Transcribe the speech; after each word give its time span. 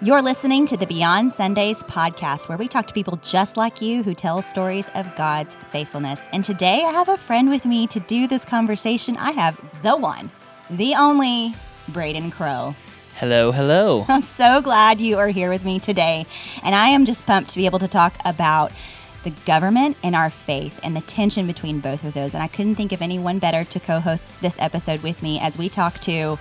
You're 0.00 0.22
listening 0.22 0.64
to 0.66 0.76
the 0.76 0.86
Beyond 0.86 1.32
Sundays 1.32 1.82
podcast, 1.82 2.48
where 2.48 2.56
we 2.56 2.68
talk 2.68 2.86
to 2.86 2.94
people 2.94 3.16
just 3.16 3.56
like 3.56 3.82
you 3.82 4.04
who 4.04 4.14
tell 4.14 4.40
stories 4.42 4.88
of 4.94 5.12
God's 5.16 5.56
faithfulness. 5.56 6.28
And 6.32 6.44
today 6.44 6.84
I 6.84 6.92
have 6.92 7.08
a 7.08 7.16
friend 7.16 7.50
with 7.50 7.66
me 7.66 7.88
to 7.88 7.98
do 7.98 8.28
this 8.28 8.44
conversation. 8.44 9.16
I 9.16 9.32
have 9.32 9.60
the 9.82 9.96
one, 9.96 10.30
the 10.70 10.94
only 10.94 11.52
Braden 11.88 12.30
Crow. 12.30 12.76
Hello, 13.16 13.50
hello. 13.50 14.06
I'm 14.08 14.22
so 14.22 14.62
glad 14.62 15.00
you 15.00 15.18
are 15.18 15.26
here 15.26 15.50
with 15.50 15.64
me 15.64 15.80
today. 15.80 16.26
And 16.62 16.76
I 16.76 16.90
am 16.90 17.04
just 17.04 17.26
pumped 17.26 17.50
to 17.50 17.58
be 17.58 17.66
able 17.66 17.80
to 17.80 17.88
talk 17.88 18.18
about 18.24 18.70
the 19.24 19.30
government 19.46 19.96
and 20.04 20.14
our 20.14 20.30
faith 20.30 20.78
and 20.84 20.94
the 20.94 21.00
tension 21.00 21.44
between 21.48 21.80
both 21.80 22.04
of 22.04 22.14
those. 22.14 22.34
And 22.34 22.42
I 22.44 22.46
couldn't 22.46 22.76
think 22.76 22.92
of 22.92 23.02
anyone 23.02 23.40
better 23.40 23.64
to 23.64 23.80
co 23.80 23.98
host 23.98 24.32
this 24.42 24.54
episode 24.60 25.02
with 25.02 25.24
me 25.24 25.40
as 25.40 25.58
we 25.58 25.68
talk 25.68 25.98
to 26.02 26.38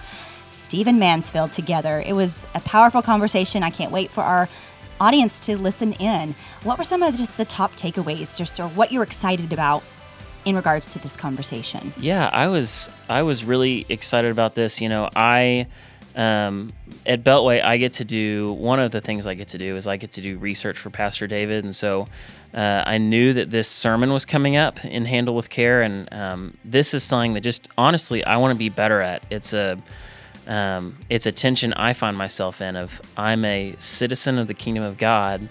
Stephen 0.58 1.00
Mansfield 1.00 1.54
together. 1.54 2.04
It 2.06 2.14
was 2.14 2.46
a 2.56 2.60
powerful 2.62 3.02
conversation. 3.02 3.64
I 3.64 3.70
can't 3.70 3.92
wait 3.92 4.12
for 4.12 4.24
our 4.24 4.50
audience 5.00 5.40
to 5.42 5.58
listen 5.58 5.94
in. 5.94 6.36
What 6.64 6.78
were 6.78 6.84
some 6.84 7.04
of 7.04 7.16
just 7.16 7.38
the 7.38 7.46
top 7.46 7.76
takeaways, 7.76 8.38
just 8.38 8.60
or 8.60 8.68
what 8.70 8.92
you're 8.92 9.04
excited 9.04 9.54
about 9.54 9.84
in 10.46 10.56
regards 10.56 10.88
to 10.88 11.00
this 11.00 11.16
conversation? 11.16 11.94
Yeah, 11.98 12.30
I 12.32 12.48
was 12.48 12.90
I 13.10 13.24
was 13.24 13.44
really 13.44 13.86
excited 13.90 14.32
about 14.32 14.56
this. 14.56 14.82
You 14.82 14.90
know, 14.90 15.10
I 15.16 15.68
um, 16.16 16.74
at 17.06 17.24
Beltway 17.24 17.64
I 17.64 17.78
get 17.78 17.94
to 17.94 18.06
do 18.06 18.54
one 18.54 18.80
of 18.80 18.92
the 18.92 19.02
things 19.02 19.28
I 19.28 19.36
get 19.36 19.50
to 19.50 19.58
do 19.58 19.78
is 19.78 19.86
I 19.86 19.98
get 19.98 20.14
to 20.14 20.22
do 20.22 20.38
research 20.38 20.78
for 20.78 20.90
Pastor 20.90 21.28
David, 21.28 21.64
and 21.64 21.76
so 21.76 22.08
uh, 22.54 22.84
I 22.86 22.98
knew 22.98 23.34
that 23.34 23.50
this 23.50 23.68
sermon 23.68 24.12
was 24.12 24.26
coming 24.26 24.56
up 24.56 24.84
in 24.84 25.06
Handle 25.06 25.36
with 25.36 25.50
Care, 25.50 25.82
and 25.82 26.12
um, 26.12 26.58
this 26.66 26.94
is 26.94 27.04
something 27.04 27.34
that 27.34 27.42
just 27.42 27.68
honestly 27.78 28.24
I 28.24 28.38
want 28.38 28.54
to 28.54 28.58
be 28.58 28.70
better 28.70 29.02
at. 29.02 29.24
It's 29.30 29.54
a 29.54 29.78
um, 30.48 30.98
it's 31.10 31.26
a 31.26 31.32
tension 31.32 31.74
I 31.74 31.94
find 31.94 32.18
myself 32.18 32.62
in 32.62 32.76
of 32.76 33.02
I'm 33.18 33.44
a 33.46 33.76
citizen 33.80 34.38
of 34.38 34.48
the 34.48 34.54
kingdom 34.54 34.84
of 34.84 34.98
God, 34.98 35.50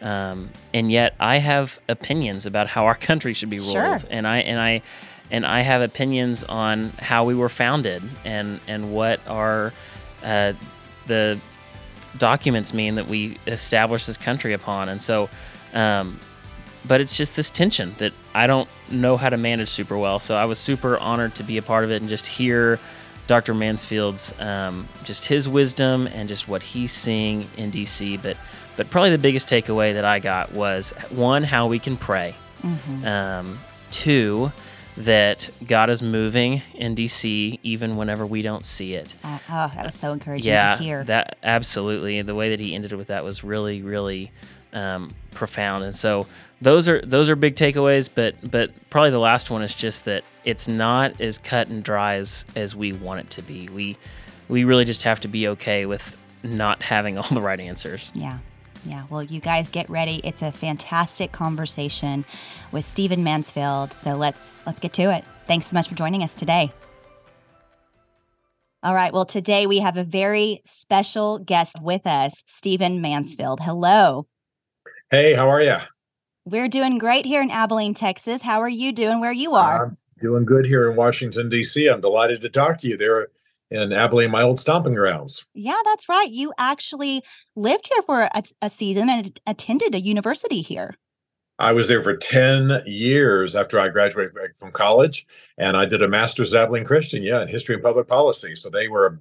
um, 0.00 0.50
and 0.74 0.90
yet 0.90 1.14
I 1.20 1.36
have 1.38 1.78
opinions 1.88 2.46
about 2.46 2.68
how 2.68 2.86
our 2.86 2.94
country 3.08 3.34
should 3.34 3.50
be 3.50 3.58
ruled, 3.58 3.72
Sure. 3.72 3.98
and 4.10 4.26
I 4.26 4.38
and 4.38 4.60
I 4.60 4.82
and 5.30 5.46
I 5.46 5.60
have 5.60 5.82
opinions 5.82 6.42
on 6.44 6.90
how 6.98 7.24
we 7.24 7.34
were 7.34 7.48
founded 7.50 8.02
and 8.24 8.60
and 8.66 8.92
what 8.92 9.20
are 9.28 9.72
uh, 10.24 10.54
the 11.06 11.38
documents 12.18 12.74
mean 12.74 12.96
that 12.96 13.06
we 13.08 13.38
established 13.46 14.06
this 14.06 14.16
country 14.16 14.52
upon, 14.52 14.88
and 14.88 15.00
so. 15.02 15.28
Um, 15.74 16.18
but 16.88 17.02
it's 17.02 17.14
just 17.14 17.36
this 17.36 17.50
tension 17.50 17.94
that 17.98 18.14
I 18.34 18.46
don't 18.46 18.66
know 18.90 19.18
how 19.18 19.28
to 19.28 19.36
manage 19.36 19.68
super 19.68 19.98
well. 19.98 20.18
So 20.18 20.34
I 20.34 20.46
was 20.46 20.58
super 20.58 20.96
honored 20.98 21.34
to 21.34 21.42
be 21.42 21.58
a 21.58 21.62
part 21.62 21.84
of 21.84 21.90
it 21.90 22.00
and 22.00 22.08
just 22.08 22.26
hear 22.26 22.80
Dr. 23.30 23.54
Mansfield's 23.54 24.34
um, 24.40 24.88
just 25.04 25.24
his 25.26 25.48
wisdom 25.48 26.08
and 26.08 26.28
just 26.28 26.48
what 26.48 26.64
he's 26.64 26.90
seeing 26.90 27.46
in 27.56 27.70
DC. 27.70 28.20
But 28.20 28.36
but 28.76 28.90
probably 28.90 29.10
the 29.10 29.18
biggest 29.18 29.48
takeaway 29.48 29.94
that 29.94 30.04
I 30.04 30.18
got 30.18 30.52
was 30.52 30.90
one 31.10 31.44
how 31.44 31.68
we 31.68 31.78
can 31.78 31.96
pray. 31.96 32.34
Um, 33.04 33.56
two 33.92 34.50
that 34.96 35.48
God 35.64 35.90
is 35.90 36.02
moving 36.02 36.62
in 36.74 36.96
DC 36.96 37.60
even 37.62 37.96
whenever 37.96 38.26
we 38.26 38.42
don't 38.42 38.64
see 38.64 38.94
it. 38.94 39.14
Uh, 39.22 39.38
oh, 39.48 39.72
that 39.76 39.84
was 39.84 39.94
so 39.94 40.10
encouraging 40.12 40.52
Yeah, 40.52 40.76
to 40.76 40.82
hear. 40.82 41.04
that 41.04 41.36
absolutely. 41.44 42.20
The 42.22 42.34
way 42.34 42.50
that 42.50 42.58
he 42.58 42.74
ended 42.74 42.92
with 42.94 43.06
that 43.06 43.22
was 43.22 43.44
really, 43.44 43.80
really 43.82 44.32
um, 44.72 45.14
profound. 45.30 45.84
And 45.84 45.94
so 45.94 46.26
those 46.60 46.88
are 46.88 47.00
those 47.02 47.28
are 47.28 47.36
big 47.36 47.56
takeaways. 47.56 48.08
But 48.12 48.34
but 48.48 48.70
probably 48.90 49.10
the 49.10 49.18
last 49.18 49.50
one 49.50 49.62
is 49.62 49.74
just 49.74 50.04
that 50.04 50.24
it's 50.44 50.68
not 50.68 51.20
as 51.20 51.38
cut 51.38 51.68
and 51.68 51.82
dry 51.82 52.14
as 52.14 52.44
as 52.56 52.76
we 52.76 52.92
want 52.92 53.20
it 53.20 53.30
to 53.30 53.42
be. 53.42 53.68
We 53.68 53.96
we 54.48 54.64
really 54.64 54.84
just 54.84 55.02
have 55.02 55.20
to 55.20 55.28
be 55.28 55.48
okay 55.48 55.86
with 55.86 56.16
not 56.42 56.82
having 56.82 57.18
all 57.18 57.28
the 57.30 57.40
right 57.40 57.60
answers. 57.60 58.10
Yeah. 58.14 58.38
Yeah. 58.86 59.04
Well, 59.10 59.22
you 59.22 59.40
guys 59.40 59.68
get 59.68 59.90
ready. 59.90 60.22
It's 60.24 60.40
a 60.40 60.50
fantastic 60.50 61.32
conversation 61.32 62.24
with 62.72 62.84
Stephen 62.84 63.22
Mansfield. 63.22 63.92
So 63.92 64.16
let's 64.16 64.62
let's 64.66 64.80
get 64.80 64.92
to 64.94 65.14
it. 65.14 65.24
Thanks 65.46 65.66
so 65.66 65.74
much 65.74 65.88
for 65.88 65.94
joining 65.94 66.22
us 66.22 66.34
today. 66.34 66.72
All 68.82 68.94
right. 68.94 69.12
Well, 69.12 69.26
today 69.26 69.66
we 69.66 69.80
have 69.80 69.98
a 69.98 70.04
very 70.04 70.62
special 70.64 71.38
guest 71.38 71.76
with 71.82 72.06
us, 72.06 72.42
Stephen 72.46 73.02
Mansfield. 73.02 73.60
Hello. 73.60 74.26
Hey, 75.10 75.34
how 75.34 75.50
are 75.50 75.60
you? 75.60 75.76
We're 76.50 76.68
doing 76.68 76.98
great 76.98 77.26
here 77.26 77.42
in 77.42 77.50
Abilene, 77.52 77.94
Texas. 77.94 78.42
How 78.42 78.60
are 78.60 78.68
you 78.68 78.90
doing 78.90 79.20
where 79.20 79.30
you 79.30 79.54
are? 79.54 79.86
I'm 79.86 79.96
doing 80.20 80.44
good 80.44 80.66
here 80.66 80.90
in 80.90 80.96
Washington, 80.96 81.48
D.C. 81.48 81.86
I'm 81.86 82.00
delighted 82.00 82.40
to 82.40 82.48
talk 82.48 82.80
to 82.80 82.88
you 82.88 82.96
there 82.96 83.28
in 83.70 83.92
Abilene, 83.92 84.32
my 84.32 84.42
old 84.42 84.58
stomping 84.58 84.96
grounds. 84.96 85.46
yeah, 85.54 85.78
that's 85.84 86.08
right. 86.08 86.28
You 86.28 86.52
actually 86.58 87.22
lived 87.54 87.88
here 87.92 88.02
for 88.02 88.22
a, 88.22 88.42
a 88.62 88.68
season 88.68 89.08
and 89.08 89.38
attended 89.46 89.94
a 89.94 90.00
university 90.00 90.60
here. 90.60 90.96
I 91.60 91.70
was 91.70 91.86
there 91.86 92.02
for 92.02 92.16
10 92.16 92.82
years 92.84 93.54
after 93.54 93.78
I 93.78 93.88
graduated 93.88 94.32
from 94.58 94.72
college, 94.72 95.28
and 95.56 95.76
I 95.76 95.84
did 95.84 96.02
a 96.02 96.08
master's 96.08 96.52
at 96.52 96.64
Abilene 96.64 96.84
Christian, 96.84 97.22
yeah, 97.22 97.42
in 97.42 97.46
history 97.46 97.76
and 97.76 97.84
public 97.84 98.08
policy. 98.08 98.56
So 98.56 98.70
they 98.70 98.88
were 98.88 99.06
a 99.06 99.18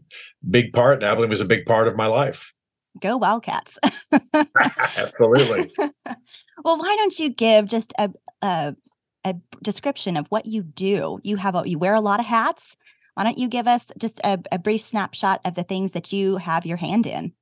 big 0.50 0.73
part, 0.73 0.96
and 0.96 1.03
Abilene 1.03 1.29
was 1.29 1.41
a 1.41 1.46
big 1.46 1.67
part 1.67 1.88
of 1.88 1.96
my 1.96 2.07
life. 2.07 2.56
Go 3.01 3.17
Wildcats. 3.17 3.77
Absolutely. 4.97 5.69
well, 6.63 6.77
why 6.77 6.95
don't 6.97 7.17
you 7.19 7.29
give 7.29 7.67
just 7.67 7.93
a, 7.97 8.11
a 8.41 8.75
a 9.25 9.35
description 9.61 10.15
of 10.17 10.27
what 10.27 10.45
you 10.45 10.63
do? 10.63 11.19
You 11.23 11.35
have 11.37 11.55
a 11.55 11.63
you 11.65 11.77
wear 11.77 11.93
a 11.93 12.01
lot 12.01 12.19
of 12.19 12.25
hats. 12.25 12.77
Why 13.15 13.23
don't 13.23 13.37
you 13.37 13.49
give 13.49 13.67
us 13.67 13.85
just 13.97 14.21
a, 14.23 14.39
a 14.51 14.59
brief 14.59 14.81
snapshot 14.81 15.41
of 15.43 15.55
the 15.55 15.63
things 15.63 15.91
that 15.91 16.13
you 16.13 16.37
have 16.37 16.65
your 16.65 16.77
hand 16.77 17.05
in? 17.05 17.33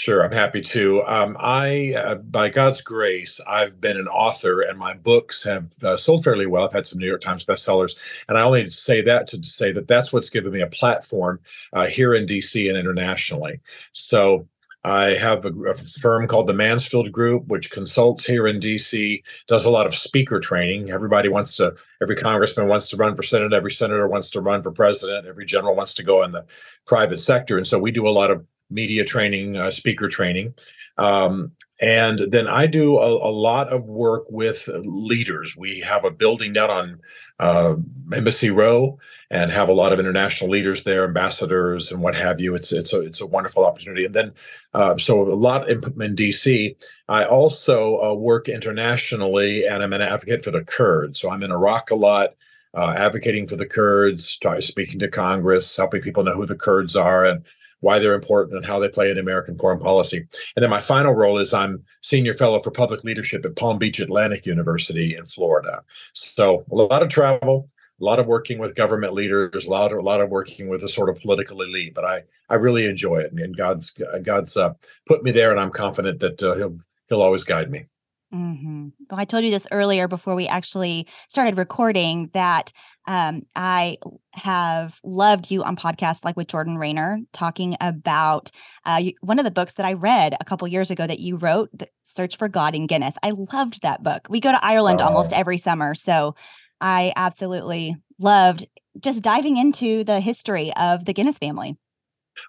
Sure, 0.00 0.24
I'm 0.24 0.32
happy 0.32 0.62
to. 0.62 1.02
Um, 1.02 1.36
I, 1.38 1.92
uh, 1.94 2.14
by 2.14 2.48
God's 2.48 2.80
grace, 2.80 3.38
I've 3.46 3.82
been 3.82 3.98
an 3.98 4.08
author, 4.08 4.62
and 4.62 4.78
my 4.78 4.94
books 4.94 5.42
have 5.42 5.70
uh, 5.82 5.98
sold 5.98 6.24
fairly 6.24 6.46
well. 6.46 6.64
I've 6.64 6.72
had 6.72 6.86
some 6.86 6.98
New 6.98 7.06
York 7.06 7.20
Times 7.20 7.44
bestsellers, 7.44 7.94
and 8.26 8.38
I 8.38 8.40
only 8.40 8.70
say 8.70 9.02
that 9.02 9.28
to 9.28 9.42
say 9.42 9.72
that 9.72 9.88
that's 9.88 10.10
what's 10.10 10.30
given 10.30 10.52
me 10.52 10.62
a 10.62 10.68
platform 10.68 11.38
uh, 11.74 11.86
here 11.86 12.14
in 12.14 12.26
DC 12.26 12.66
and 12.66 12.78
internationally. 12.78 13.60
So. 13.92 14.48
I 14.82 15.10
have 15.10 15.44
a, 15.44 15.52
a 15.64 15.74
firm 15.74 16.26
called 16.26 16.46
the 16.46 16.54
Mansfield 16.54 17.12
Group, 17.12 17.46
which 17.48 17.70
consults 17.70 18.24
here 18.24 18.46
in 18.46 18.60
DC, 18.60 19.22
does 19.46 19.64
a 19.64 19.70
lot 19.70 19.86
of 19.86 19.94
speaker 19.94 20.40
training. 20.40 20.90
Everybody 20.90 21.28
wants 21.28 21.56
to, 21.56 21.74
every 22.00 22.16
congressman 22.16 22.68
wants 22.68 22.88
to 22.88 22.96
run 22.96 23.14
for 23.14 23.22
senate, 23.22 23.52
every 23.52 23.72
senator 23.72 24.08
wants 24.08 24.30
to 24.30 24.40
run 24.40 24.62
for 24.62 24.72
president, 24.72 25.26
every 25.26 25.44
general 25.44 25.76
wants 25.76 25.92
to 25.94 26.02
go 26.02 26.22
in 26.22 26.32
the 26.32 26.46
private 26.86 27.18
sector. 27.18 27.58
And 27.58 27.66
so 27.66 27.78
we 27.78 27.90
do 27.90 28.08
a 28.08 28.10
lot 28.10 28.30
of 28.30 28.44
media 28.70 29.04
training, 29.04 29.56
uh, 29.56 29.70
speaker 29.70 30.08
training. 30.08 30.54
Um, 30.98 31.52
and 31.80 32.20
then 32.28 32.46
I 32.46 32.66
do 32.66 32.98
a, 32.98 33.30
a, 33.30 33.32
lot 33.32 33.72
of 33.72 33.84
work 33.84 34.26
with 34.28 34.68
leaders. 34.68 35.56
We 35.56 35.80
have 35.80 36.04
a 36.04 36.10
building 36.10 36.52
down 36.52 36.70
on 36.70 37.00
uh, 37.38 37.76
Embassy 38.12 38.50
Row 38.50 38.98
and 39.30 39.50
have 39.50 39.70
a 39.70 39.72
lot 39.72 39.92
of 39.92 39.98
international 39.98 40.50
leaders 40.50 40.84
there, 40.84 41.04
ambassadors 41.04 41.90
and 41.90 42.02
what 42.02 42.14
have 42.14 42.38
you. 42.38 42.54
It's 42.54 42.70
it's 42.70 42.92
a 42.92 43.00
it's 43.00 43.22
a 43.22 43.26
wonderful 43.26 43.64
opportunity. 43.64 44.04
And 44.04 44.14
then 44.14 44.32
uh, 44.74 44.98
so 44.98 45.22
a 45.22 45.32
lot 45.32 45.70
in, 45.70 45.78
in 46.02 46.14
DC. 46.14 46.76
I 47.08 47.24
also 47.24 48.02
uh, 48.02 48.14
work 48.14 48.50
internationally, 48.50 49.66
and 49.66 49.82
I'm 49.82 49.94
an 49.94 50.02
advocate 50.02 50.44
for 50.44 50.50
the 50.50 50.64
Kurds. 50.64 51.18
So 51.18 51.30
I'm 51.30 51.42
in 51.42 51.50
Iraq 51.50 51.90
a 51.90 51.96
lot. 51.96 52.34
Uh, 52.72 52.94
advocating 52.96 53.48
for 53.48 53.56
the 53.56 53.66
Kurds, 53.66 54.38
speaking 54.60 55.00
to 55.00 55.08
Congress, 55.08 55.76
helping 55.76 56.02
people 56.02 56.22
know 56.22 56.36
who 56.36 56.46
the 56.46 56.54
Kurds 56.54 56.94
are, 56.94 57.24
and 57.24 57.42
why 57.80 57.98
they're 57.98 58.14
important 58.14 58.56
and 58.56 58.66
how 58.66 58.78
they 58.78 58.88
play 58.88 59.10
in 59.10 59.18
American 59.18 59.58
foreign 59.58 59.78
policy. 59.78 60.26
And 60.56 60.62
then 60.62 60.70
my 60.70 60.80
final 60.80 61.12
role 61.12 61.38
is 61.38 61.52
I'm 61.52 61.82
senior 62.02 62.34
fellow 62.34 62.60
for 62.60 62.70
public 62.70 63.04
leadership 63.04 63.44
at 63.44 63.56
Palm 63.56 63.78
Beach 63.78 64.00
Atlantic 64.00 64.46
University 64.46 65.16
in 65.16 65.26
Florida. 65.26 65.82
So 66.12 66.64
a 66.70 66.74
lot 66.74 67.02
of 67.02 67.08
travel, 67.08 67.68
a 68.00 68.04
lot 68.04 68.18
of 68.18 68.26
working 68.26 68.58
with 68.58 68.74
government 68.74 69.12
leaders, 69.12 69.66
a 69.66 69.70
lot 69.70 69.92
of, 69.92 69.98
a 69.98 70.02
lot 70.02 70.20
of 70.20 70.30
working 70.30 70.68
with 70.68 70.80
the 70.80 70.88
sort 70.88 71.10
of 71.10 71.20
political 71.20 71.60
elite. 71.62 71.94
But 71.94 72.04
I 72.04 72.22
I 72.48 72.54
really 72.56 72.86
enjoy 72.86 73.18
it, 73.18 73.32
and 73.32 73.56
God's 73.56 73.96
God's 74.22 74.56
uh, 74.56 74.74
put 75.06 75.22
me 75.22 75.30
there, 75.30 75.50
and 75.50 75.60
I'm 75.60 75.70
confident 75.70 76.20
that 76.20 76.42
uh, 76.42 76.54
he'll 76.54 76.78
he'll 77.08 77.22
always 77.22 77.44
guide 77.44 77.70
me. 77.70 77.86
Mm-hmm. 78.32 78.88
Well, 79.10 79.20
I 79.20 79.24
told 79.24 79.42
you 79.44 79.50
this 79.50 79.66
earlier 79.72 80.06
before 80.06 80.36
we 80.36 80.46
actually 80.46 81.08
started 81.28 81.56
recording 81.56 82.30
that 82.32 82.72
um, 83.08 83.42
I 83.56 83.98
have 84.34 85.00
loved 85.02 85.50
you 85.50 85.64
on 85.64 85.74
podcasts 85.74 86.24
like 86.24 86.36
with 86.36 86.46
Jordan 86.46 86.78
Raynor 86.78 87.18
talking 87.32 87.76
about 87.80 88.52
uh, 88.84 89.02
one 89.20 89.40
of 89.40 89.44
the 89.44 89.50
books 89.50 89.72
that 89.74 89.86
I 89.86 89.94
read 89.94 90.36
a 90.40 90.44
couple 90.44 90.68
years 90.68 90.92
ago 90.92 91.06
that 91.08 91.18
you 91.18 91.36
wrote, 91.36 91.70
the 91.72 91.88
Search 92.04 92.36
for 92.36 92.48
God 92.48 92.74
and 92.76 92.88
Guinness. 92.88 93.16
I 93.22 93.30
loved 93.30 93.82
that 93.82 94.04
book. 94.04 94.28
We 94.30 94.38
go 94.38 94.52
to 94.52 94.64
Ireland 94.64 95.00
Oh. 95.00 95.06
almost 95.06 95.32
every 95.32 95.58
summer, 95.58 95.96
so 95.96 96.36
I 96.80 97.12
absolutely 97.16 97.96
loved 98.20 98.66
just 99.00 99.22
diving 99.22 99.56
into 99.56 100.04
the 100.04 100.20
history 100.20 100.72
of 100.76 101.04
the 101.04 101.12
Guinness 101.12 101.38
family. 101.38 101.76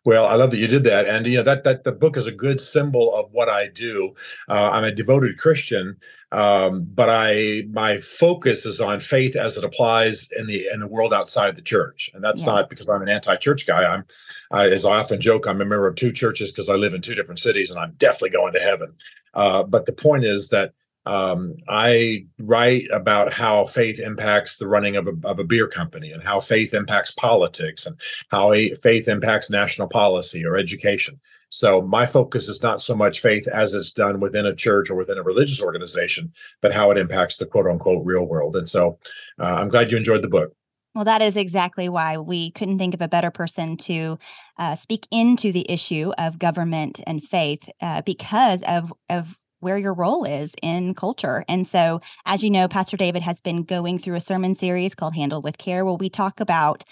Well, 0.05 0.25
I 0.25 0.35
love 0.35 0.51
that 0.51 0.57
you 0.57 0.67
did 0.67 0.83
that, 0.85 1.05
and 1.07 1.25
you 1.25 1.37
know 1.37 1.43
that 1.43 1.63
that 1.63 1.83
the 1.83 1.91
book 1.91 2.17
is 2.17 2.27
a 2.27 2.31
good 2.31 2.59
symbol 2.59 3.13
of 3.15 3.31
what 3.31 3.49
I 3.49 3.67
do. 3.67 4.13
Uh, 4.49 4.69
I'm 4.69 4.83
a 4.83 4.91
devoted 4.91 5.37
Christian, 5.37 5.97
um, 6.31 6.87
but 6.93 7.09
I 7.09 7.63
my 7.71 7.97
focus 7.97 8.65
is 8.65 8.79
on 8.79 8.99
faith 8.99 9.35
as 9.35 9.57
it 9.57 9.63
applies 9.63 10.29
in 10.37 10.47
the 10.47 10.67
in 10.73 10.79
the 10.79 10.87
world 10.87 11.13
outside 11.13 11.55
the 11.55 11.61
church, 11.61 12.09
and 12.13 12.23
that's 12.23 12.41
yes. 12.41 12.47
not 12.47 12.69
because 12.69 12.87
I'm 12.89 13.01
an 13.01 13.09
anti-church 13.09 13.67
guy. 13.67 13.83
I'm, 13.83 14.05
I, 14.51 14.69
as 14.69 14.85
I 14.85 14.99
often 14.99 15.21
joke, 15.21 15.47
I'm 15.47 15.61
a 15.61 15.65
member 15.65 15.87
of 15.87 15.95
two 15.95 16.11
churches 16.11 16.51
because 16.51 16.69
I 16.69 16.75
live 16.75 16.93
in 16.93 17.01
two 17.01 17.15
different 17.15 17.39
cities, 17.39 17.71
and 17.71 17.79
I'm 17.79 17.93
definitely 17.97 18.31
going 18.31 18.53
to 18.53 18.59
heaven. 18.59 18.93
Uh, 19.33 19.63
but 19.63 19.85
the 19.85 19.93
point 19.93 20.23
is 20.25 20.49
that 20.49 20.73
um, 21.05 21.55
I 21.67 22.25
write 22.39 22.85
about 22.91 23.33
how 23.33 23.65
faith 23.65 23.99
impacts 23.99 24.57
the 24.57 24.67
running 24.67 24.95
of 24.95 25.07
a, 25.07 25.13
of 25.23 25.39
a 25.39 25.43
beer 25.43 25.67
company 25.67 26.11
and 26.11 26.23
how 26.23 26.39
faith 26.39 26.73
impacts 26.73 27.11
politics 27.11 27.85
and 27.85 27.99
how 28.29 28.53
a, 28.53 28.75
faith 28.75 29.07
impacts 29.07 29.49
national 29.49 29.87
policy 29.87 30.45
or 30.45 30.57
education. 30.57 31.19
So 31.49 31.81
my 31.81 32.05
focus 32.05 32.47
is 32.47 32.63
not 32.63 32.81
so 32.81 32.95
much 32.95 33.19
faith 33.19 33.47
as 33.47 33.73
it's 33.73 33.91
done 33.91 34.19
within 34.19 34.45
a 34.45 34.55
church 34.55 34.89
or 34.89 34.95
within 34.95 35.17
a 35.17 35.23
religious 35.23 35.61
organization, 35.61 36.31
but 36.61 36.71
how 36.71 36.91
it 36.91 36.97
impacts 36.97 37.37
the 37.37 37.45
quote 37.45 37.67
unquote 37.67 38.05
real 38.05 38.25
world. 38.25 38.55
And 38.55 38.69
so 38.69 38.99
uh, 39.39 39.45
I'm 39.45 39.69
glad 39.69 39.91
you 39.91 39.97
enjoyed 39.97 40.21
the 40.21 40.29
book. 40.29 40.53
Well, 40.93 41.05
that 41.05 41.21
is 41.21 41.37
exactly 41.37 41.87
why 41.87 42.17
we 42.17 42.51
couldn't 42.51 42.77
think 42.77 42.93
of 42.93 43.01
a 43.01 43.07
better 43.07 43.31
person 43.31 43.77
to 43.77 44.19
uh, 44.57 44.75
speak 44.75 45.07
into 45.09 45.51
the 45.51 45.69
issue 45.69 46.11
of 46.17 46.37
government 46.37 46.99
and 47.07 47.23
faith 47.23 47.69
uh, 47.81 48.01
because 48.01 48.61
of 48.63 48.93
of 49.09 49.37
where 49.61 49.77
your 49.77 49.93
role 49.93 50.25
is 50.25 50.51
in 50.61 50.93
culture. 50.93 51.45
And 51.47 51.65
so, 51.65 52.01
as 52.25 52.43
you 52.43 52.49
know, 52.49 52.67
Pastor 52.67 52.97
David 52.97 53.21
has 53.21 53.39
been 53.39 53.63
going 53.63 53.97
through 53.97 54.15
a 54.15 54.19
sermon 54.19 54.55
series 54.55 54.93
called 54.93 55.15
Handle 55.15 55.41
with 55.41 55.57
Care, 55.57 55.85
where 55.85 55.93
we 55.93 56.09
talk 56.09 56.39
about 56.39 56.83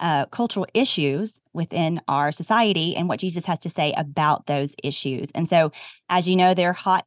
uh, 0.00 0.26
cultural 0.26 0.66
issues 0.74 1.40
within 1.52 2.00
our 2.08 2.32
society 2.32 2.96
and 2.96 3.08
what 3.08 3.20
Jesus 3.20 3.46
has 3.46 3.58
to 3.60 3.70
say 3.70 3.92
about 3.96 4.46
those 4.46 4.74
issues. 4.82 5.30
And 5.32 5.48
so, 5.48 5.70
as 6.08 6.26
you 6.26 6.36
know, 6.36 6.54
they're 6.54 6.72
hot 6.72 7.06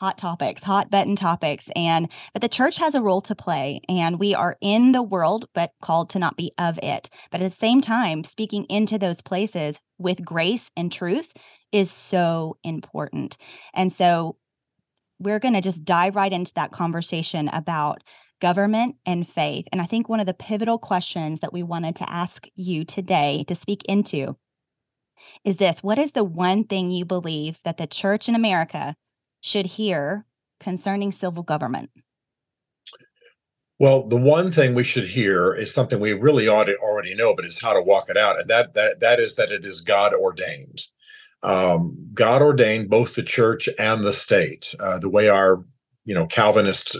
hot 0.00 0.18
topics 0.18 0.62
hot 0.62 0.90
button 0.90 1.16
topics 1.16 1.70
and 1.74 2.08
but 2.34 2.42
the 2.42 2.50
church 2.50 2.76
has 2.76 2.94
a 2.94 3.00
role 3.00 3.22
to 3.22 3.34
play 3.34 3.80
and 3.88 4.20
we 4.20 4.34
are 4.34 4.58
in 4.60 4.92
the 4.92 5.02
world 5.02 5.48
but 5.54 5.72
called 5.80 6.10
to 6.10 6.18
not 6.18 6.36
be 6.36 6.52
of 6.58 6.78
it 6.82 7.08
but 7.30 7.40
at 7.40 7.50
the 7.50 7.56
same 7.56 7.80
time 7.80 8.22
speaking 8.22 8.64
into 8.64 8.98
those 8.98 9.22
places 9.22 9.80
with 9.96 10.22
grace 10.22 10.70
and 10.76 10.92
truth 10.92 11.32
is 11.72 11.90
so 11.90 12.58
important 12.62 13.38
and 13.72 13.90
so 13.90 14.36
we're 15.18 15.38
going 15.38 15.54
to 15.54 15.60
just 15.60 15.84
dive 15.84 16.16
right 16.16 16.32
into 16.32 16.52
that 16.54 16.72
conversation 16.72 17.48
about 17.48 18.02
government 18.40 18.96
and 19.06 19.28
faith. 19.28 19.66
And 19.72 19.80
I 19.80 19.86
think 19.86 20.08
one 20.08 20.20
of 20.20 20.26
the 20.26 20.34
pivotal 20.34 20.78
questions 20.78 21.40
that 21.40 21.52
we 21.52 21.62
wanted 21.62 21.96
to 21.96 22.10
ask 22.10 22.46
you 22.54 22.84
today 22.84 23.44
to 23.48 23.54
speak 23.54 23.82
into 23.84 24.36
is 25.44 25.56
this 25.56 25.82
What 25.82 25.98
is 25.98 26.12
the 26.12 26.24
one 26.24 26.64
thing 26.64 26.90
you 26.90 27.04
believe 27.04 27.58
that 27.64 27.78
the 27.78 27.86
church 27.86 28.28
in 28.28 28.34
America 28.34 28.94
should 29.40 29.66
hear 29.66 30.26
concerning 30.60 31.12
civil 31.12 31.42
government? 31.42 31.90
Well, 33.78 34.08
the 34.08 34.16
one 34.16 34.50
thing 34.52 34.72
we 34.72 34.84
should 34.84 35.06
hear 35.06 35.52
is 35.54 35.72
something 35.72 36.00
we 36.00 36.14
really 36.14 36.48
ought 36.48 36.64
to 36.64 36.78
already 36.78 37.14
know, 37.14 37.34
but 37.34 37.44
it's 37.44 37.60
how 37.60 37.74
to 37.74 37.82
walk 37.82 38.08
it 38.08 38.16
out, 38.16 38.40
and 38.40 38.48
that 38.48 38.74
that 38.74 39.00
that 39.00 39.20
is 39.20 39.34
that 39.36 39.52
it 39.52 39.64
is 39.64 39.80
God 39.82 40.14
ordained 40.14 40.86
um, 41.46 41.96
God 42.12 42.42
ordained 42.42 42.90
both 42.90 43.14
the 43.14 43.22
church 43.22 43.68
and 43.78 44.04
the 44.04 44.12
state. 44.12 44.74
Uh, 44.80 44.98
the 44.98 45.08
way 45.08 45.28
our, 45.28 45.64
you 46.04 46.14
know, 46.14 46.26
Calvinist 46.26 46.96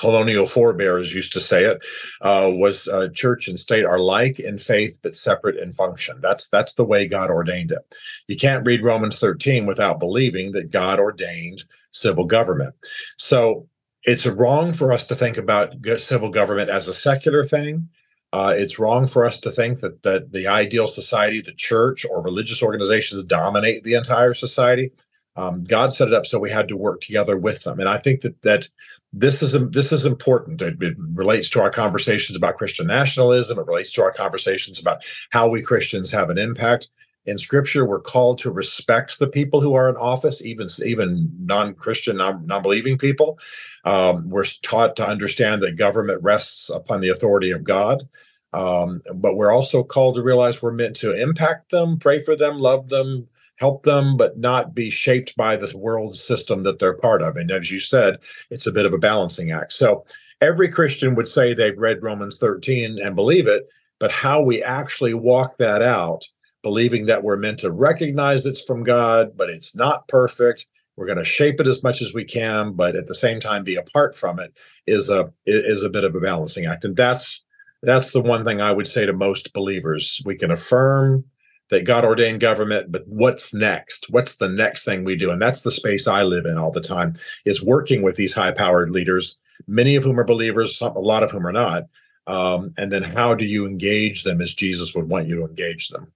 colonial 0.00 0.46
forebears 0.46 1.12
used 1.12 1.32
to 1.34 1.40
say 1.40 1.64
it 1.64 1.78
uh, 2.22 2.50
was 2.50 2.88
uh, 2.88 3.08
church 3.12 3.46
and 3.46 3.60
state 3.60 3.84
are 3.84 3.98
like 3.98 4.40
in 4.40 4.56
faith 4.56 4.98
but 5.02 5.14
separate 5.14 5.58
in 5.58 5.74
function. 5.74 6.18
That's 6.22 6.48
that's 6.48 6.74
the 6.74 6.84
way 6.84 7.06
God 7.06 7.30
ordained 7.30 7.72
it. 7.72 7.96
You 8.26 8.38
can't 8.38 8.66
read 8.66 8.82
Romans 8.82 9.18
13 9.18 9.66
without 9.66 10.00
believing 10.00 10.52
that 10.52 10.72
God 10.72 10.98
ordained 10.98 11.64
civil 11.90 12.24
government. 12.24 12.74
So 13.18 13.68
it's 14.04 14.24
wrong 14.24 14.72
for 14.72 14.92
us 14.92 15.06
to 15.08 15.14
think 15.14 15.36
about 15.36 15.74
civil 15.98 16.30
government 16.30 16.70
as 16.70 16.88
a 16.88 16.94
secular 16.94 17.44
thing. 17.44 17.90
Uh, 18.32 18.54
it's 18.56 18.78
wrong 18.78 19.06
for 19.06 19.24
us 19.24 19.40
to 19.40 19.50
think 19.50 19.80
that 19.80 20.02
that 20.02 20.32
the 20.32 20.46
ideal 20.46 20.86
society, 20.86 21.40
the 21.40 21.52
church 21.52 22.06
or 22.08 22.22
religious 22.22 22.62
organizations, 22.62 23.24
dominate 23.24 23.82
the 23.82 23.94
entire 23.94 24.34
society. 24.34 24.92
Um, 25.36 25.64
God 25.64 25.92
set 25.92 26.08
it 26.08 26.14
up 26.14 26.26
so 26.26 26.38
we 26.38 26.50
had 26.50 26.68
to 26.68 26.76
work 26.76 27.00
together 27.00 27.36
with 27.36 27.64
them, 27.64 27.80
and 27.80 27.88
I 27.88 27.98
think 27.98 28.20
that 28.20 28.40
that 28.42 28.68
this 29.12 29.42
is 29.42 29.52
this 29.70 29.90
is 29.90 30.04
important. 30.04 30.62
It, 30.62 30.80
it 30.80 30.96
relates 31.14 31.48
to 31.50 31.60
our 31.60 31.70
conversations 31.70 32.36
about 32.36 32.56
Christian 32.56 32.86
nationalism. 32.86 33.58
It 33.58 33.66
relates 33.66 33.92
to 33.92 34.02
our 34.02 34.12
conversations 34.12 34.78
about 34.78 35.02
how 35.30 35.48
we 35.48 35.62
Christians 35.62 36.10
have 36.10 36.30
an 36.30 36.38
impact 36.38 36.88
in 37.30 37.38
scripture 37.38 37.86
we're 37.86 38.00
called 38.00 38.38
to 38.40 38.50
respect 38.50 39.18
the 39.18 39.28
people 39.28 39.60
who 39.60 39.74
are 39.74 39.88
in 39.88 39.96
office 39.96 40.42
even 40.42 40.68
even 40.84 41.30
non-christian 41.40 42.16
non- 42.16 42.44
non-believing 42.46 42.98
people. 42.98 43.38
Um, 43.84 44.28
we're 44.28 44.44
taught 44.62 44.96
to 44.96 45.08
understand 45.08 45.62
that 45.62 45.76
government 45.76 46.22
rests 46.22 46.68
upon 46.68 47.00
the 47.00 47.08
authority 47.08 47.50
of 47.52 47.64
god. 47.64 48.08
Um, 48.52 49.00
but 49.14 49.36
we're 49.36 49.52
also 49.52 49.84
called 49.84 50.16
to 50.16 50.22
realize 50.22 50.60
we're 50.60 50.72
meant 50.72 50.96
to 50.96 51.18
impact 51.20 51.70
them 51.70 51.98
pray 51.98 52.22
for 52.22 52.34
them 52.34 52.58
love 52.58 52.88
them 52.88 53.28
help 53.56 53.84
them 53.84 54.16
but 54.16 54.38
not 54.38 54.74
be 54.74 54.90
shaped 54.90 55.36
by 55.36 55.54
this 55.54 55.72
world 55.72 56.16
system 56.16 56.64
that 56.64 56.78
they're 56.80 56.94
part 56.94 57.22
of. 57.22 57.36
And 57.36 57.50
as 57.52 57.70
you 57.70 57.78
said 57.78 58.18
it's 58.50 58.66
a 58.66 58.72
bit 58.72 58.86
of 58.86 58.92
a 58.92 58.98
balancing 58.98 59.52
act. 59.52 59.72
So 59.72 60.04
every 60.40 60.68
christian 60.68 61.14
would 61.14 61.28
say 61.28 61.54
they've 61.54 61.78
read 61.78 62.02
romans 62.02 62.38
13 62.38 62.98
and 62.98 63.14
believe 63.14 63.46
it 63.46 63.68
but 64.00 64.10
how 64.10 64.40
we 64.40 64.62
actually 64.64 65.14
walk 65.14 65.58
that 65.58 65.82
out 65.82 66.26
believing 66.62 67.06
that 67.06 67.22
we're 67.22 67.36
meant 67.36 67.58
to 67.60 67.70
recognize 67.70 68.44
it's 68.46 68.62
from 68.62 68.84
God, 68.84 69.36
but 69.36 69.48
it's 69.48 69.74
not 69.74 70.06
perfect. 70.08 70.66
We're 70.96 71.06
going 71.06 71.18
to 71.18 71.24
shape 71.24 71.60
it 71.60 71.66
as 71.66 71.82
much 71.82 72.02
as 72.02 72.12
we 72.12 72.24
can, 72.24 72.72
but 72.72 72.94
at 72.96 73.06
the 73.06 73.14
same 73.14 73.40
time 73.40 73.64
be 73.64 73.76
apart 73.76 74.14
from 74.14 74.38
it 74.38 74.52
is 74.86 75.08
a 75.08 75.32
is 75.46 75.82
a 75.82 75.88
bit 75.88 76.04
of 76.04 76.14
a 76.14 76.20
balancing 76.20 76.66
act. 76.66 76.84
And 76.84 76.96
that's 76.96 77.42
that's 77.82 78.10
the 78.10 78.20
one 78.20 78.44
thing 78.44 78.60
I 78.60 78.72
would 78.72 78.86
say 78.86 79.06
to 79.06 79.12
most 79.12 79.52
believers. 79.54 80.20
We 80.24 80.36
can 80.36 80.50
affirm 80.50 81.24
that 81.70 81.84
God 81.84 82.04
ordained 82.04 82.40
government, 82.40 82.92
but 82.92 83.06
what's 83.06 83.54
next? 83.54 84.06
What's 84.10 84.36
the 84.36 84.48
next 84.48 84.84
thing 84.84 85.04
we 85.04 85.16
do? 85.16 85.30
And 85.30 85.40
that's 85.40 85.62
the 85.62 85.70
space 85.70 86.06
I 86.06 86.24
live 86.24 86.44
in 86.44 86.58
all 86.58 86.72
the 86.72 86.80
time 86.80 87.16
is 87.44 87.62
working 87.62 88.02
with 88.02 88.16
these 88.16 88.34
high 88.34 88.50
powered 88.50 88.90
leaders, 88.90 89.38
many 89.66 89.96
of 89.96 90.02
whom 90.02 90.18
are 90.18 90.24
believers, 90.24 90.76
some, 90.76 90.94
a 90.96 91.00
lot 91.00 91.22
of 91.22 91.30
whom 91.30 91.46
are 91.46 91.52
not. 91.52 91.84
Um, 92.26 92.74
and 92.76 92.92
then 92.92 93.02
how 93.02 93.34
do 93.34 93.44
you 93.44 93.66
engage 93.66 94.24
them 94.24 94.40
as 94.40 94.52
Jesus 94.52 94.94
would 94.94 95.08
want 95.08 95.28
you 95.28 95.36
to 95.36 95.46
engage 95.46 95.88
them? 95.88 96.12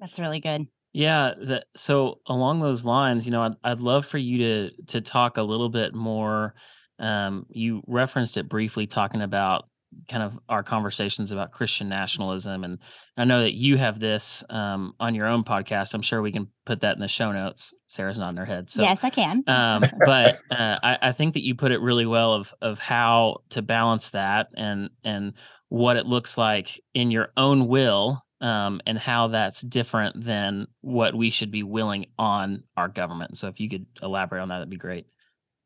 That's 0.00 0.18
really 0.18 0.40
good. 0.40 0.66
Yeah, 0.94 1.32
that, 1.48 1.64
so 1.74 2.20
along 2.26 2.60
those 2.60 2.84
lines, 2.84 3.26
you 3.26 3.32
know, 3.32 3.42
I'd, 3.42 3.56
I'd 3.64 3.80
love 3.80 4.06
for 4.06 4.18
you 4.18 4.38
to 4.38 4.70
to 4.88 5.00
talk 5.00 5.36
a 5.36 5.42
little 5.42 5.68
bit 5.68 5.92
more. 5.92 6.54
Um, 7.00 7.46
you 7.50 7.82
referenced 7.88 8.36
it 8.36 8.48
briefly, 8.48 8.86
talking 8.86 9.20
about 9.20 9.64
kind 10.08 10.22
of 10.22 10.38
our 10.48 10.62
conversations 10.62 11.32
about 11.32 11.50
Christian 11.50 11.88
nationalism, 11.88 12.62
and 12.62 12.78
I 13.16 13.24
know 13.24 13.42
that 13.42 13.54
you 13.54 13.76
have 13.76 13.98
this 13.98 14.44
um, 14.50 14.94
on 15.00 15.16
your 15.16 15.26
own 15.26 15.42
podcast. 15.42 15.94
I'm 15.94 16.02
sure 16.02 16.22
we 16.22 16.30
can 16.30 16.46
put 16.64 16.82
that 16.82 16.94
in 16.94 17.00
the 17.00 17.08
show 17.08 17.32
notes. 17.32 17.74
Sarah's 17.88 18.16
nodding 18.16 18.36
her 18.36 18.44
head. 18.44 18.70
So, 18.70 18.82
yes, 18.82 19.02
I 19.02 19.10
can. 19.10 19.42
um, 19.48 19.84
but 20.06 20.38
uh, 20.52 20.78
I, 20.80 20.98
I 21.02 21.12
think 21.12 21.34
that 21.34 21.42
you 21.42 21.56
put 21.56 21.72
it 21.72 21.80
really 21.80 22.06
well 22.06 22.34
of 22.34 22.54
of 22.62 22.78
how 22.78 23.38
to 23.50 23.62
balance 23.62 24.10
that 24.10 24.46
and 24.56 24.90
and 25.02 25.32
what 25.70 25.96
it 25.96 26.06
looks 26.06 26.38
like 26.38 26.80
in 26.94 27.10
your 27.10 27.32
own 27.36 27.66
will 27.66 28.22
um, 28.44 28.82
and 28.84 28.98
how 28.98 29.28
that's 29.28 29.62
different 29.62 30.22
than 30.22 30.68
what 30.82 31.14
we 31.14 31.30
should 31.30 31.50
be 31.50 31.62
willing 31.62 32.04
on 32.18 32.62
our 32.76 32.88
government. 32.88 33.38
So 33.38 33.48
if 33.48 33.58
you 33.58 33.70
could 33.70 33.86
elaborate 34.02 34.42
on 34.42 34.48
that, 34.48 34.58
that'd 34.58 34.68
be 34.68 34.76
great. 34.76 35.06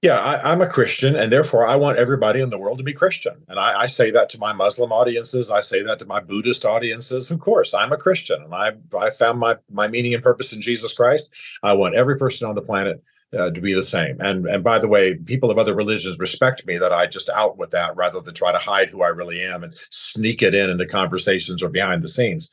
Yeah, 0.00 0.18
I, 0.18 0.52
am 0.52 0.61
a 0.61 0.68
Christian, 0.68 1.16
and 1.16 1.32
therefore 1.32 1.66
I 1.66 1.75
want 1.75 1.99
everybody 1.99 2.40
in 2.40 2.50
the 2.50 2.58
world 2.58 2.78
to 2.78 2.85
be 2.85 2.92
Christian. 2.92 3.35
And 3.49 3.58
I, 3.58 3.80
I, 3.80 3.87
say 3.88 4.12
that 4.12 4.28
to 4.28 4.38
my 4.38 4.52
Muslim 4.52 4.92
audiences. 4.92 5.50
I 5.50 5.61
say 5.61 5.82
that 5.82 5.99
to 5.99 6.06
my 6.06 6.20
Buddhist 6.20 6.64
audiences. 6.64 7.32
Of 7.32 7.40
course, 7.40 7.75
I'm 7.75 7.90
a 7.90 7.97
Christian, 7.97 8.40
and 8.44 8.54
I 8.54 8.75
I 8.97 9.11
found 9.11 9.40
my 9.40 9.56
my 9.68 9.88
meaning 9.88 10.14
and 10.14 10.23
purpose 10.23 10.52
in 10.52 10.62
Jesus 10.62 10.92
Christ. 10.92 11.35
I 11.64 11.73
want 11.73 11.97
every 11.97 12.16
person 12.16 12.47
on 12.47 12.54
the 12.54 12.62
planet 12.62 13.02
uh, 13.37 13.50
to 13.50 13.61
be 13.61 13.75
the 13.75 13.82
same. 13.82 14.16
And 14.20 14.47
and 14.47 14.64
by 14.64 14.78
the 14.78 14.88
way, 14.88 15.14
people 15.14 15.50
of 15.50 15.58
other 15.58 15.75
religions 15.75 16.18
respect 16.18 16.66
me 16.66 16.78
that 16.78 16.92
I 16.92 17.06
just 17.06 17.28
out 17.28 17.58
with 17.58 17.70
that 17.73 17.97
rather 17.97 18.20
than 18.20 18.35
try 18.35 18.52
to 18.52 18.58
hide 18.58 18.88
who 18.88 19.02
I 19.02 19.08
really 19.08 19.42
am 19.42 19.64
and 19.64 19.75
sneak 19.90 20.42
it 20.42 20.54
in 20.54 20.70
into 20.70 20.87
conversations 20.87 21.62
or 21.62 21.68
behind 21.68 22.02
the 22.02 22.08
scenes. 22.08 22.50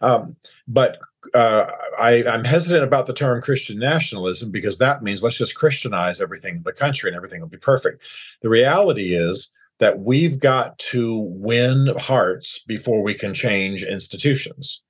Um, 0.00 0.36
but 0.66 0.98
uh, 1.34 1.66
I, 1.98 2.24
I'm 2.24 2.44
hesitant 2.44 2.84
about 2.84 3.06
the 3.06 3.14
term 3.14 3.42
Christian 3.42 3.78
nationalism 3.78 4.50
because 4.50 4.78
that 4.78 5.02
means 5.02 5.22
let's 5.22 5.38
just 5.38 5.54
Christianize 5.54 6.20
everything 6.20 6.58
in 6.58 6.62
the 6.62 6.72
country 6.72 7.08
and 7.10 7.16
everything 7.16 7.40
will 7.40 7.48
be 7.48 7.56
perfect. 7.56 8.02
The 8.42 8.48
reality 8.48 9.14
is 9.14 9.50
that 9.78 10.00
we've 10.00 10.38
got 10.38 10.78
to 10.78 11.18
win 11.18 11.94
hearts 11.98 12.60
before 12.66 13.02
we 13.02 13.14
can 13.14 13.34
change 13.34 13.82
institutions. 13.82 14.82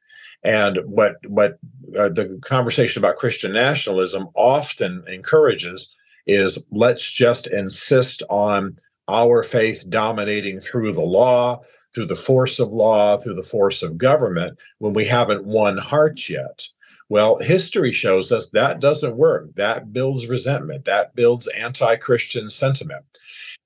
And 0.44 0.78
what 0.84 1.16
what 1.26 1.58
uh, 1.98 2.10
the 2.10 2.38
conversation 2.42 3.02
about 3.02 3.16
Christian 3.16 3.52
nationalism 3.52 4.28
often 4.34 5.02
encourages 5.08 5.94
is 6.26 6.64
let's 6.70 7.10
just 7.10 7.46
insist 7.46 8.22
on 8.28 8.76
our 9.08 9.42
faith 9.42 9.84
dominating 9.88 10.60
through 10.60 10.92
the 10.92 11.02
law. 11.02 11.62
through 11.94 12.06
the 12.06 12.14
force 12.14 12.58
of 12.58 12.72
law, 12.72 13.16
through 13.16 13.34
the 13.34 13.42
force 13.42 13.82
of 13.82 13.96
government, 13.96 14.58
when 14.78 14.92
we 14.92 15.06
haven't 15.06 15.46
won 15.46 15.78
hearts 15.78 16.28
yet. 16.28 16.68
Well, 17.08 17.38
history 17.38 17.92
shows 17.92 18.30
us 18.30 18.50
that 18.50 18.80
doesn't 18.80 19.16
work. 19.16 19.54
That 19.54 19.92
builds 19.92 20.26
resentment, 20.26 20.84
that 20.84 21.14
builds 21.14 21.46
anti 21.48 21.96
Christian 21.96 22.50
sentiment. 22.50 23.04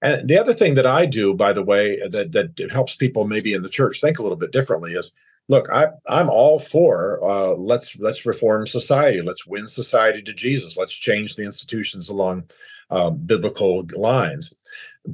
And 0.01 0.29
the 0.29 0.39
other 0.39 0.55
thing 0.55 0.75
that 0.75 0.87
I 0.87 1.07
do, 1.07 1.35
by 1.35 1.53
the 1.53 1.63
way, 1.63 1.99
that, 2.09 2.33
that 2.33 2.71
helps 2.71 2.95
people 2.97 3.25
maybe 3.25 3.55
in 3.55 3.63
the 3.63 3.69
church 3.69 4.01
think 4.01 4.19
a 4.19 4.23
little 4.23 4.37
bit 4.37 4.53
differently 4.53 4.95
is 4.95 5.15
look, 5.53 5.69
I, 5.71 5.89
I'm 6.09 6.31
all 6.31 6.59
for 6.59 7.23
uh, 7.23 7.53
let's 7.53 7.97
let's 7.99 8.25
reform 8.25 8.67
society, 8.67 9.21
let's 9.21 9.47
win 9.47 9.69
society 9.69 10.23
to 10.23 10.33
Jesus, 10.33 10.79
let's 10.79 10.95
change 10.95 11.37
the 11.37 11.45
institutions 11.45 12.09
along 12.09 12.45
uh, 12.91 13.11
biblical 13.11 13.87
lines. 13.95 14.55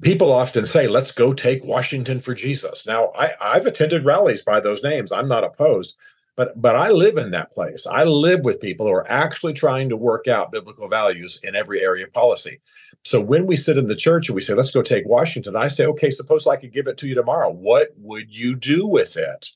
People 0.00 0.30
often 0.32 0.64
say, 0.64 0.86
let's 0.86 1.10
go 1.10 1.34
take 1.34 1.64
Washington 1.64 2.20
for 2.20 2.34
Jesus. 2.34 2.86
Now, 2.86 3.10
I, 3.18 3.32
I've 3.40 3.66
attended 3.66 4.04
rallies 4.04 4.42
by 4.42 4.60
those 4.60 4.82
names. 4.82 5.10
I'm 5.10 5.26
not 5.28 5.42
opposed, 5.42 5.96
but 6.36 6.48
but 6.62 6.76
I 6.76 6.90
live 6.90 7.16
in 7.18 7.32
that 7.32 7.50
place. 7.50 7.84
I 7.84 8.04
live 8.04 8.44
with 8.44 8.60
people 8.60 8.86
who 8.86 8.92
are 8.92 9.10
actually 9.10 9.54
trying 9.54 9.88
to 9.88 9.96
work 9.96 10.28
out 10.28 10.52
biblical 10.52 10.88
values 10.88 11.40
in 11.42 11.56
every 11.56 11.82
area 11.82 12.06
of 12.06 12.12
policy. 12.12 12.60
So 13.04 13.20
when 13.20 13.44
we 13.46 13.56
sit 13.56 13.76
in 13.76 13.88
the 13.88 13.96
church 14.06 14.28
and 14.28 14.36
we 14.36 14.42
say, 14.42 14.54
let's 14.54 14.70
go 14.70 14.82
take 14.82 15.06
Washington, 15.06 15.56
I 15.56 15.66
say, 15.66 15.86
okay, 15.86 16.12
suppose 16.12 16.46
I 16.46 16.56
could 16.60 16.72
give 16.72 16.86
it 16.86 16.96
to 16.98 17.08
you 17.08 17.16
tomorrow. 17.16 17.50
What 17.50 17.88
would 17.96 18.32
you 18.32 18.54
do 18.54 18.86
with 18.86 19.16
it? 19.16 19.50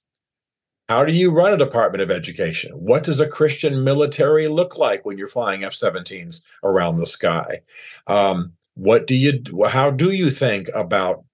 How 0.89 1.05
do 1.05 1.13
you 1.13 1.31
run 1.31 1.55
a 1.55 1.57
Department 1.57 2.03
of 2.03 2.11
Education? 2.11 2.73
What 2.73 3.05
does 3.05 3.21
a 3.21 3.29
Christian 3.29 3.85
military 3.85 4.49
look 4.49 4.79
like 4.79 5.05
when 5.05 5.17
you're 5.17 5.29
flying 5.29 5.65
F 5.65 5.73
17s 5.73 6.45
around 6.65 6.97
the 6.97 7.07
sky? 7.07 7.61
Um, 8.07 8.53
what 8.75 9.07
do 9.07 9.15
you, 9.15 9.43
how 9.69 9.91
do 9.91 10.11
you 10.13 10.31
think 10.31 10.69
about 10.75 11.25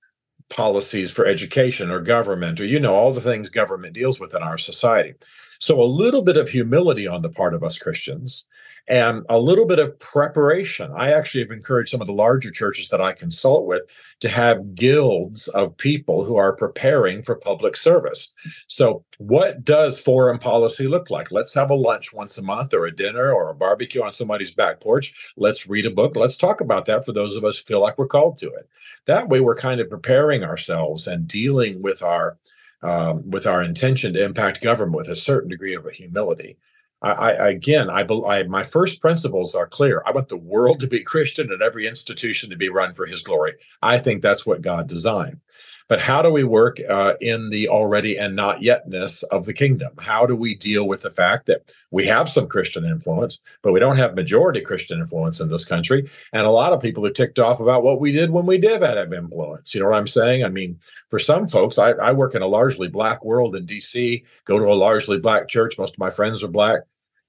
policies 0.51 1.11
for 1.11 1.27
education 1.27 1.91
or 1.91 2.01
government 2.01 2.61
or, 2.61 2.65
you 2.67 2.81
know, 2.81 2.95
all 2.95 3.13
the 3.13 3.21
things 3.21 3.49
government 3.49 3.95
deals 3.95 4.21
with 4.21 4.35
in 4.35 4.43
our 4.43 4.59
society? 4.59 5.15
So 5.59 5.81
a 5.81 5.85
little 5.85 6.23
bit 6.23 6.37
of 6.37 6.49
humility 6.49 7.07
on 7.07 7.23
the 7.23 7.31
part 7.31 7.55
of 7.55 7.65
us 7.65 7.79
Christians 7.79 8.45
and 8.89 9.25
a 9.29 9.39
little 9.39 9.67
bit 9.67 9.79
of 9.79 9.99
preparation. 9.99 10.91
I 10.97 11.13
actually 11.13 11.43
have 11.43 11.51
encouraged 11.51 11.91
some 11.91 12.01
of 12.01 12.07
the 12.07 12.13
larger 12.15 12.51
churches 12.51 12.89
that 12.89 13.03
I 13.03 13.13
consult 13.13 13.67
with 13.67 13.83
to 14.21 14.29
have 14.31 14.75
guilds 14.75 15.47
of 15.49 15.77
people 15.77 16.25
who 16.25 16.37
are 16.37 16.57
preparing 16.57 17.23
for 17.23 17.37
public 17.37 17.77
service. 17.77 18.31
So, 18.67 19.05
what 19.19 19.63
does 19.65 20.01
foreign 20.01 20.39
policy 20.39 20.89
look 20.89 21.11
like? 21.11 21.31
Let's 21.31 21.53
have 21.55 21.71
a 21.71 21.75
lunch 21.75 22.15
once 22.15 22.39
a 22.39 22.43
month 22.43 22.73
or 22.73 22.87
a 22.87 22.95
dinner 22.95 23.31
or 23.31 23.51
a 23.51 23.55
barbecue 23.55 24.03
on 24.03 24.13
somebody's 24.13 24.53
back 24.53 24.81
porch. 24.81 25.13
Let's 25.37 25.69
read 25.69 25.85
a 25.85 25.91
book. 25.91 26.17
Let's 26.17 26.37
talk 26.37 26.61
about 26.63 26.87
that 26.87 27.05
for 27.05 27.13
those 27.13 27.37
of 27.37 27.45
us 27.45 27.59
who 27.59 27.65
feel 27.65 27.81
like 27.81 27.99
we're 27.99 28.07
called 28.07 28.39
to 28.39 28.47
it. 28.53 28.69
That 29.07 29.29
way, 29.29 29.41
we're 29.41 29.55
kind 29.55 29.81
of 29.81 29.91
preparing 29.91 30.45
ourselves 30.45 31.07
and 31.07 31.29
dealing 31.29 31.83
with 31.83 32.03
our 32.03 32.39
um, 32.83 33.29
with 33.29 33.47
our 33.47 33.63
intention 33.63 34.15
to 34.15 34.25
impact 34.25 34.63
government 34.63 34.97
with 34.97 35.09
a 35.09 35.17
certain 35.17 35.51
degree 35.51 35.75
of 35.75 35.85
humility. 35.91 36.57
I, 37.01 37.11
I 37.13 37.49
again, 37.51 37.91
I, 37.91 38.07
I 38.27 38.43
my 38.45 38.65
first 38.65 39.01
principles 39.01 39.55
are 39.55 39.67
clear. 39.67 40.03
I 40.07 40.11
want 40.11 40.29
the 40.29 40.37
world 40.37 40.81
to 40.81 40.87
be 40.87 41.03
Christian 41.03 41.53
and 41.53 41.63
every 41.63 41.87
institution 41.87 42.51
to 42.51 42.57
be 42.57 42.69
run 42.69 42.95
for 42.95 43.07
His 43.07 43.23
glory. 43.23 43.55
I 43.83 43.99
think 43.99 44.23
that's 44.23 44.45
what 44.45 44.63
God 44.63 44.89
designed. 44.89 45.41
But 45.89 46.01
how 46.01 46.21
do 46.21 46.31
we 46.31 46.45
work 46.45 46.79
uh, 46.89 47.15
in 47.21 47.49
the 47.49 47.69
already 47.69 48.17
and 48.17 48.37
not 48.37 48.61
yetness 48.61 49.25
of 49.33 49.47
the 49.47 49.55
kingdom? 49.55 49.93
How 49.99 50.27
do 50.27 50.37
we 50.37 50.55
deal 50.55 50.87
with 50.87 51.01
the 51.01 51.11
fact 51.11 51.47
that 51.47 51.73
we 51.91 52.07
have 52.07 52.29
some 52.29 52.47
Christian 52.47 52.85
influence, 52.85 53.41
but 53.63 53.73
we 53.73 53.81
don't 53.81 53.97
have 53.97 54.15
majority 54.15 54.61
Christian 54.61 55.01
influence 55.01 55.41
in 55.41 55.49
this 55.49 55.65
country? 55.65 56.09
And 56.35 56.47
a 56.47 56.51
lot 56.51 56.75
of 56.75 56.83
people 56.83 57.07
are 57.07 57.11
ticked 57.11 57.39
off 57.39 57.59
about 57.59 57.83
what 57.83 58.01
we 58.01 58.13
did 58.13 58.31
when 58.31 58.45
we 58.45 58.59
did 58.59 58.83
have 58.83 59.13
influence. 59.15 59.75
You 59.75 59.81
know 59.81 59.89
what 59.89 59.97
I'm 59.97 60.07
saying? 60.07 60.45
I 60.45 60.49
mean, 60.49 60.79
for 61.09 61.19
some 61.19 61.49
folks, 61.49 61.79
I, 61.79 61.93
I 61.93 62.13
work 62.13 62.35
in 62.35 62.43
a 62.43 62.47
largely 62.47 62.89
black 62.89 63.25
world 63.25 63.57
in 63.57 63.67
DC, 63.67 64.23
go 64.45 64.59
to 64.59 64.67
a 64.67 64.75
largely 64.75 65.19
black 65.19 65.49
church. 65.49 65.79
Most 65.79 65.95
of 65.95 65.99
my 65.99 66.11
friends 66.11 66.45
are 66.45 66.49
black. 66.49 66.81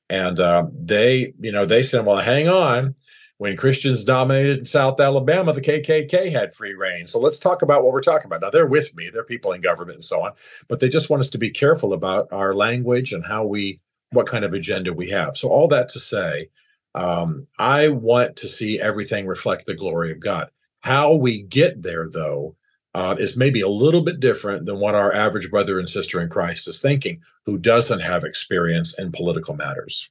And 0.09 0.39
uh, 0.39 0.65
they, 0.73 1.33
you 1.39 1.51
know, 1.51 1.65
they 1.65 1.83
said, 1.83 2.05
well, 2.05 2.17
hang 2.17 2.49
on 2.49 2.95
when 3.39 3.55
Christians 3.55 4.03
dominated 4.03 4.59
in 4.59 4.65
South 4.65 4.99
Alabama, 4.99 5.53
the 5.53 5.61
KKK 5.61 6.29
had 6.29 6.53
free 6.53 6.73
reign. 6.73 7.07
So 7.07 7.19
let's 7.19 7.39
talk 7.39 7.61
about 7.61 7.83
what 7.83 7.93
we're 7.93 8.01
talking 8.01 8.25
about. 8.25 8.41
Now, 8.41 8.49
they're 8.49 8.67
with 8.67 8.93
me, 8.95 9.09
they're 9.09 9.23
people 9.23 9.53
in 9.53 9.61
government 9.61 9.95
and 9.95 10.03
so 10.03 10.21
on, 10.21 10.33
but 10.67 10.81
they 10.81 10.89
just 10.89 11.09
want 11.09 11.21
us 11.21 11.29
to 11.29 11.37
be 11.37 11.49
careful 11.49 11.93
about 11.93 12.27
our 12.33 12.53
language 12.53 13.13
and 13.13 13.25
how 13.25 13.45
we, 13.45 13.79
what 14.11 14.27
kind 14.27 14.43
of 14.43 14.53
agenda 14.53 14.93
we 14.93 15.09
have. 15.11 15.37
So, 15.37 15.47
all 15.47 15.69
that 15.69 15.87
to 15.89 15.99
say, 15.99 16.49
um, 16.95 17.47
I 17.57 17.87
want 17.87 18.35
to 18.37 18.47
see 18.49 18.77
everything 18.77 19.25
reflect 19.25 19.65
the 19.65 19.75
glory 19.75 20.11
of 20.11 20.19
God. 20.19 20.49
How 20.81 21.15
we 21.15 21.41
get 21.41 21.81
there, 21.81 22.09
though, 22.09 22.57
uh, 22.93 23.15
is 23.17 23.37
maybe 23.37 23.61
a 23.61 23.69
little 23.69 24.01
bit 24.01 24.19
different 24.19 24.65
than 24.65 24.79
what 24.79 24.95
our 24.95 25.13
average 25.13 25.49
brother 25.49 25.79
and 25.79 25.87
sister 25.87 26.19
in 26.19 26.27
Christ 26.27 26.67
is 26.67 26.81
thinking, 26.81 27.21
who 27.45 27.57
doesn't 27.57 28.01
have 28.01 28.25
experience 28.25 28.99
in 28.99 29.13
political 29.13 29.55
matters. 29.55 30.09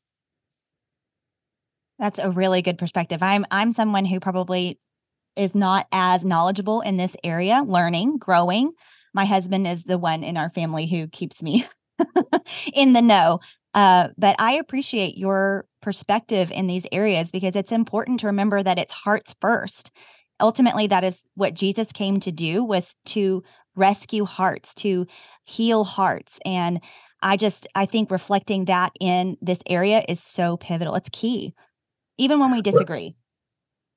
That's 1.99 2.19
a 2.19 2.31
really 2.31 2.63
good 2.63 2.79
perspective. 2.79 3.23
I'm 3.23 3.45
I'm 3.51 3.73
someone 3.73 4.05
who 4.05 4.21
probably 4.21 4.79
is 5.37 5.55
not 5.55 5.87
as 5.93 6.25
knowledgeable 6.25 6.81
in 6.81 6.97
this 6.97 7.17
area, 7.25 7.63
learning, 7.67 8.19
growing. 8.19 8.73
My 9.15 9.25
husband 9.25 9.67
is 9.67 9.85
the 9.85 9.99
one 9.99 10.23
in 10.23 10.37
our 10.37 10.51
family 10.51 10.87
who 10.87 11.09
keeps 11.09 11.43
me 11.43 11.65
in 12.75 12.93
the 12.93 13.03
know. 13.03 13.41
Uh, 13.75 14.09
but 14.17 14.37
I 14.39 14.53
appreciate 14.55 15.17
your 15.17 15.67
perspective 15.83 16.51
in 16.51 16.67
these 16.67 16.87
areas 16.91 17.31
because 17.31 17.55
it's 17.55 17.73
important 17.73 18.21
to 18.21 18.27
remember 18.27 18.63
that 18.63 18.79
it's 18.79 18.93
hearts 18.93 19.35
first. 19.41 19.93
Ultimately, 20.41 20.87
that 20.89 21.05
is 21.05 21.21
what 21.35 21.55
Jesus 21.55 21.93
came 21.93 22.21
to 22.21 22.33
do 22.33 22.65
was 22.65 22.95
to 23.07 23.43
rescue 23.77 24.25
hearts, 24.25 24.75
to 24.77 25.07
heal 25.45 25.85
hearts. 25.85 26.39
And 26.45 26.81
I 27.23 27.37
just 27.37 27.67
I 27.75 27.87
think 27.87 28.11
reflecting 28.11 28.67
that 28.67 28.93
in 29.01 29.37
this 29.41 29.61
area 29.69 30.03
is 30.09 30.21
so 30.21 30.57
pivotal. 30.57 30.95
It's 30.95 31.09
key 31.13 31.55
even 32.19 32.41
when 32.41 32.51
we 32.51 32.61
disagree. 32.61 33.15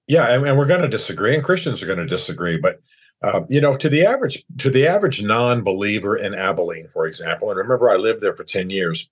Yeah, 0.07 0.27
and, 0.27 0.45
and 0.45 0.57
we're 0.57 0.65
going 0.65 0.81
to 0.81 0.87
disagree, 0.87 1.35
and 1.35 1.43
Christians 1.43 1.81
are 1.81 1.85
going 1.85 1.99
to 1.99 2.05
disagree. 2.05 2.57
But 2.57 2.81
uh, 3.23 3.41
you 3.49 3.61
know, 3.61 3.75
to 3.77 3.89
the 3.89 4.05
average 4.05 4.43
to 4.59 4.69
the 4.69 4.87
average 4.87 5.21
non-believer 5.21 6.15
in 6.15 6.33
Abilene, 6.33 6.87
for 6.87 7.05
example, 7.05 7.49
and 7.49 7.57
remember, 7.57 7.89
I 7.89 7.95
lived 7.95 8.21
there 8.21 8.33
for 8.33 8.43
ten 8.43 8.69
years. 8.69 9.09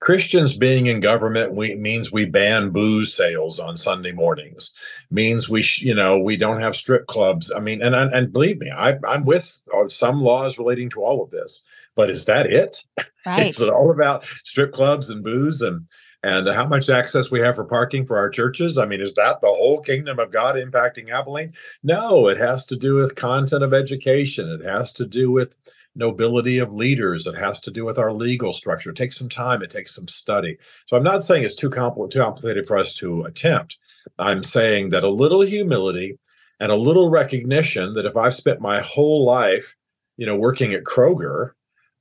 Christians 0.00 0.56
being 0.56 0.86
in 0.86 1.00
government 1.00 1.52
we, 1.52 1.74
means 1.74 2.10
we 2.10 2.24
ban 2.24 2.70
booze 2.70 3.12
sales 3.12 3.58
on 3.58 3.76
Sunday 3.76 4.12
mornings. 4.12 4.72
Means 5.10 5.50
we, 5.50 5.60
sh- 5.60 5.82
you 5.82 5.94
know, 5.94 6.18
we 6.18 6.38
don't 6.38 6.62
have 6.62 6.74
strip 6.74 7.06
clubs. 7.06 7.52
I 7.54 7.60
mean, 7.60 7.82
and 7.82 7.94
and, 7.94 8.12
and 8.14 8.32
believe 8.32 8.58
me, 8.58 8.70
I, 8.70 8.96
I'm 9.06 9.26
with 9.26 9.60
uh, 9.76 9.90
some 9.90 10.22
laws 10.22 10.56
relating 10.56 10.88
to 10.90 11.02
all 11.02 11.22
of 11.22 11.30
this. 11.30 11.62
But 11.96 12.08
is 12.08 12.24
that 12.26 12.46
it? 12.46 12.82
Right. 13.26 13.50
is 13.50 13.60
it 13.60 13.68
all 13.68 13.90
about 13.90 14.24
strip 14.44 14.72
clubs 14.72 15.10
and 15.10 15.22
booze 15.22 15.60
and 15.60 15.86
and 16.22 16.48
how 16.48 16.66
much 16.66 16.90
access 16.90 17.30
we 17.30 17.40
have 17.40 17.54
for 17.56 17.64
parking 17.64 18.04
for 18.04 18.18
our 18.18 18.28
churches. 18.28 18.76
I 18.76 18.86
mean, 18.86 19.00
is 19.00 19.14
that 19.14 19.40
the 19.40 19.46
whole 19.46 19.80
kingdom 19.80 20.18
of 20.18 20.30
God 20.30 20.56
impacting 20.56 21.10
Abilene? 21.10 21.54
No, 21.82 22.28
it 22.28 22.36
has 22.36 22.66
to 22.66 22.76
do 22.76 22.96
with 22.96 23.14
content 23.14 23.62
of 23.62 23.72
education. 23.72 24.48
It 24.48 24.64
has 24.64 24.92
to 24.94 25.06
do 25.06 25.30
with 25.30 25.56
nobility 25.96 26.58
of 26.58 26.72
leaders. 26.72 27.26
It 27.26 27.36
has 27.36 27.60
to 27.60 27.70
do 27.70 27.84
with 27.84 27.98
our 27.98 28.12
legal 28.12 28.52
structure. 28.52 28.90
It 28.90 28.96
takes 28.96 29.16
some 29.16 29.28
time. 29.28 29.62
It 29.62 29.70
takes 29.70 29.94
some 29.94 30.08
study. 30.08 30.58
So 30.86 30.96
I'm 30.96 31.02
not 31.02 31.24
saying 31.24 31.44
it's 31.44 31.54
too, 31.54 31.70
compl- 31.70 32.10
too 32.10 32.20
complicated 32.20 32.66
for 32.66 32.76
us 32.76 32.94
to 32.96 33.24
attempt. 33.24 33.78
I'm 34.18 34.42
saying 34.42 34.90
that 34.90 35.04
a 35.04 35.08
little 35.08 35.40
humility 35.40 36.18
and 36.60 36.70
a 36.70 36.76
little 36.76 37.10
recognition 37.10 37.94
that 37.94 38.06
if 38.06 38.16
I've 38.16 38.34
spent 38.34 38.60
my 38.60 38.80
whole 38.80 39.24
life, 39.24 39.74
you 40.16 40.26
know, 40.26 40.36
working 40.36 40.74
at 40.74 40.84
Kroger, 40.84 41.52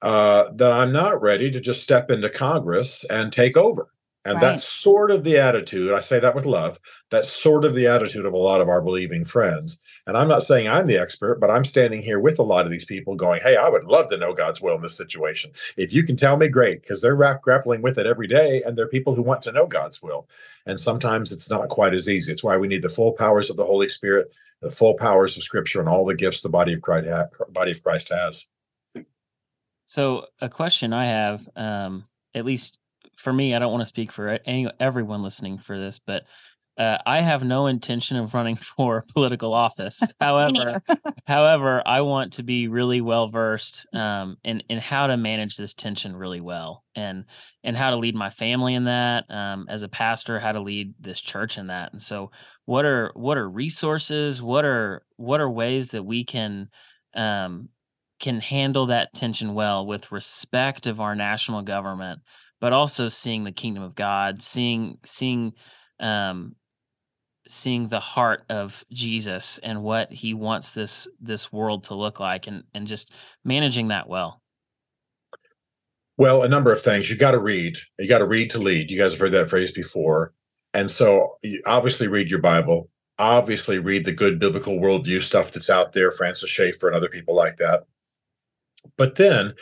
uh, 0.02 0.52
that 0.56 0.72
I'm 0.72 0.92
not 0.92 1.22
ready 1.22 1.50
to 1.52 1.60
just 1.60 1.82
step 1.82 2.12
into 2.12 2.30
Congress 2.30 3.06
and 3.10 3.32
take 3.32 3.58
over. 3.58 3.88
And 4.26 4.36
right. 4.36 4.42
that's 4.42 4.68
sort 4.68 5.12
of 5.12 5.24
the 5.24 5.38
attitude. 5.38 5.94
I 5.94 6.02
say 6.02 6.20
that 6.20 6.36
with 6.36 6.46
love. 6.46 6.78
That's 7.10 7.32
sort 7.32 7.64
of 7.64 7.74
the 7.74 7.88
attitude 7.88 8.26
of 8.26 8.34
a 8.34 8.38
lot 8.38 8.60
of 8.60 8.68
our 8.68 8.82
believing 8.82 9.24
friends. 9.24 9.80
And 10.08 10.18
I'm 10.18 10.28
not 10.28 10.44
saying 10.44 10.68
I'm 10.68 10.88
the 10.88 10.98
expert, 10.98 11.40
but 11.40 11.50
I'm 11.50 11.64
standing 11.64 12.02
here 12.02 12.20
with 12.20 12.38
a 12.38 12.44
lot 12.44 12.66
of 12.66 12.72
these 12.72 12.84
people 12.84 13.16
going, 13.16 13.40
Hey, 13.42 13.56
I 13.56 13.70
would 13.70 13.86
love 13.86 14.10
to 14.10 14.18
know 14.18 14.34
God's 14.34 14.60
will 14.60 14.76
in 14.76 14.82
this 14.82 14.98
situation. 14.98 15.52
If 15.78 15.94
you 15.94 16.04
can 16.04 16.18
tell 16.18 16.36
me, 16.36 16.50
great, 16.50 16.82
because 16.82 17.02
they're 17.02 17.16
grappling 17.16 17.82
with 17.82 17.98
it 17.98 18.06
every 18.06 18.28
day. 18.28 18.62
And 18.66 18.78
they're 18.78 18.90
people 18.90 19.16
who 19.16 19.24
want 19.24 19.42
to 19.44 19.54
know 19.54 19.66
God's 19.66 20.02
will. 20.02 20.28
And 20.66 20.78
sometimes 20.78 21.32
it's 21.32 21.50
not 21.50 21.70
quite 21.70 21.94
as 21.94 22.10
easy. 22.10 22.34
It's 22.34 22.44
why 22.44 22.58
we 22.58 22.68
need 22.68 22.82
the 22.82 22.90
full 22.90 23.14
powers 23.14 23.50
of 23.50 23.56
the 23.56 23.66
Holy 23.66 23.88
Spirit, 23.88 24.32
the 24.62 24.70
full 24.70 24.96
powers 24.96 25.38
of 25.38 25.44
Scripture, 25.44 25.80
and 25.80 25.88
all 25.88 26.06
the 26.06 26.14
gifts 26.14 26.42
the 26.42 26.50
body 26.50 26.74
of 26.74 26.82
Christ, 26.82 27.08
body 27.52 27.72
of 27.72 27.82
Christ 27.82 28.10
has. 28.10 28.46
So, 29.86 30.26
a 30.42 30.50
question 30.50 30.94
I 30.94 31.08
have, 31.08 31.48
um, 31.56 32.06
at 32.36 32.46
least 32.46 32.79
for 33.20 33.34
me, 33.34 33.54
I 33.54 33.60
don't 33.60 33.72
want 33.72 33.82
to 33.82 33.88
speak 33.88 34.12
for 34.12 34.40
any 34.46 34.70
everyone 34.80 35.22
listening 35.22 35.58
for 35.58 35.78
this, 35.78 36.00
but 36.00 36.24
uh, 36.78 36.98
I 37.06 37.20
have 37.20 37.44
no 37.44 37.68
intention 37.68 38.16
of 38.16 38.34
running 38.34 38.56
for 38.78 39.04
political 39.14 39.54
office. 39.54 40.02
However, 40.22 40.82
however, 41.28 41.84
I 41.86 42.02
want 42.02 42.34
to 42.34 42.44
be 42.44 42.70
really 42.70 43.02
well 43.02 43.28
versed 43.28 43.86
um, 43.94 44.38
in 44.46 44.62
in 44.70 44.80
how 44.80 45.08
to 45.08 45.18
manage 45.18 45.58
this 45.58 45.74
tension 45.74 46.16
really 46.16 46.40
well, 46.40 46.86
and 46.96 47.26
and 47.64 47.76
how 47.76 47.90
to 47.90 47.98
lead 47.98 48.16
my 48.16 48.30
family 48.30 48.74
in 48.76 48.86
that. 48.86 49.30
Um, 49.30 49.66
as 49.70 49.84
a 49.84 49.90
pastor, 49.90 50.40
how 50.40 50.54
to 50.54 50.62
lead 50.62 50.94
this 51.00 51.20
church 51.20 51.58
in 51.58 51.68
that. 51.68 51.92
And 51.92 52.02
so, 52.02 52.32
what 52.66 52.86
are 52.86 53.12
what 53.16 53.38
are 53.38 53.50
resources? 53.50 54.42
What 54.42 54.64
are 54.64 55.04
what 55.18 55.42
are 55.42 55.50
ways 55.50 55.90
that 55.90 56.04
we 56.04 56.24
can 56.24 56.70
um, 57.14 57.68
can 58.20 58.40
handle 58.40 58.86
that 58.88 59.14
tension 59.14 59.54
well 59.54 59.86
with 59.86 60.12
respect 60.12 60.88
of 60.88 61.00
our 61.02 61.16
national 61.16 61.62
government, 61.62 62.22
but 62.60 62.74
also 62.74 63.08
seeing 63.08 63.44
the 63.44 63.52
kingdom 63.52 63.84
of 63.84 63.96
God, 63.96 64.42
seeing 64.42 64.98
seeing 65.06 65.54
um, 66.00 66.56
seeing 67.48 67.90
the 67.90 68.00
heart 68.00 68.44
of 68.50 68.86
Jesus 68.92 69.60
and 69.64 69.82
what 69.84 70.12
he 70.12 70.34
wants 70.34 70.72
this 70.72 71.08
this 71.20 71.52
world 71.52 71.86
to 71.86 71.96
look 71.96 72.20
like 72.20 72.48
and 72.48 72.64
and 72.74 72.88
just 72.88 73.12
managing 73.44 73.90
that 73.90 74.08
well. 74.08 74.42
Well, 76.18 76.44
a 76.44 76.50
number 76.50 76.72
of 76.72 76.82
things. 76.82 77.10
You 77.10 77.16
got 77.16 77.32
to 77.32 77.40
read. 77.40 77.78
You 77.98 78.08
got 78.10 78.18
to 78.18 78.28
read 78.28 78.50
to 78.52 78.58
lead. 78.58 78.92
You 78.92 78.98
guys 78.98 79.12
have 79.14 79.22
heard 79.22 79.32
that 79.32 79.50
phrase 79.50 79.72
before. 79.72 80.34
And 80.74 80.92
so 80.92 81.38
you 81.42 81.62
obviously 81.66 82.08
read 82.08 82.30
your 82.30 82.42
Bible, 82.42 82.90
obviously 83.18 83.80
read 83.80 84.06
the 84.06 84.12
good 84.12 84.38
biblical 84.38 84.80
worldview 84.80 85.24
stuff 85.24 85.52
that's 85.52 85.70
out 85.70 85.94
there, 85.94 86.12
Francis 86.12 86.50
Schaeffer 86.50 86.88
and 86.88 86.96
other 86.96 87.08
people 87.08 87.36
like 87.36 87.56
that. 87.58 87.86
But 88.98 89.16
then 89.16 89.54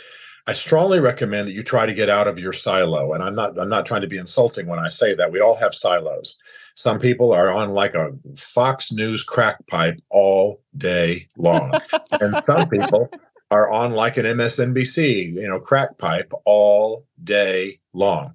I 0.48 0.54
strongly 0.54 1.02
recommend 1.02 1.48
that 1.48 1.54
you 1.54 1.62
try 1.62 1.86
to 1.86 1.94
get 1.94 2.10
out 2.10 2.28
of 2.28 2.40
your 2.40 2.54
silo. 2.54 3.12
And 3.12 3.22
I'm 3.22 3.36
not 3.36 3.60
I'm 3.60 3.68
not 3.68 3.86
trying 3.86 4.02
to 4.02 4.08
be 4.08 4.18
insulting 4.18 4.66
when 4.66 4.80
I 4.80 4.88
say 4.88 5.14
that. 5.14 5.32
We 5.32 5.42
all 5.42 5.56
have 5.56 5.76
silos. 5.76 6.38
Some 6.76 7.00
people 7.00 7.34
are 7.34 7.52
on 7.52 7.72
like 7.72 7.96
a 7.96 8.12
Fox 8.38 8.92
News 8.92 9.24
crack 9.24 9.66
pipe 9.68 10.00
all 10.10 10.62
day 10.78 11.28
long. 11.38 11.74
and 12.22 12.42
some 12.46 12.70
people 12.70 13.10
are 13.52 13.70
on 13.72 13.92
like 13.92 14.16
an 14.18 14.26
MSNBC, 14.26 15.34
you 15.34 15.48
know, 15.48 15.60
crack 15.60 15.98
pipe 15.98 16.32
all 16.46 17.06
day 17.24 17.80
long. 17.94 18.34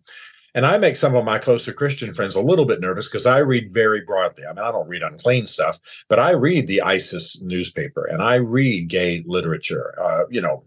And 0.55 0.67
I 0.67 0.79
make 0.79 0.97
some 0.97 1.15
of 1.15 1.25
my 1.25 1.39
closer 1.39 1.73
Christian 1.73 2.13
friends 2.13 2.35
a 2.35 2.41
little 2.41 2.65
bit 2.65 2.81
nervous 2.81 3.09
because 3.09 3.27
I 3.27 3.39
read 3.39 3.73
very 3.73 4.03
broadly. 4.03 4.45
I 4.45 4.53
mean, 4.53 4.65
I 4.65 4.71
don't 4.71 4.89
read 4.89 5.03
unclean 5.03 5.47
stuff, 5.47 5.79
but 6.09 6.19
I 6.19 6.31
read 6.31 6.67
the 6.67 6.83
ISIS 6.83 7.41
newspaper 7.41 8.05
and 8.05 8.23
I 8.23 8.37
read 8.37 8.89
gay 8.89 9.25
literature, 9.27 9.95
uh, 10.01 10.25
you 10.31 10.41
know, 10.41 10.63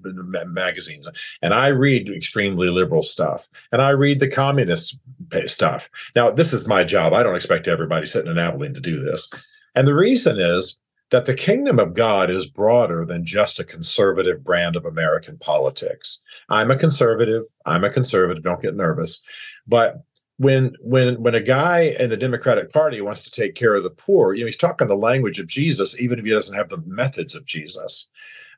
magazines, 0.47 1.07
and 1.41 1.53
I 1.53 1.67
read 1.67 2.09
extremely 2.09 2.69
liberal 2.69 3.03
stuff 3.03 3.47
and 3.71 3.81
I 3.81 3.89
read 3.89 4.19
the 4.19 4.29
communist 4.29 4.97
stuff. 5.45 5.89
Now, 6.15 6.31
this 6.31 6.53
is 6.53 6.67
my 6.67 6.83
job. 6.83 7.13
I 7.13 7.23
don't 7.23 7.35
expect 7.35 7.67
everybody 7.67 8.05
sitting 8.05 8.31
in 8.31 8.39
Abilene 8.39 8.73
to 8.73 8.79
do 8.79 8.99
this. 9.03 9.29
And 9.75 9.87
the 9.87 9.93
reason 9.93 10.39
is 10.39 10.79
that 11.11 11.25
the 11.25 11.35
kingdom 11.35 11.79
of 11.79 11.93
God 11.93 12.29
is 12.29 12.47
broader 12.47 13.05
than 13.05 13.25
just 13.25 13.59
a 13.59 13.63
conservative 13.63 14.43
brand 14.43 14.75
of 14.75 14.85
American 14.85 15.37
politics. 15.37 16.21
I'm 16.49 16.71
a 16.71 16.77
conservative. 16.77 17.43
I'm 17.65 17.83
a 17.83 17.91
conservative. 17.91 18.43
Don't 18.43 18.61
get 18.61 18.75
nervous. 18.75 19.21
But 19.67 20.03
when 20.37 20.75
when 20.81 21.21
when 21.21 21.35
a 21.35 21.41
guy 21.41 21.95
in 21.99 22.09
the 22.09 22.17
Democratic 22.17 22.71
Party 22.71 22.99
wants 23.01 23.23
to 23.23 23.31
take 23.31 23.55
care 23.55 23.75
of 23.75 23.83
the 23.83 23.89
poor, 23.89 24.33
you 24.33 24.41
know, 24.41 24.47
he's 24.47 24.57
talking 24.57 24.87
the 24.87 24.95
language 24.95 25.39
of 25.39 25.47
Jesus, 25.47 25.99
even 25.99 26.19
if 26.19 26.25
he 26.25 26.31
doesn't 26.31 26.57
have 26.57 26.69
the 26.69 26.83
methods 26.85 27.35
of 27.35 27.45
Jesus. 27.45 28.09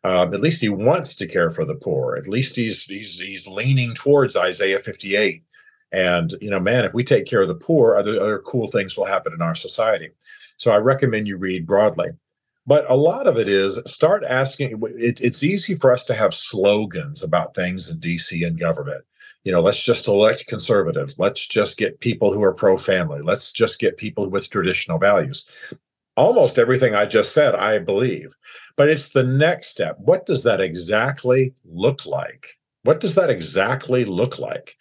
Um, 0.03 0.33
at 0.33 0.41
least 0.41 0.61
he 0.61 0.69
wants 0.69 1.15
to 1.17 1.27
care 1.27 1.51
for 1.51 1.65
the 1.65 1.75
poor. 1.75 2.15
At 2.15 2.27
least 2.27 2.55
he's 2.55 2.83
he's 2.83 3.19
he's 3.19 3.47
leaning 3.47 3.93
towards 3.93 4.35
Isaiah 4.35 4.79
58. 4.79 5.43
And 5.91 6.35
you 6.41 6.49
know, 6.49 6.59
man, 6.59 6.85
if 6.85 6.93
we 6.93 7.03
take 7.03 7.25
care 7.25 7.41
of 7.41 7.47
the 7.47 7.55
poor, 7.55 7.95
other 7.95 8.19
other 8.19 8.39
cool 8.39 8.67
things 8.67 8.95
will 8.95 9.05
happen 9.05 9.33
in 9.33 9.41
our 9.41 9.55
society. 9.55 10.09
So 10.57 10.71
I 10.71 10.77
recommend 10.77 11.27
you 11.27 11.37
read 11.37 11.67
broadly. 11.67 12.09
But 12.67 12.89
a 12.91 12.95
lot 12.95 13.25
of 13.25 13.37
it 13.37 13.47
is 13.47 13.79
start 13.87 14.23
asking. 14.27 14.81
It, 14.97 15.21
it's 15.21 15.41
easy 15.41 15.73
for 15.73 15.91
us 15.91 16.03
to 16.05 16.13
have 16.13 16.35
slogans 16.35 17.23
about 17.23 17.55
things 17.55 17.89
in 17.89 17.99
DC 17.99 18.45
and 18.45 18.59
government 18.59 19.03
you 19.47 19.53
know, 19.53 19.61
let's 19.61 19.81
just 19.81 20.09
elect 20.09 20.45
conservative. 20.47 21.13
Let's 21.17 21.47
just 21.47 21.77
get 21.77 22.01
people 22.01 22.33
who 22.33 22.43
are 22.43 22.53
pro 22.53 22.77
family. 22.77 23.21
Let's 23.21 23.53
just 23.53 23.79
get 23.79 23.95
people 23.95 24.29
with 24.29 24.49
traditional 24.49 24.99
values. 24.99 25.47
Almost 26.17 26.59
everything 26.59 26.95
I 26.95 27.05
just 27.05 27.31
said, 27.31 27.55
I 27.55 27.79
believe. 27.79 28.33
But 28.75 28.89
it's 28.89 29.11
the 29.11 29.23
next 29.23 29.69
step. 29.69 29.95
What 29.99 30.25
does 30.25 30.43
that 30.43 30.59
exactly 30.59 31.53
look 31.63 32.05
like? 32.05 32.57
What 32.83 32.99
does 32.99 33.15
that 33.15 33.29
exactly 33.29 34.03
look 34.03 34.37
like? 34.37 34.75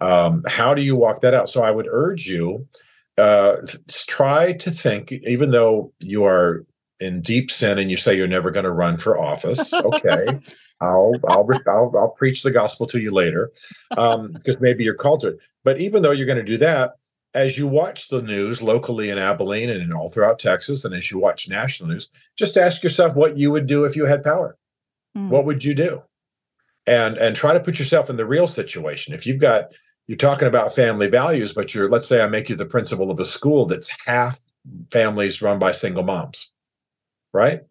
Um, 0.00 0.44
how 0.46 0.72
do 0.72 0.82
you 0.82 0.94
walk 0.94 1.20
that 1.22 1.34
out? 1.34 1.50
So 1.50 1.64
I 1.64 1.72
would 1.72 1.88
urge 1.90 2.24
you 2.24 2.68
uh, 3.18 3.56
try 4.06 4.52
to 4.52 4.70
think, 4.70 5.10
even 5.10 5.50
though 5.50 5.92
you 5.98 6.24
are 6.24 6.64
in 7.02 7.20
deep 7.20 7.50
sin 7.50 7.78
and 7.78 7.90
you 7.90 7.96
say 7.96 8.16
you're 8.16 8.26
never 8.26 8.50
going 8.50 8.64
to 8.64 8.70
run 8.70 8.96
for 8.96 9.18
office, 9.18 9.72
okay. 9.74 10.38
I'll 10.80 11.12
I'll 11.28 11.48
I'll, 11.66 11.92
I'll 11.96 12.14
preach 12.16 12.42
the 12.42 12.50
gospel 12.50 12.86
to 12.88 13.00
you 13.00 13.10
later, 13.10 13.50
um, 13.96 14.32
because 14.32 14.60
maybe 14.60 14.84
you're 14.84 14.94
called 14.94 15.20
to 15.20 15.28
it. 15.28 15.38
But 15.64 15.80
even 15.80 16.02
though 16.02 16.10
you're 16.10 16.26
going 16.26 16.44
to 16.44 16.44
do 16.44 16.58
that, 16.58 16.94
as 17.34 17.56
you 17.56 17.66
watch 17.66 18.08
the 18.08 18.22
news 18.22 18.62
locally 18.62 19.10
in 19.10 19.18
Abilene 19.18 19.70
and 19.70 19.82
in 19.82 19.92
all 19.92 20.10
throughout 20.10 20.38
Texas, 20.38 20.84
and 20.84 20.94
as 20.94 21.10
you 21.10 21.18
watch 21.18 21.48
national 21.48 21.88
news, 21.88 22.08
just 22.36 22.56
ask 22.56 22.82
yourself 22.82 23.14
what 23.14 23.38
you 23.38 23.50
would 23.50 23.66
do 23.66 23.84
if 23.84 23.96
you 23.96 24.04
had 24.04 24.24
power. 24.24 24.56
Mm. 25.16 25.28
What 25.28 25.44
would 25.44 25.64
you 25.64 25.74
do? 25.74 26.02
And 26.86 27.16
and 27.16 27.36
try 27.36 27.52
to 27.52 27.60
put 27.60 27.78
yourself 27.78 28.10
in 28.10 28.16
the 28.16 28.26
real 28.26 28.48
situation. 28.48 29.14
If 29.14 29.26
you've 29.26 29.40
got 29.40 29.72
you're 30.08 30.18
talking 30.18 30.48
about 30.48 30.74
family 30.74 31.08
values, 31.08 31.52
but 31.52 31.74
you're 31.74 31.88
let's 31.88 32.08
say 32.08 32.20
I 32.20 32.26
make 32.26 32.48
you 32.48 32.56
the 32.56 32.66
principal 32.66 33.10
of 33.10 33.20
a 33.20 33.24
school 33.24 33.66
that's 33.66 33.88
half 34.04 34.40
families 34.90 35.42
run 35.42 35.58
by 35.58 35.72
single 35.72 36.02
moms, 36.02 36.50
right? 37.32 37.62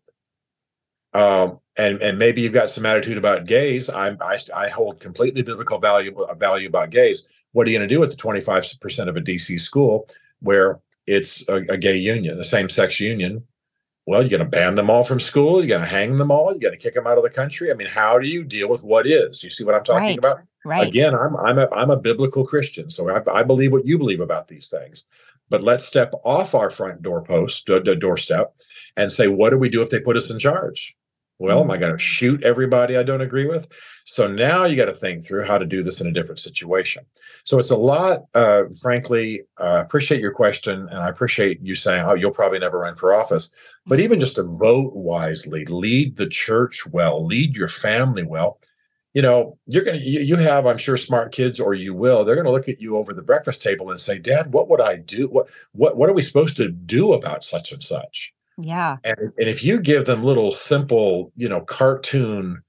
Um, 1.13 1.59
and 1.77 2.01
and 2.01 2.19
maybe 2.19 2.41
you've 2.41 2.53
got 2.53 2.69
some 2.69 2.85
attitude 2.85 3.17
about 3.17 3.45
gays. 3.45 3.89
I 3.89 4.09
I, 4.21 4.39
I 4.55 4.69
hold 4.69 4.99
completely 4.99 5.41
biblical 5.41 5.79
value 5.79 6.15
value 6.37 6.67
about 6.67 6.89
gays. 6.89 7.27
What 7.53 7.67
are 7.67 7.69
you 7.69 7.77
going 7.77 7.87
to 7.87 7.93
do 7.93 7.99
with 7.99 8.11
the 8.11 8.15
25 8.15 8.79
percent 8.79 9.09
of 9.09 9.17
a 9.17 9.21
DC 9.21 9.59
school 9.59 10.07
where 10.39 10.79
it's 11.07 11.47
a, 11.49 11.55
a 11.55 11.77
gay 11.77 11.97
union, 11.97 12.39
a 12.39 12.43
same 12.43 12.69
sex 12.69 12.99
union? 12.99 13.45
Well, 14.07 14.21
you're 14.21 14.29
going 14.29 14.39
to 14.39 14.57
ban 14.57 14.75
them 14.75 14.89
all 14.89 15.03
from 15.03 15.19
school. 15.19 15.59
You're 15.59 15.77
going 15.77 15.81
to 15.81 15.87
hang 15.87 16.17
them 16.17 16.31
all. 16.31 16.51
You're 16.51 16.59
going 16.59 16.73
to 16.73 16.79
kick 16.79 16.95
them 16.95 17.05
out 17.05 17.17
of 17.17 17.23
the 17.23 17.29
country. 17.29 17.71
I 17.71 17.75
mean, 17.75 17.87
how 17.87 18.17
do 18.17 18.27
you 18.27 18.43
deal 18.43 18.67
with 18.67 18.83
what 18.83 19.05
is? 19.05 19.43
You 19.43 19.49
see 19.49 19.63
what 19.63 19.75
I'm 19.75 19.83
talking 19.83 20.01
right, 20.01 20.17
about? 20.17 20.39
Right. 20.65 20.87
Again, 20.87 21.15
I'm 21.15 21.35
I'm 21.37 21.57
a 21.59 21.69
I'm 21.71 21.89
a 21.89 21.97
biblical 21.97 22.45
Christian, 22.45 22.89
so 22.89 23.09
I, 23.09 23.21
I 23.31 23.43
believe 23.43 23.71
what 23.71 23.85
you 23.85 23.97
believe 23.97 24.19
about 24.19 24.47
these 24.47 24.69
things. 24.69 25.05
But 25.51 25.61
let's 25.61 25.85
step 25.85 26.13
off 26.23 26.55
our 26.55 26.71
front 26.71 27.01
doorpost, 27.01 27.69
uh, 27.69 27.79
doorstep, 27.79 28.55
and 28.95 29.11
say, 29.11 29.27
what 29.27 29.49
do 29.49 29.57
we 29.57 29.67
do 29.67 29.81
if 29.81 29.89
they 29.89 29.99
put 29.99 30.15
us 30.15 30.31
in 30.31 30.39
charge? 30.39 30.95
Well, 31.39 31.61
am 31.61 31.71
I 31.71 31.77
going 31.77 31.91
to 31.91 31.97
shoot 31.97 32.43
everybody 32.43 32.95
I 32.95 33.03
don't 33.03 33.21
agree 33.21 33.47
with? 33.47 33.67
So 34.05 34.27
now 34.27 34.65
you 34.65 34.75
got 34.75 34.85
to 34.85 34.93
think 34.93 35.25
through 35.25 35.45
how 35.45 35.57
to 35.57 35.65
do 35.65 35.81
this 35.81 35.99
in 35.99 36.05
a 36.05 36.11
different 36.11 36.39
situation. 36.39 37.03
So 37.45 37.57
it's 37.57 37.71
a 37.71 37.75
lot, 37.75 38.25
uh, 38.35 38.65
frankly, 38.79 39.41
uh, 39.59 39.81
appreciate 39.83 40.21
your 40.21 40.33
question. 40.33 40.87
And 40.89 40.99
I 40.99 41.09
appreciate 41.09 41.59
you 41.61 41.73
saying, 41.73 42.05
oh, 42.05 42.13
you'll 42.13 42.29
probably 42.29 42.59
never 42.59 42.77
run 42.79 42.95
for 42.95 43.13
office. 43.13 43.51
But 43.87 43.99
even 43.99 44.19
just 44.19 44.35
to 44.35 44.43
vote 44.43 44.93
wisely, 44.95 45.65
lead 45.65 46.15
the 46.15 46.27
church 46.27 46.85
well, 46.85 47.25
lead 47.25 47.55
your 47.55 47.67
family 47.67 48.23
well. 48.23 48.59
You 49.13 49.21
know, 49.21 49.57
you're 49.67 49.83
going 49.83 49.99
to, 49.99 50.05
you, 50.05 50.21
you 50.21 50.35
have, 50.37 50.65
I'm 50.65 50.77
sure, 50.77 50.95
smart 50.95 51.33
kids, 51.33 51.59
or 51.59 51.73
you 51.73 51.93
will. 51.93 52.23
They're 52.23 52.35
going 52.35 52.45
to 52.45 52.51
look 52.51 52.69
at 52.69 52.79
you 52.79 52.97
over 52.97 53.13
the 53.13 53.21
breakfast 53.21 53.61
table 53.61 53.91
and 53.91 53.99
say, 53.99 54.17
Dad, 54.17 54.53
what 54.53 54.69
would 54.69 54.79
I 54.79 54.97
do? 54.97 55.27
What, 55.27 55.49
what, 55.73 55.97
what 55.97 56.09
are 56.09 56.13
we 56.13 56.21
supposed 56.21 56.55
to 56.57 56.69
do 56.69 57.13
about 57.13 57.43
such 57.43 57.73
and 57.73 57.83
such? 57.83 58.33
Yeah. 58.57 58.97
And, 59.03 59.17
and 59.37 59.49
if 59.49 59.63
you 59.63 59.79
give 59.79 60.05
them 60.05 60.23
little 60.23 60.51
simple, 60.51 61.33
you 61.35 61.49
know, 61.49 61.61
cartoon 61.61 62.61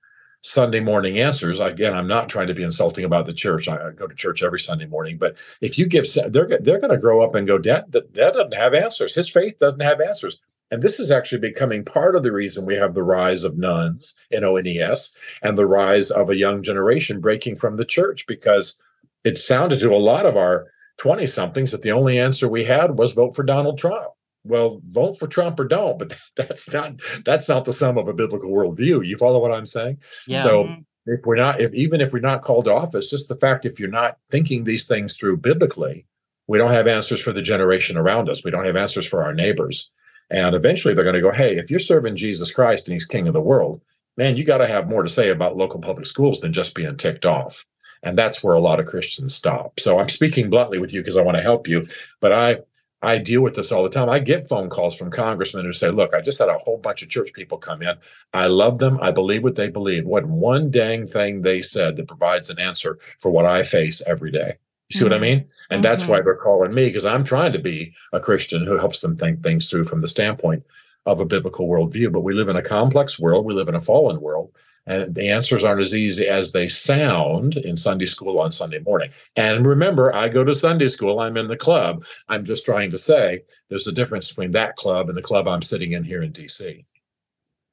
Sunday 0.43 0.81
morning 0.81 1.21
answers, 1.21 1.61
again, 1.61 1.95
I'm 1.95 2.09
not 2.09 2.29
trying 2.29 2.49
to 2.49 2.55
be 2.55 2.65
insulting 2.65 3.05
about 3.05 3.27
the 3.27 3.33
church. 3.33 3.69
I, 3.69 3.89
I 3.89 3.91
go 3.93 4.09
to 4.09 4.15
church 4.15 4.43
every 4.43 4.59
Sunday 4.59 4.87
morning, 4.87 5.19
but 5.19 5.37
if 5.61 5.79
you 5.79 5.87
give, 5.87 6.07
they're 6.13 6.59
they're 6.61 6.81
going 6.81 6.91
to 6.91 6.99
grow 6.99 7.23
up 7.23 7.37
and 7.37 7.47
go, 7.47 7.59
Dad, 7.59 7.91
Dad 7.91 8.33
doesn't 8.33 8.55
have 8.55 8.75
answers. 8.75 9.15
His 9.15 9.31
faith 9.31 9.59
doesn't 9.59 9.81
have 9.81 10.01
answers. 10.01 10.41
And 10.73 10.83
this 10.83 10.99
is 10.99 11.11
actually 11.11 11.39
becoming 11.39 11.85
part 11.85 12.17
of 12.17 12.23
the 12.23 12.33
reason 12.33 12.65
we 12.65 12.77
have 12.77 12.95
the 12.95 13.03
rise 13.03 13.45
of 13.45 13.59
nones 13.59 14.17
in 14.31 14.43
ONES 14.43 15.15
and 15.43 15.57
the 15.57 15.67
rise 15.67 16.11
of 16.11 16.31
a 16.31 16.37
young 16.37 16.63
generation 16.63 17.21
breaking 17.21 17.57
from 17.57 17.77
the 17.77 17.85
church 17.85 18.27
because 18.27 18.81
it 19.23 19.37
sounded 19.37 19.81
to 19.81 19.95
a 19.95 19.97
lot 19.99 20.25
of 20.25 20.37
our 20.37 20.67
20 20.97 21.27
somethings 21.27 21.71
that 21.73 21.83
the 21.83 21.93
only 21.93 22.19
answer 22.19 22.49
we 22.49 22.65
had 22.65 22.99
was 22.99 23.13
vote 23.13 23.37
for 23.37 23.43
Donald 23.43 23.79
Trump 23.79 24.09
well, 24.45 24.81
vote 24.91 25.19
for 25.19 25.29
Trump 25.29 25.61
or 25.61 25.65
don't, 25.65 25.99
but 25.99 26.17
that's 26.37 26.73
not 26.73 26.95
that's 27.25 27.49
not 27.49 27.65
the 27.65 27.73
sum 27.73 27.99
of 27.99 28.09
a 28.09 28.15
biblical 28.15 28.51
worldview. 28.51 29.07
You 29.07 29.17
follow 29.17 29.41
what 29.41 29.53
I'm 29.53 29.67
saying? 29.67 29.99
Yeah. 30.27 30.43
So 30.43 30.65
Mhm. 30.65 30.85
if 31.07 31.21
we're 31.25 31.37
not, 31.37 31.61
if 31.61 31.73
even 31.75 32.01
if 32.01 32.13
we're 32.13 32.21
not 32.21 32.43
called 32.43 32.65
to 32.65 32.73
office, 32.73 33.09
just 33.09 33.29
the 33.29 33.37
fact 33.37 33.67
if 33.67 33.79
you're 33.79 33.89
not 33.89 34.17
thinking 34.31 34.65
these 34.65 34.87
things 34.87 35.17
through 35.17 35.37
biblically, 35.39 36.07
we 36.49 36.59
don't 36.59 36.73
have 36.73 36.87
answers 36.87 37.21
for 37.21 37.33
the 37.33 37.43
generation 37.43 37.97
around 37.97 38.29
us. 38.29 38.45
We 38.45 38.51
don't 38.51 38.67
have 38.67 38.77
answers 38.77 39.07
for 39.07 39.23
our 39.23 39.33
neighbors. 39.33 39.91
And 40.33 40.55
eventually 40.55 40.95
they're 40.95 41.05
going 41.05 41.15
to 41.15 41.21
go, 41.21 41.31
hey, 41.31 41.57
if 41.59 41.71
you're 41.71 41.79
serving 41.79 42.17
Jesus 42.17 42.51
Christ 42.51 42.87
and 42.87 42.95
he's 42.95 43.05
king 43.05 43.29
of 43.29 43.35
the 43.35 43.41
world, 43.41 43.83
man, 44.17 44.37
you 44.37 44.45
got 44.45 44.59
to 44.59 44.67
have 44.67 44.89
more 44.89 45.03
to 45.03 45.09
say 45.09 45.29
about 45.29 45.59
local 45.59 45.79
public 45.79 46.07
schools 46.07 46.41
than 46.41 46.55
just 46.55 46.75
being 46.75 46.97
ticked 46.97 47.27
off. 47.27 47.67
And 48.03 48.19
that's 48.19 48.43
where 48.43 48.55
a 48.55 48.61
lot 48.61 48.81
of 48.81 48.87
Christians 48.87 49.35
stop. 49.35 49.79
So 49.79 50.01
I'm 50.01 50.09
speaking 50.09 50.49
bluntly 50.51 50.79
with 50.79 50.93
you 50.93 51.03
because 51.03 51.19
I 51.19 51.23
want 51.23 51.37
to 51.37 51.43
help 51.43 51.69
you, 51.69 51.87
but 52.21 52.33
I 52.33 52.57
I 53.05 53.19
deal 53.19 53.43
with 53.43 53.57
this 53.57 53.73
all 53.73 53.83
the 53.83 53.89
time. 53.89 54.09
I 54.09 54.21
get 54.21 54.49
phone 54.49 54.71
calls 54.71 54.95
from 54.95 55.11
congressmen 55.11 55.65
who 55.65 55.73
say, 55.73 55.91
Look, 55.91 56.15
I 56.15 56.21
just 56.21 56.39
had 56.39 56.49
a 56.49 56.59
whole 56.59 56.79
bunch 56.79 57.03
of 57.03 57.09
church 57.09 57.33
people 57.33 57.59
come 57.59 57.83
in. 57.83 57.97
I 58.33 58.47
love 58.47 58.79
them. 58.79 58.99
I 59.03 59.11
believe 59.11 59.43
what 59.43 59.57
they 59.57 59.69
believe. 59.69 60.05
What 60.07 60.25
one 60.27 60.71
dang 60.71 61.07
thing 61.09 61.43
they 61.43 61.63
said 61.63 61.97
that 61.97 62.07
provides 62.07 62.49
an 62.49 62.61
answer 62.61 62.99
for 63.21 63.31
what 63.33 63.45
I 63.45 63.65
face 63.65 64.03
every 64.07 64.31
day. 64.31 64.59
You 64.93 64.99
see 64.99 65.05
what 65.05 65.13
I 65.13 65.17
mm-hmm. 65.17 65.23
mean? 65.23 65.47
And 65.71 65.85
that's 65.85 66.07
why 66.07 66.19
mm-hmm. 66.19 66.25
they're 66.25 66.37
calling 66.37 66.75
me 66.75 66.87
because 66.87 67.07
I'm 67.07 67.25
trying 67.25 67.53
to 67.53 67.59
be 67.59 67.95
a 68.13 68.21
Christian 68.21 68.67
who 68.67 68.79
helps 68.79 69.01
them 69.01 69.17
think 69.17 69.43
things 69.43 69.69
through 69.69 69.85
from 69.85 70.01
the 70.01 70.09
standpoint 70.09 70.65
of 71.07 71.21
a 71.21 71.25
biblical 71.25 71.69
worldview. 71.69 72.13
But 72.13 72.21
we 72.21 72.35
live 72.35 72.49
in 72.49 72.57
a 72.57 72.63
complex 72.63 73.19
world, 73.19 73.45
we 73.45 73.55
live 73.55 73.69
in 73.69 73.75
a 73.75 73.81
fallen 73.81 74.21
world. 74.21 74.53
And 74.85 75.15
the 75.15 75.31
answers 75.31 75.63
aren't 75.63 75.81
as 75.81 75.95
easy 75.95 76.27
as 76.27 76.51
they 76.51 76.69
sound 76.69 77.57
in 77.57 77.77
Sunday 77.77 78.07
school 78.07 78.41
on 78.41 78.51
Sunday 78.51 78.81
morning. 78.81 79.11
And 79.37 79.65
remember, 79.65 80.15
I 80.15 80.29
go 80.29 80.43
to 80.43 80.55
Sunday 80.55 80.89
school, 80.89 81.21
I'm 81.21 81.37
in 81.37 81.47
the 81.47 81.57
club. 81.57 82.05
I'm 82.29 82.45
just 82.45 82.65
trying 82.65 82.91
to 82.91 82.99
say 82.99 83.43
there's 83.69 83.87
a 83.87 83.93
difference 83.93 84.27
between 84.27 84.51
that 84.53 84.75
club 84.75 85.09
and 85.09 85.17
the 85.17 85.23
club 85.23 85.47
I'm 85.47 85.63
sitting 85.63 85.93
in 85.93 86.03
here 86.03 86.23
in 86.23 86.33
DC. 86.33 86.85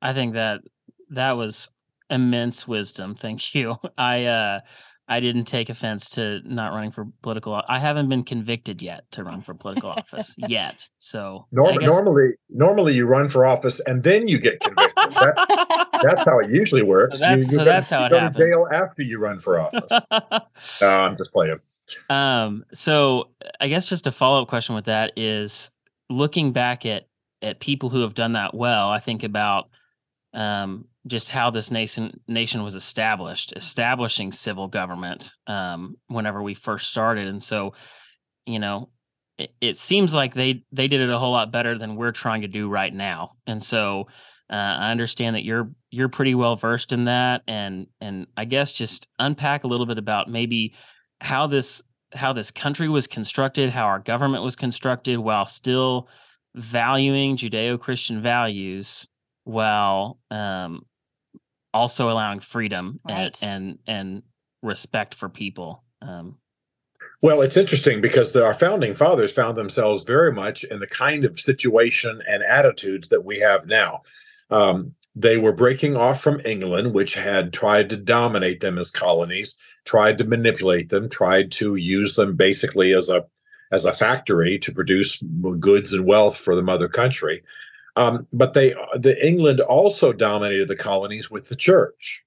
I 0.03 0.13
think 0.13 0.34
that 0.34 0.62
that 1.10 1.32
was 1.36 1.69
immense 2.12 2.67
wisdom. 2.67 3.15
Thank 3.15 3.55
you. 3.55 3.77
I 3.97 4.25
uh 4.25 4.60
I 5.09 5.19
didn't 5.19 5.45
take 5.45 5.69
offense 5.69 6.11
to 6.11 6.39
not 6.45 6.71
running 6.71 6.91
for 6.91 7.07
political. 7.23 7.59
I 7.67 7.79
haven't 7.79 8.09
been 8.09 8.23
convicted 8.23 8.79
yet 8.79 9.09
to 9.11 9.23
run 9.23 9.41
for 9.41 9.55
political 9.55 9.89
office 9.89 10.35
yet. 10.47 10.87
So 10.99 11.47
Norm- 11.51 11.79
guess... 11.79 11.89
normally, 11.89 12.33
normally 12.49 12.93
you 12.93 13.07
run 13.07 13.27
for 13.27 13.43
office 13.43 13.79
and 13.87 14.03
then 14.03 14.27
you 14.27 14.37
get 14.37 14.59
convicted. 14.59 14.95
that, 14.95 15.87
that's 16.03 16.23
how 16.25 16.37
it 16.37 16.51
usually 16.51 16.83
works. 16.83 17.17
So 17.17 17.25
that's, 17.25 17.47
you, 17.47 17.51
you 17.51 17.57
so 17.57 17.65
that's 17.65 17.89
how 17.89 18.05
it 18.05 18.09
go 18.09 18.19
happens. 18.19 18.37
To 18.37 18.47
jail 18.47 18.67
after 18.71 19.01
you 19.01 19.17
run 19.19 19.39
for 19.39 19.59
office. 19.59 19.91
uh, 20.11 20.39
I'm 20.81 21.17
just 21.17 21.33
playing. 21.33 21.59
Um. 22.11 22.63
So 22.71 23.29
I 23.59 23.67
guess 23.67 23.87
just 23.87 24.05
a 24.05 24.11
follow 24.11 24.43
up 24.43 24.47
question 24.47 24.75
with 24.75 24.85
that 24.85 25.13
is 25.15 25.71
looking 26.07 26.53
back 26.53 26.85
at 26.85 27.07
at 27.41 27.59
people 27.59 27.89
who 27.89 28.01
have 28.01 28.13
done 28.13 28.33
that 28.33 28.53
well. 28.53 28.89
I 28.89 28.99
think 28.99 29.23
about 29.23 29.69
um 30.35 30.85
just 31.07 31.29
how 31.29 31.49
this 31.49 31.71
nation 31.71 32.19
nation 32.27 32.63
was 32.63 32.75
established, 32.75 33.53
establishing 33.55 34.31
civil 34.31 34.67
government 34.67 35.33
um, 35.47 35.95
whenever 36.07 36.41
we 36.43 36.53
first 36.53 36.89
started, 36.89 37.27
and 37.27 37.41
so 37.41 37.73
you 38.45 38.59
know 38.59 38.89
it, 39.38 39.53
it, 39.62 39.77
seems 39.77 40.13
like 40.13 40.33
they 40.33 40.63
they 40.71 40.88
did 40.88 41.01
it 41.01 41.09
a 41.09 41.17
whole 41.17 41.31
lot 41.31 41.51
better 41.51 41.77
than 41.77 41.95
we're 41.95 42.12
trying 42.12 42.41
to 42.41 42.47
do 42.47 42.67
right 42.67 42.93
now, 42.93 43.31
and 43.47 43.63
so 43.63 44.07
uh, 44.49 44.55
I 44.55 44.91
understand 44.91 45.35
that 45.35 45.45
you're 45.45 45.71
you're 45.91 46.09
pretty 46.09 46.35
well 46.35 46.55
versed 46.55 46.91
in 46.91 47.05
that, 47.05 47.43
and 47.47 47.88
and 48.01 48.27
I 48.35 48.45
guess 48.45 48.71
just 48.71 49.07
unpack 49.19 49.63
a 49.63 49.67
little 49.67 49.85
bit 49.85 49.97
about 49.97 50.29
maybe 50.29 50.75
how 51.21 51.47
this 51.47 51.81
how 52.13 52.33
this 52.33 52.51
country 52.51 52.89
was 52.89 53.07
constructed, 53.07 53.69
how 53.69 53.85
our 53.85 53.99
government 53.99 54.43
was 54.43 54.55
constructed, 54.55 55.17
while 55.19 55.45
still 55.45 56.09
valuing 56.55 57.38
Judeo-Christian 57.38 58.21
values 58.21 59.07
while 59.43 60.19
um, 60.31 60.83
also 61.73 62.10
allowing 62.10 62.39
freedom 62.39 62.99
right. 63.08 63.38
and, 63.41 63.43
and 63.43 63.79
and 63.88 64.23
respect 64.62 65.15
for 65.15 65.29
people. 65.29 65.84
Um, 66.01 66.38
well, 67.21 67.41
it's 67.41 67.58
interesting 67.58 67.99
because 67.99 68.32
the, 68.32 68.45
our 68.45 68.53
founding 68.53 68.93
fathers 68.93 69.32
found 69.32 69.58
themselves 69.58 70.03
very 70.03 70.32
much 70.32 70.63
in 70.63 70.79
the 70.79 70.88
kind 70.88 71.25
of 71.25 71.39
situation 71.39 72.21
and 72.27 72.43
attitudes 72.43 73.10
that 73.10 73.25
we 73.25 73.39
have 73.39 73.67
now. 73.67 74.03
Um, 74.49 74.95
they 75.15 75.38
were 75.38 75.51
breaking 75.51 75.97
off 75.97 76.21
from 76.21 76.41
England, 76.45 76.93
which 76.93 77.13
had 77.13 77.51
tried 77.51 77.89
to 77.89 77.97
dominate 77.97 78.62
them 78.62 78.77
as 78.77 78.89
colonies, 78.89 79.58
tried 79.84 80.17
to 80.19 80.23
manipulate 80.23 80.89
them, 80.89 81.10
tried 81.10 81.51
to 81.53 81.75
use 81.75 82.15
them 82.15 82.36
basically 82.36 82.93
as 82.93 83.10
a 83.10 83.25
as 83.71 83.86
a 83.86 83.91
factory 83.91 84.58
to 84.58 84.71
produce 84.71 85.21
goods 85.60 85.93
and 85.93 86.05
wealth 86.05 86.38
for 86.38 86.55
the 86.55 86.63
mother 86.63 86.88
country. 86.88 87.43
Um, 87.99 88.27
but 88.31 88.53
they, 88.53 88.69
the 88.93 89.17
England 89.21 89.59
also 89.59 90.13
dominated 90.13 90.69
the 90.69 90.75
colonies 90.75 91.29
with 91.29 91.49
the 91.49 91.55
church. 91.55 92.23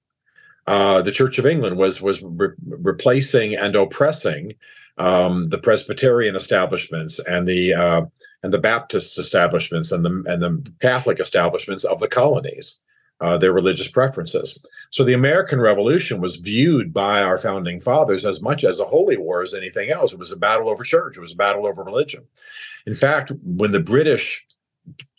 Uh, 0.67 1.01
the 1.01 1.11
Church 1.11 1.39
of 1.39 1.47
England 1.47 1.79
was 1.79 2.03
was 2.03 2.23
re- 2.23 2.55
replacing 2.67 3.57
and 3.57 3.75
oppressing 3.75 4.53
um, 4.99 5.49
the 5.49 5.59
Presbyterian 5.59 6.37
establishments 6.37 7.19
and 7.21 7.49
the 7.49 7.73
uh, 7.73 8.03
and 8.43 8.53
the 8.53 8.59
Baptist 8.59 9.19
establishments 9.19 9.91
and 9.93 10.05
the 10.05 10.23
and 10.27 10.43
the 10.43 10.73
Catholic 10.81 11.19
establishments 11.19 11.85
of 11.85 12.01
the 12.01 12.07
colonies, 12.07 12.83
uh, 13.23 13.39
their 13.39 13.55
religious 13.55 13.89
preferences. 13.89 14.63
So 14.91 15.05
the 15.05 15.15
American 15.15 15.59
Revolution 15.59 16.21
was 16.21 16.37
viewed 16.37 16.93
by 16.93 17.23
our 17.23 17.39
founding 17.39 17.81
fathers 17.81 18.27
as 18.27 18.43
much 18.43 18.63
as 18.63 18.79
a 18.79 18.85
holy 18.85 19.17
war 19.17 19.43
as 19.43 19.55
anything 19.55 19.91
else. 19.91 20.13
It 20.13 20.19
was 20.19 20.33
a 20.33 20.37
battle 20.37 20.69
over 20.69 20.85
church. 20.85 21.17
It 21.17 21.23
was 21.23 21.33
a 21.33 21.37
battle 21.45 21.67
over 21.67 21.83
religion. 21.83 22.25
In 22.85 22.95
fact, 22.95 23.33
when 23.43 23.73
the 23.73 23.81
British 23.81 24.47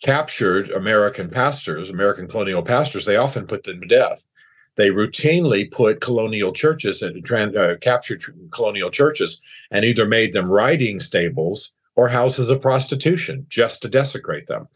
captured 0.02 0.70
American 0.70 1.30
pastors, 1.30 1.90
American 1.90 2.28
colonial 2.28 2.62
pastors, 2.62 3.04
they 3.04 3.16
often 3.16 3.46
put 3.46 3.64
them 3.64 3.80
to 3.80 3.86
death. 3.86 4.24
They 4.76 4.90
routinely 4.90 5.70
put 5.70 6.00
colonial 6.00 6.52
churches 6.52 7.00
and 7.00 7.30
uh, 7.30 7.76
captured 7.80 8.24
colonial 8.50 8.90
churches 8.90 9.40
and 9.70 9.84
either 9.84 10.04
made 10.04 10.32
them 10.32 10.50
riding 10.50 10.98
stables 10.98 11.72
or 11.96 12.08
houses 12.08 12.48
of 12.48 12.60
prostitution 12.60 13.46
just 13.48 13.82
to 13.82 13.88
desecrate 13.88 14.46
them. 14.46 14.66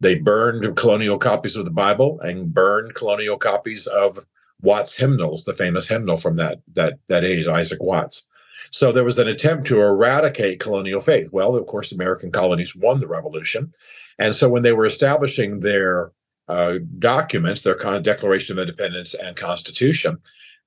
They 0.00 0.14
burned 0.14 0.76
colonial 0.76 1.18
copies 1.18 1.56
of 1.56 1.64
the 1.64 1.72
Bible 1.72 2.20
and 2.20 2.54
burned 2.54 2.94
colonial 2.94 3.36
copies 3.36 3.86
of 3.88 4.20
Watts 4.60 4.96
hymnals, 4.96 5.44
the 5.44 5.54
famous 5.54 5.86
hymnal 5.88 6.16
from 6.16 6.36
that 6.36 6.58
that 6.74 6.98
that 7.08 7.24
age, 7.24 7.46
Isaac 7.46 7.78
Watts. 7.80 8.26
So 8.70 8.92
there 8.92 9.04
was 9.04 9.18
an 9.18 9.28
attempt 9.28 9.66
to 9.68 9.80
eradicate 9.80 10.60
colonial 10.60 11.00
faith. 11.00 11.28
Well, 11.32 11.56
of 11.56 11.66
course, 11.66 11.92
American 11.92 12.30
colonies 12.30 12.76
won 12.76 13.00
the 13.00 13.06
revolution. 13.06 13.72
And 14.18 14.34
so 14.34 14.48
when 14.48 14.62
they 14.62 14.72
were 14.72 14.86
establishing 14.86 15.60
their 15.60 16.12
uh, 16.48 16.74
documents, 16.98 17.62
their 17.62 17.76
Declaration 18.00 18.58
of 18.58 18.62
Independence 18.62 19.14
and 19.14 19.36
Constitution, 19.36 20.18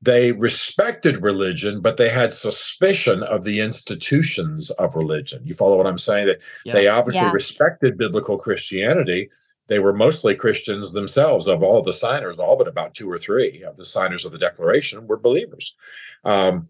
they 0.01 0.31
respected 0.31 1.21
religion, 1.21 1.79
but 1.79 1.97
they 1.97 2.09
had 2.09 2.33
suspicion 2.33 3.21
of 3.23 3.43
the 3.43 3.59
institutions 3.59 4.71
of 4.71 4.95
religion. 4.95 5.41
You 5.45 5.53
follow 5.53 5.77
what 5.77 5.85
I'm 5.85 5.99
saying? 5.99 6.25
That 6.25 6.39
yeah. 6.65 6.73
they 6.73 6.87
obviously 6.87 7.21
yeah. 7.21 7.31
respected 7.31 7.97
biblical 7.97 8.37
Christianity. 8.37 9.29
They 9.67 9.77
were 9.77 9.93
mostly 9.93 10.35
Christians 10.35 10.91
themselves. 10.91 11.47
Of 11.47 11.61
all 11.61 11.83
the 11.83 11.93
signers, 11.93 12.39
all 12.39 12.57
but 12.57 12.67
about 12.67 12.95
two 12.95 13.09
or 13.11 13.19
three 13.19 13.63
of 13.63 13.77
the 13.77 13.85
signers 13.85 14.25
of 14.25 14.31
the 14.31 14.39
Declaration 14.39 15.05
were 15.05 15.17
believers. 15.17 15.75
Um, 16.23 16.67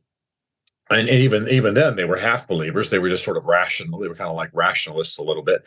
and 0.91 1.09
even 1.09 1.47
even 1.47 1.73
then, 1.73 1.95
they 1.95 2.05
were 2.05 2.17
half 2.17 2.47
believers. 2.47 2.89
They 2.89 2.99
were 2.99 3.09
just 3.09 3.23
sort 3.23 3.37
of 3.37 3.45
rational. 3.45 3.99
They 3.99 4.07
were 4.07 4.15
kind 4.15 4.29
of 4.29 4.35
like 4.35 4.51
rationalists 4.53 5.17
a 5.17 5.23
little 5.23 5.43
bit. 5.43 5.63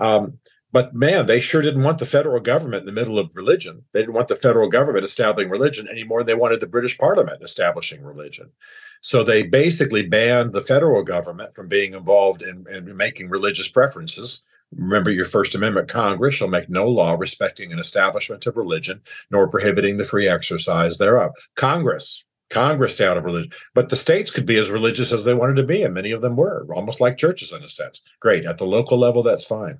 Um, 0.00 0.38
but 0.70 0.94
man, 0.94 1.26
they 1.26 1.40
sure 1.40 1.62
didn't 1.62 1.82
want 1.82 1.98
the 1.98 2.06
federal 2.06 2.40
government 2.40 2.80
in 2.80 2.86
the 2.86 3.00
middle 3.00 3.18
of 3.18 3.30
religion. 3.34 3.84
They 3.92 4.00
didn't 4.00 4.14
want 4.14 4.28
the 4.28 4.36
federal 4.36 4.68
government 4.68 5.04
establishing 5.04 5.50
religion 5.50 5.88
anymore. 5.88 6.22
They 6.22 6.34
wanted 6.34 6.60
the 6.60 6.66
British 6.66 6.98
Parliament 6.98 7.42
establishing 7.42 8.02
religion. 8.02 8.50
So 9.00 9.22
they 9.22 9.44
basically 9.44 10.06
banned 10.06 10.52
the 10.52 10.60
federal 10.60 11.02
government 11.02 11.54
from 11.54 11.68
being 11.68 11.94
involved 11.94 12.42
in, 12.42 12.66
in 12.70 12.94
making 12.96 13.30
religious 13.30 13.68
preferences. 13.68 14.42
Remember 14.72 15.10
your 15.10 15.24
First 15.24 15.54
Amendment 15.54 15.88
Congress 15.88 16.34
shall 16.34 16.48
make 16.48 16.68
no 16.68 16.86
law 16.86 17.14
respecting 17.14 17.72
an 17.72 17.78
establishment 17.78 18.46
of 18.46 18.56
religion, 18.56 19.00
nor 19.30 19.48
prohibiting 19.48 19.96
the 19.96 20.04
free 20.04 20.28
exercise 20.28 20.98
thereof. 20.98 21.32
Congress, 21.54 22.24
Congress 22.50 23.00
out 23.00 23.16
of 23.16 23.24
religion, 23.24 23.52
but 23.74 23.88
the 23.88 23.96
states 23.96 24.30
could 24.30 24.46
be 24.46 24.56
as 24.58 24.70
religious 24.70 25.12
as 25.12 25.24
they 25.24 25.34
wanted 25.34 25.56
to 25.56 25.62
be, 25.62 25.82
and 25.82 25.94
many 25.94 26.12
of 26.12 26.22
them 26.22 26.36
were 26.36 26.66
almost 26.74 27.00
like 27.00 27.18
churches 27.18 27.52
in 27.52 27.62
a 27.62 27.68
sense. 27.68 28.02
Great 28.20 28.46
at 28.46 28.58
the 28.58 28.66
local 28.66 28.98
level, 28.98 29.22
that's 29.22 29.44
fine. 29.44 29.78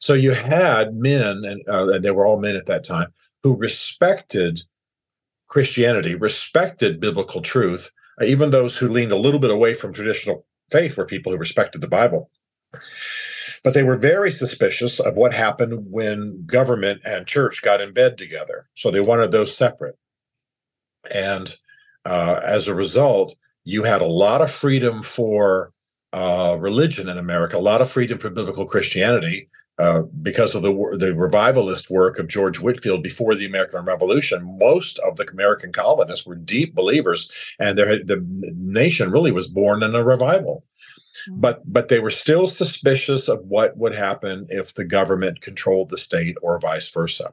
So 0.00 0.14
you 0.14 0.32
had 0.32 0.94
men, 0.94 1.44
and, 1.44 1.62
uh, 1.68 1.88
and 1.88 2.04
they 2.04 2.12
were 2.12 2.26
all 2.26 2.38
men 2.38 2.56
at 2.56 2.66
that 2.66 2.84
time, 2.84 3.12
who 3.42 3.56
respected 3.56 4.62
Christianity, 5.48 6.14
respected 6.14 7.00
biblical 7.00 7.42
truth. 7.42 7.90
Uh, 8.20 8.24
even 8.24 8.50
those 8.50 8.76
who 8.76 8.88
leaned 8.88 9.12
a 9.12 9.16
little 9.16 9.40
bit 9.40 9.50
away 9.50 9.74
from 9.74 9.92
traditional 9.92 10.46
faith 10.70 10.96
were 10.96 11.06
people 11.06 11.32
who 11.32 11.38
respected 11.38 11.80
the 11.80 11.88
Bible. 11.88 12.30
But 13.62 13.74
they 13.74 13.82
were 13.82 13.96
very 13.96 14.30
suspicious 14.30 15.00
of 15.00 15.14
what 15.14 15.32
happened 15.32 15.90
when 15.90 16.44
government 16.46 17.02
and 17.04 17.26
church 17.26 17.62
got 17.62 17.80
in 17.80 17.92
bed 17.92 18.18
together. 18.18 18.68
So 18.74 18.90
they 18.90 19.00
wanted 19.00 19.30
those 19.30 19.56
separate. 19.56 19.96
And 21.12 21.54
uh, 22.04 22.40
as 22.44 22.68
a 22.68 22.74
result, 22.74 23.34
you 23.64 23.82
had 23.82 24.02
a 24.02 24.06
lot 24.06 24.42
of 24.42 24.50
freedom 24.50 25.02
for 25.02 25.72
uh, 26.12 26.56
religion 26.60 27.08
in 27.08 27.18
America, 27.18 27.56
a 27.56 27.58
lot 27.58 27.82
of 27.82 27.90
freedom 27.90 28.18
for 28.18 28.30
biblical 28.30 28.66
Christianity. 28.66 29.48
Uh, 29.76 30.02
because 30.22 30.54
of 30.54 30.62
the 30.62 30.96
the 31.00 31.12
revivalist 31.16 31.90
work 31.90 32.20
of 32.20 32.28
George 32.28 32.60
Whitefield 32.60 33.02
before 33.02 33.34
the 33.34 33.44
American 33.44 33.84
Revolution, 33.84 34.56
most 34.56 35.00
of 35.00 35.16
the 35.16 35.28
American 35.28 35.72
colonists 35.72 36.24
were 36.24 36.36
deep 36.36 36.76
believers, 36.76 37.28
and 37.58 37.76
the 37.76 38.24
nation 38.56 39.10
really 39.10 39.32
was 39.32 39.48
born 39.48 39.82
in 39.82 39.96
a 39.96 40.04
revival. 40.04 40.62
Hmm. 41.26 41.40
But 41.40 41.72
but 41.72 41.88
they 41.88 41.98
were 41.98 42.12
still 42.12 42.46
suspicious 42.46 43.26
of 43.26 43.40
what 43.46 43.76
would 43.76 43.96
happen 43.96 44.46
if 44.48 44.74
the 44.74 44.84
government 44.84 45.40
controlled 45.40 45.90
the 45.90 45.98
state 45.98 46.36
or 46.40 46.60
vice 46.60 46.88
versa. 46.88 47.32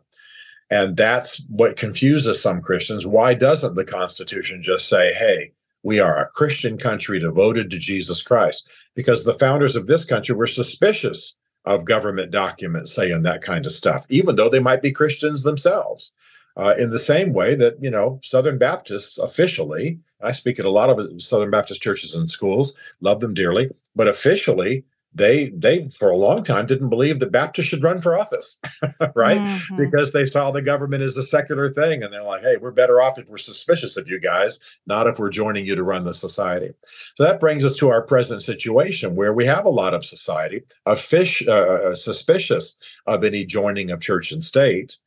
And 0.72 0.96
that's 0.96 1.46
what 1.50 1.76
confuses 1.76 2.42
some 2.42 2.62
Christians. 2.62 3.06
Why 3.06 3.34
doesn't 3.34 3.76
the 3.76 3.84
Constitution 3.84 4.64
just 4.64 4.88
say, 4.88 5.14
hey, 5.14 5.52
we 5.84 6.00
are 6.00 6.18
a 6.18 6.30
Christian 6.30 6.78
country 6.78 7.20
devoted 7.20 7.70
to 7.70 7.78
Jesus 7.78 8.24
Christ? 8.24 8.68
Because 8.96 9.26
the 9.26 9.38
founders 9.38 9.76
of 9.76 9.88
this 9.88 10.06
country 10.06 10.34
were 10.34 10.48
suspicious 10.48 11.36
of 11.66 11.86
government 11.86 12.32
documents 12.32 12.94
saying 12.94 13.24
that 13.24 13.44
kind 13.44 13.66
of 13.66 13.74
stuff, 13.74 14.06
even 14.10 14.38
though 14.38 14.50
they 14.50 14.60
might 14.60 14.82
be 14.82 14.94
Christians 14.94 15.44
themselves. 15.44 16.12
Uh, 16.58 16.74
in 16.78 16.90
the 16.90 17.00
same 17.00 17.34
way 17.34 17.56
that 17.56 17.76
you 17.82 17.90
know 17.90 18.20
Southern 18.24 18.58
Baptists 18.58 19.18
officially, 19.18 20.00
I 20.22 20.32
speak 20.32 20.60
at 20.60 20.66
a 20.66 20.72
lot 20.72 20.90
of 20.90 21.22
Southern 21.22 21.50
Baptist 21.50 21.82
churches 21.82 22.14
and 22.14 22.30
schools, 22.30 22.76
love 23.00 23.22
them 23.22 23.34
dearly, 23.34 23.70
but 23.96 24.08
officially 24.08 24.84
they 25.14 25.50
they 25.50 25.84
for 25.90 26.10
a 26.10 26.18
long 26.18 26.44
time 26.44 26.66
didn't 26.66 26.90
believe 26.90 27.20
that 27.20 27.32
Baptists 27.32 27.68
should 27.68 27.84
run 27.84 28.02
for 28.02 28.18
office, 28.18 28.60
right? 29.16 29.38
Mm-hmm. 29.38 29.78
Because 29.78 30.14
they 30.14 30.26
saw 30.26 30.52
the 30.52 30.62
government 30.62 31.04
as 31.04 31.18
a 31.18 31.26
secular 31.26 31.72
thing, 31.74 32.02
and 32.04 32.14
they're 32.14 32.24
like, 32.24 32.42
"Hey, 32.42 32.56
we're 32.58 32.72
better 32.72 33.02
off 33.02 33.20
if 33.20 33.28
we're 33.28 33.38
suspicious 33.38 33.98
of 33.98 34.08
you 34.08 34.20
guys, 34.20 34.60
not 34.88 35.08
if 35.08 35.20
we're 35.20 35.30
joining 35.30 35.66
you 35.66 35.76
to 35.76 35.84
run 35.84 36.06
the 36.06 36.14
society." 36.14 36.72
So 37.16 37.24
that 37.24 37.42
brings 37.42 37.66
us 37.66 37.76
to 37.78 37.90
our 37.90 38.02
present 38.02 38.42
situation, 38.42 39.16
where 39.16 39.34
we 39.34 39.46
have 39.46 39.66
a 39.66 39.70
lot 39.70 39.94
of 39.94 40.06
society 40.06 40.62
of 40.86 41.00
fish 41.00 41.46
uh, 41.46 41.52
uh, 41.52 41.96
suspicious 41.96 42.78
of 43.06 43.24
any 43.24 43.44
joining 43.46 43.92
of 43.92 44.00
church 44.00 44.32
and 44.32 44.44
state, 44.44 44.98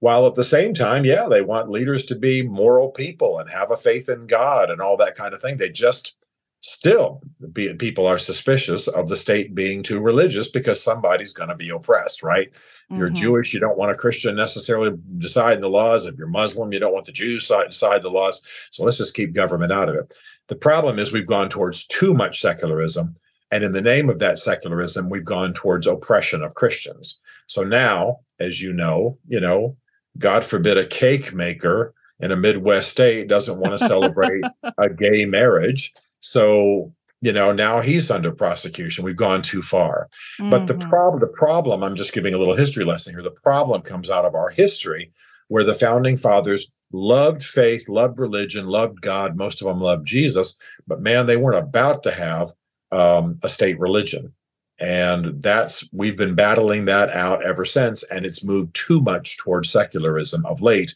while 0.00 0.26
at 0.26 0.34
the 0.34 0.44
same 0.44 0.74
time, 0.74 1.06
yeah, 1.06 1.26
they 1.26 1.40
want 1.40 1.70
leaders 1.70 2.04
to 2.04 2.14
be 2.14 2.42
moral 2.42 2.90
people 2.90 3.38
and 3.38 3.48
have 3.48 3.70
a 3.70 3.76
faith 3.76 4.10
in 4.10 4.26
God 4.26 4.70
and 4.70 4.82
all 4.82 4.98
that 4.98 5.16
kind 5.16 5.32
of 5.32 5.40
thing. 5.40 5.56
They 5.56 5.70
just 5.70 6.16
still 6.64 7.20
be, 7.52 7.74
people 7.74 8.06
are 8.06 8.16
suspicious 8.16 8.88
of 8.88 9.06
the 9.06 9.18
state 9.18 9.54
being 9.54 9.82
too 9.82 10.00
religious 10.00 10.48
because 10.48 10.82
somebody's 10.82 11.34
going 11.34 11.50
to 11.50 11.54
be 11.54 11.68
oppressed 11.68 12.22
right? 12.22 12.48
If 12.88 12.96
you're 12.96 13.08
mm-hmm. 13.08 13.16
jewish 13.16 13.52
you 13.52 13.60
don't 13.60 13.76
want 13.76 13.92
a 13.92 13.94
christian 13.94 14.34
necessarily 14.34 14.96
deciding 15.18 15.60
the 15.60 15.68
laws. 15.68 16.06
If 16.06 16.16
you're 16.16 16.26
muslim 16.26 16.72
you 16.72 16.78
don't 16.78 16.94
want 16.94 17.04
the 17.04 17.12
jews 17.12 17.46
to 17.48 17.66
decide 17.68 18.00
the 18.00 18.10
laws. 18.10 18.42
So 18.70 18.82
let's 18.82 18.96
just 18.96 19.14
keep 19.14 19.34
government 19.34 19.72
out 19.72 19.90
of 19.90 19.94
it. 19.94 20.16
The 20.48 20.56
problem 20.56 20.98
is 20.98 21.12
we've 21.12 21.26
gone 21.26 21.50
towards 21.50 21.86
too 21.88 22.14
much 22.14 22.40
secularism 22.40 23.14
and 23.50 23.62
in 23.62 23.72
the 23.72 23.82
name 23.82 24.08
of 24.08 24.18
that 24.20 24.38
secularism 24.38 25.10
we've 25.10 25.24
gone 25.26 25.52
towards 25.52 25.86
oppression 25.86 26.42
of 26.42 26.54
christians. 26.54 27.20
So 27.46 27.62
now 27.62 28.20
as 28.40 28.62
you 28.62 28.72
know 28.72 29.18
you 29.28 29.38
know 29.38 29.76
god 30.16 30.46
forbid 30.46 30.78
a 30.78 30.86
cake 30.86 31.34
maker 31.34 31.92
in 32.20 32.32
a 32.32 32.36
midwest 32.36 32.90
state 32.90 33.28
doesn't 33.28 33.58
want 33.58 33.78
to 33.78 33.86
celebrate 33.86 34.44
a 34.78 34.88
gay 34.88 35.26
marriage 35.26 35.92
so, 36.24 36.90
you 37.20 37.32
know, 37.32 37.52
now 37.52 37.80
he's 37.80 38.10
under 38.10 38.32
prosecution. 38.32 39.04
We've 39.04 39.14
gone 39.14 39.42
too 39.42 39.60
far. 39.60 40.08
Mm-hmm. 40.40 40.48
But 40.48 40.66
the 40.66 40.72
mm-hmm. 40.72 40.88
problem, 40.88 41.20
the 41.20 41.26
problem, 41.26 41.84
I'm 41.84 41.96
just 41.96 42.14
giving 42.14 42.32
a 42.32 42.38
little 42.38 42.56
history 42.56 42.82
lesson 42.82 43.12
here. 43.12 43.22
The 43.22 43.30
problem 43.30 43.82
comes 43.82 44.08
out 44.08 44.24
of 44.24 44.34
our 44.34 44.48
history 44.48 45.12
where 45.48 45.64
the 45.64 45.74
founding 45.74 46.16
fathers 46.16 46.66
loved 46.92 47.42
faith, 47.42 47.90
loved 47.90 48.18
religion, 48.18 48.66
loved 48.66 49.02
God. 49.02 49.36
Most 49.36 49.60
of 49.60 49.68
them 49.68 49.82
loved 49.82 50.06
Jesus, 50.06 50.58
but 50.86 51.02
man, 51.02 51.26
they 51.26 51.36
weren't 51.36 51.62
about 51.62 52.02
to 52.04 52.12
have 52.12 52.52
um, 52.90 53.38
a 53.42 53.50
state 53.50 53.78
religion. 53.78 54.32
And 54.78 55.42
that's, 55.42 55.86
we've 55.92 56.16
been 56.16 56.34
battling 56.34 56.86
that 56.86 57.10
out 57.10 57.44
ever 57.44 57.66
since. 57.66 58.02
And 58.04 58.24
it's 58.24 58.42
moved 58.42 58.74
too 58.74 59.02
much 59.02 59.36
towards 59.36 59.68
secularism 59.68 60.46
of 60.46 60.62
late 60.62 60.94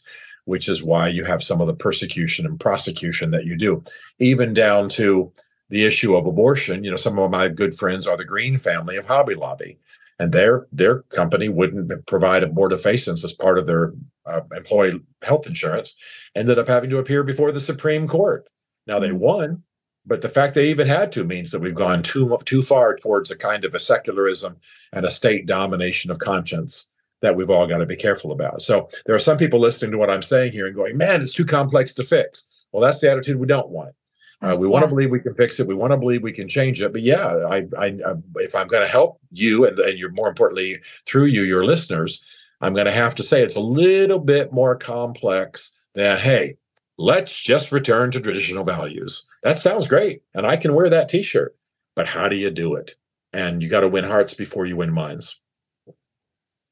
which 0.49 0.67
is 0.67 0.81
why 0.81 1.07
you 1.07 1.23
have 1.23 1.43
some 1.43 1.61
of 1.61 1.67
the 1.67 1.75
persecution 1.75 2.43
and 2.43 2.59
prosecution 2.59 3.29
that 3.29 3.45
you 3.45 3.55
do, 3.55 3.83
even 4.17 4.51
down 4.51 4.89
to 4.89 5.31
the 5.69 5.85
issue 5.85 6.15
of 6.15 6.25
abortion. 6.25 6.83
You 6.83 6.89
know, 6.89 6.97
some 6.97 7.19
of 7.19 7.29
my 7.29 7.47
good 7.47 7.77
friends 7.77 8.07
are 8.07 8.17
the 8.17 8.25
Green 8.25 8.57
family 8.57 8.97
of 8.97 9.05
Hobby 9.05 9.35
Lobby, 9.35 9.77
and 10.17 10.31
their 10.31 10.65
their 10.71 11.03
company 11.03 11.49
wouldn't 11.49 12.05
provide 12.07 12.41
abortifacients 12.41 13.23
as 13.23 13.31
part 13.31 13.59
of 13.59 13.67
their 13.67 13.93
uh, 14.25 14.41
employee 14.55 14.99
health 15.21 15.45
insurance. 15.45 15.95
Ended 16.35 16.57
up 16.57 16.67
having 16.67 16.89
to 16.89 16.97
appear 16.97 17.23
before 17.23 17.51
the 17.51 17.59
Supreme 17.59 18.07
Court. 18.07 18.49
Now 18.87 18.97
they 18.97 19.09
mm-hmm. 19.09 19.19
won, 19.19 19.63
but 20.03 20.21
the 20.21 20.29
fact 20.29 20.55
they 20.55 20.71
even 20.71 20.87
had 20.87 21.11
to 21.11 21.23
means 21.23 21.51
that 21.51 21.59
we've 21.59 21.75
gone 21.75 22.01
too 22.01 22.35
too 22.45 22.63
far 22.63 22.95
towards 22.95 23.29
a 23.29 23.37
kind 23.37 23.65
of 23.65 23.75
a 23.75 23.79
secularism 23.79 24.57
and 24.93 25.05
a 25.05 25.11
state 25.11 25.45
domination 25.45 26.09
of 26.09 26.17
conscience 26.17 26.87
that 27.21 27.35
we've 27.35 27.49
all 27.49 27.67
got 27.67 27.77
to 27.77 27.85
be 27.85 27.95
careful 27.95 28.31
about. 28.31 28.61
So 28.61 28.89
there 29.05 29.15
are 29.15 29.19
some 29.19 29.37
people 29.37 29.59
listening 29.59 29.91
to 29.91 29.97
what 29.97 30.09
I'm 30.09 30.21
saying 30.21 30.53
here 30.53 30.67
and 30.67 30.75
going, 30.75 30.97
man, 30.97 31.21
it's 31.21 31.33
too 31.33 31.45
complex 31.45 31.93
to 31.95 32.03
fix. 32.03 32.45
Well, 32.71 32.81
that's 32.81 32.99
the 32.99 33.11
attitude 33.11 33.39
we 33.39 33.47
don't 33.47 33.69
want. 33.69 33.93
Uh, 34.41 34.55
we 34.57 34.67
yeah. 34.67 34.71
want 34.71 34.83
to 34.83 34.89
believe 34.89 35.09
we 35.09 35.19
can 35.19 35.33
fix 35.35 35.59
it. 35.59 35.67
We 35.67 35.75
want 35.75 35.91
to 35.91 35.97
believe 35.97 36.23
we 36.23 36.31
can 36.31 36.47
change 36.47 36.81
it. 36.81 36.93
But 36.93 37.01
yeah, 37.01 37.25
I, 37.25 37.65
I, 37.77 37.85
I 37.87 38.13
if 38.35 38.55
I'm 38.55 38.67
going 38.67 38.83
to 38.83 38.87
help 38.87 39.19
you 39.31 39.65
and, 39.65 39.77
and 39.79 39.99
you're 39.99 40.11
more 40.11 40.29
importantly 40.29 40.79
through 41.05 41.25
you, 41.25 41.43
your 41.43 41.65
listeners, 41.65 42.23
I'm 42.61 42.73
going 42.73 42.85
to 42.85 42.91
have 42.91 43.15
to 43.15 43.23
say 43.23 43.41
it's 43.41 43.55
a 43.55 43.61
little 43.61 44.19
bit 44.19 44.53
more 44.53 44.75
complex 44.75 45.73
than 45.93 46.17
hey, 46.19 46.57
let's 46.97 47.37
just 47.37 47.71
return 47.71 48.11
to 48.11 48.19
traditional 48.19 48.63
values. 48.63 49.25
That 49.43 49.59
sounds 49.59 49.87
great, 49.87 50.21
and 50.33 50.45
I 50.45 50.57
can 50.57 50.73
wear 50.73 50.89
that 50.89 51.09
T-shirt. 51.09 51.55
But 51.95 52.07
how 52.07 52.29
do 52.29 52.35
you 52.35 52.49
do 52.49 52.75
it? 52.75 52.95
And 53.33 53.61
you 53.61 53.69
got 53.69 53.81
to 53.81 53.89
win 53.89 54.05
hearts 54.05 54.33
before 54.33 54.65
you 54.65 54.77
win 54.77 54.93
minds. 54.93 55.39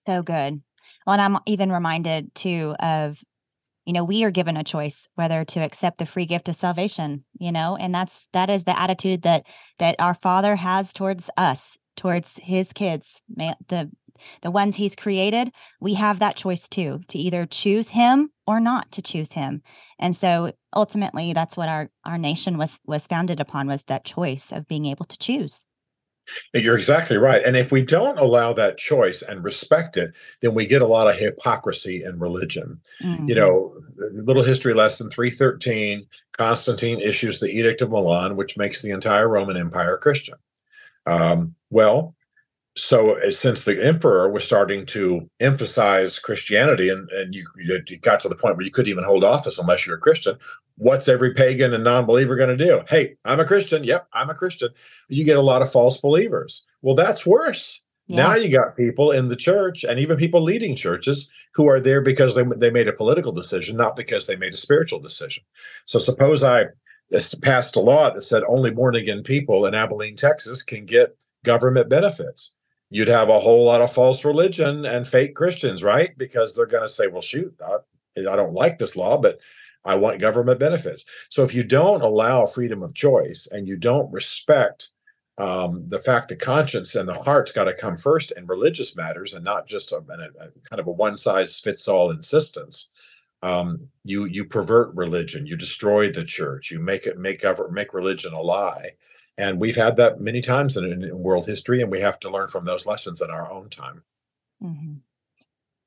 So 0.08 0.24
good. 0.24 0.62
Well, 1.06 1.20
and 1.20 1.22
I'm 1.22 1.42
even 1.46 1.72
reminded 1.72 2.34
too 2.34 2.76
of, 2.80 3.22
you 3.86 3.92
know, 3.92 4.06
we 4.06 4.24
are 4.24 4.32
given 4.32 4.56
a 4.56 4.64
choice 4.64 5.08
whether 5.16 5.44
to 5.46 5.60
accept 5.60 5.98
the 5.98 6.06
free 6.06 6.26
gift 6.26 6.48
of 6.48 6.56
salvation, 6.56 7.26
you 7.40 7.52
know, 7.52 7.76
and 7.76 7.94
that's 7.94 8.28
that 8.32 8.50
is 8.50 8.64
the 8.64 8.80
attitude 8.80 9.24
that 9.24 9.46
that 9.80 9.98
our 10.00 10.14
Father 10.14 10.56
has 10.56 10.94
towards 10.94 11.30
us, 11.36 11.78
towards 11.98 12.40
his 12.42 12.72
kids, 12.72 13.22
the 13.68 13.92
the 14.42 14.52
ones 14.52 14.78
he's 14.78 14.96
created, 14.96 15.52
we 15.80 15.94
have 15.96 16.20
that 16.20 16.36
choice 16.38 16.68
too 16.68 17.02
to 17.10 17.20
either 17.20 17.46
choose 17.46 17.90
him 17.90 18.32
or 18.48 18.60
not 18.60 18.92
to 18.94 19.02
choose 19.02 19.34
him. 19.34 19.62
And 20.00 20.16
so 20.16 20.54
ultimately 20.76 21.34
that's 21.34 21.58
what 21.58 21.70
our 21.70 21.90
our 22.06 22.18
nation 22.18 22.58
was 22.58 22.80
was 22.86 23.08
founded 23.08 23.40
upon 23.42 23.68
was 23.68 23.84
that 23.84 24.06
choice 24.06 24.52
of 24.54 24.68
being 24.68 24.86
able 24.86 25.06
to 25.06 25.18
choose. 25.18 25.66
You're 26.54 26.78
exactly 26.78 27.18
right. 27.18 27.44
And 27.44 27.56
if 27.56 27.72
we 27.72 27.82
don't 27.82 28.18
allow 28.18 28.54
that 28.54 28.78
choice 28.78 29.22
and 29.22 29.44
respect 29.44 29.98
it, 29.98 30.14
then 30.42 30.54
we 30.54 30.66
get 30.66 30.82
a 30.82 30.88
lot 30.88 31.08
of 31.08 31.18
hypocrisy 31.18 32.04
in 32.04 32.20
religion. 32.20 32.80
Mm-hmm. 33.02 33.30
You 33.30 33.36
know, 33.36 33.76
little 34.12 34.44
history 34.44 34.74
lesson 34.74 35.10
313 35.10 36.06
Constantine 36.34 37.00
issues 37.00 37.40
the 37.40 37.50
Edict 37.50 37.82
of 37.82 37.92
Milan, 37.92 38.36
which 38.36 38.58
makes 38.58 38.82
the 38.82 38.92
entire 38.92 39.28
Roman 39.28 39.58
Empire 39.58 39.98
Christian. 39.98 40.36
Um, 41.06 41.56
well, 41.70 42.16
so 42.78 43.18
uh, 43.18 43.32
since 43.32 43.64
the 43.64 43.84
emperor 43.84 44.30
was 44.30 44.44
starting 44.44 44.86
to 44.86 45.28
emphasize 45.40 46.20
Christianity 46.20 46.90
and, 46.90 47.10
and 47.10 47.34
you, 47.34 47.46
you 47.58 47.98
got 47.98 48.20
to 48.22 48.30
the 48.30 48.36
point 48.36 48.56
where 48.56 48.66
you 48.66 48.72
couldn't 48.72 48.92
even 48.92 49.04
hold 49.04 49.24
office 49.24 49.58
unless 49.58 49.86
you're 49.86 49.98
a 49.98 50.00
Christian, 50.00 50.38
what's 50.78 51.08
every 51.08 51.34
pagan 51.34 51.74
and 51.74 51.84
non-believer 51.84 52.36
going 52.36 52.56
to 52.56 52.66
do? 52.66 52.84
Hey, 52.88 53.16
I'm 53.26 53.40
a 53.40 53.46
Christian. 53.46 53.84
Yep, 53.84 54.08
I'm 54.14 54.30
a 54.30 54.36
Christian. 54.36 54.70
You 55.10 55.24
get 55.24 55.38
a 55.38 55.42
lot 55.42 55.64
of 55.64 55.72
false 55.72 55.98
believers. 55.98 56.64
Well, 56.84 56.96
that's 56.96 57.26
worse. 57.26 57.82
Yeah. 58.06 58.18
Now 58.18 58.36
you 58.36 58.50
got 58.50 58.78
people 58.78 59.12
in 59.12 59.28
the 59.28 59.36
church 59.36 59.84
and 59.84 60.00
even 60.00 60.18
people 60.18 60.42
leading 60.42 60.76
churches 60.76 61.30
who 61.56 61.68
are 61.68 61.80
there 61.80 62.02
because 62.02 62.36
they, 62.36 62.44
they 62.58 62.70
made 62.70 62.88
a 62.88 62.94
political 62.94 63.32
decision, 63.32 63.76
not 63.76 63.96
because 63.96 64.28
they 64.28 64.36
made 64.36 64.54
a 64.54 64.58
spiritual 64.58 65.00
decision. 65.00 65.44
So 65.86 65.98
suppose 65.98 66.44
I 66.44 66.66
passed 67.42 67.76
a 67.76 67.80
law 67.80 68.12
that 68.12 68.22
said 68.22 68.44
only 68.48 68.70
born 68.70 68.96
again 68.96 69.24
people 69.24 69.66
in 69.66 69.74
Abilene, 69.74 70.16
Texas 70.16 70.62
can 70.62 70.86
get 70.86 71.18
government 71.44 71.90
benefits 71.90 72.54
you'd 72.90 73.08
have 73.08 73.30
a 73.30 73.40
whole 73.40 73.66
lot 73.66 73.82
of 73.82 73.94
false 73.94 74.24
religion 74.24 74.86
and 74.86 75.08
fake 75.08 75.36
Christians, 75.36 75.84
right? 75.84 76.18
Because 76.18 76.54
they're 76.54 76.66
going 76.66 76.88
to 76.88 76.94
say, 76.94 77.08
well, 77.08 77.22
shoot, 77.22 77.54
I, 77.66 77.78
I, 78.20 78.36
don't 78.36 78.54
like 78.54 78.80
this 78.80 78.96
law, 78.96 79.18
but 79.18 79.40
I 79.84 79.96
want 79.96 80.22
government 80.22 80.60
benefits. 80.60 81.06
So 81.30 81.44
if 81.44 81.54
you 81.54 81.64
don't 81.64 82.02
allow 82.02 82.46
freedom 82.46 82.84
of 82.84 82.94
choice 82.96 83.48
and 83.52 83.68
you 83.68 83.78
don't 83.78 84.12
respect 84.12 84.90
um, 85.38 85.86
the 85.88 86.00
fact 86.00 86.30
that 86.30 86.40
conscience 86.40 86.96
and 86.96 87.08
the 87.08 87.14
heart's 87.14 87.52
got 87.52 87.66
to 87.66 87.74
come 87.74 87.98
first 87.98 88.32
in 88.32 88.48
religious 88.48 88.96
matters 88.96 89.34
and 89.34 89.44
not 89.44 89.68
just 89.68 89.92
a, 89.92 89.98
a, 89.98 90.46
a 90.46 90.50
kind 90.68 90.80
of 90.80 90.88
a 90.88 90.92
one 90.92 91.18
size 91.18 91.60
fits 91.60 91.88
all 91.88 92.10
insistence, 92.10 92.90
um, 93.44 93.88
you 94.04 94.26
you 94.26 94.46
pervert 94.46 94.96
religion, 94.96 95.46
you 95.46 95.56
destroy 95.56 96.12
the 96.12 96.26
church, 96.26 96.72
you 96.72 96.80
make 96.80 97.06
it 97.06 97.20
make 97.20 97.44
make 97.72 97.94
religion 97.94 98.34
a 98.34 98.42
lie. 98.42 98.92
And 99.38 99.60
we've 99.60 99.76
had 99.76 99.98
that 99.98 100.20
many 100.20 100.42
times 100.42 100.78
in, 100.78 100.86
in 100.86 101.18
world 101.20 101.46
history, 101.46 101.82
and 101.82 101.92
we 101.92 102.00
have 102.00 102.20
to 102.22 102.30
learn 102.30 102.48
from 102.48 102.66
those 102.66 102.86
lessons 102.86 103.22
in 103.22 103.30
our 103.30 103.52
own 103.52 103.70
time. 103.70 104.04
Mm-hmm. 104.64 104.94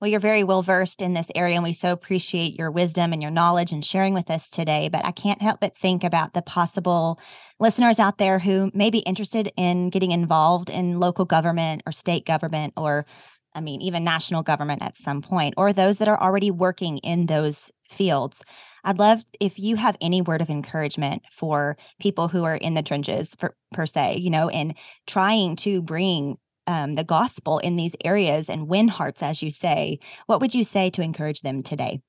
Well, 0.01 0.09
you're 0.09 0.21
very 0.21 0.45
well 0.45 0.63
versed 0.63 1.03
in 1.03 1.13
this 1.13 1.31
area, 1.35 1.57
and 1.57 1.65
we 1.65 1.75
so 1.75 1.93
appreciate 1.93 2.59
your 2.59 2.71
wisdom 2.71 3.13
and 3.13 3.21
your 3.21 3.31
knowledge 3.31 3.71
and 3.71 3.85
sharing 3.85 4.15
with 4.15 4.31
us 4.31 4.49
today. 4.49 4.89
But 4.89 5.05
I 5.05 5.11
can't 5.11 5.43
help 5.43 5.61
but 5.61 5.77
think 5.77 6.05
about 6.05 6.33
the 6.33 6.41
possible 6.41 7.21
listeners 7.59 7.99
out 7.99 8.17
there 8.17 8.39
who 8.39 8.71
may 8.73 8.89
be 8.89 9.01
interested 9.01 9.53
in 9.59 9.91
getting 9.91 10.13
involved 10.13 10.71
in 10.71 10.99
local 10.99 11.27
government 11.27 11.83
or 11.85 11.93
state 11.93 12.25
government, 12.25 12.73
or 12.79 13.05
I 13.55 13.61
mean, 13.61 13.83
even 13.83 14.03
national 14.03 14.43
government 14.43 14.81
at 14.81 14.97
some 14.97 15.21
point, 15.21 15.55
or 15.59 15.71
those 15.71 15.99
that 15.99 16.09
are 16.09 16.21
already 16.21 16.51
working 16.51 16.97
in 16.99 17.27
those 17.27 17.71
fields. 17.91 18.43
I'd 18.85 18.99
love 18.99 19.23
if 19.41 19.59
you 19.59 19.77
have 19.77 19.97
any 20.01 20.23
word 20.23 20.41
of 20.41 20.51
encouragement 20.51 21.23
for 21.31 21.77
people 22.01 22.29
who 22.29 22.45
are 22.45 22.57
in 22.57 22.75
the 22.75 22.83
trenches, 22.83 23.35
per, 23.37 23.55
per 23.73 23.87
se, 23.87 24.19
you 24.19 24.31
know, 24.31 24.49
and 24.49 24.75
trying 25.07 25.57
to 25.57 25.83
bring 25.83 26.37
um, 26.67 26.95
the 26.95 27.05
gospel 27.05 27.59
in 27.59 27.77
these 27.77 27.97
areas 28.05 28.49
and 28.49 28.69
win 28.69 28.89
hearts, 28.89 29.23
as 29.23 29.43
you 29.43 29.51
say. 29.51 29.99
What 30.27 30.41
would 30.41 30.55
you 30.55 30.65
say 30.65 30.91
to 30.91 31.03
encourage 31.03 31.41
them 31.41 31.63
today? 31.63 32.01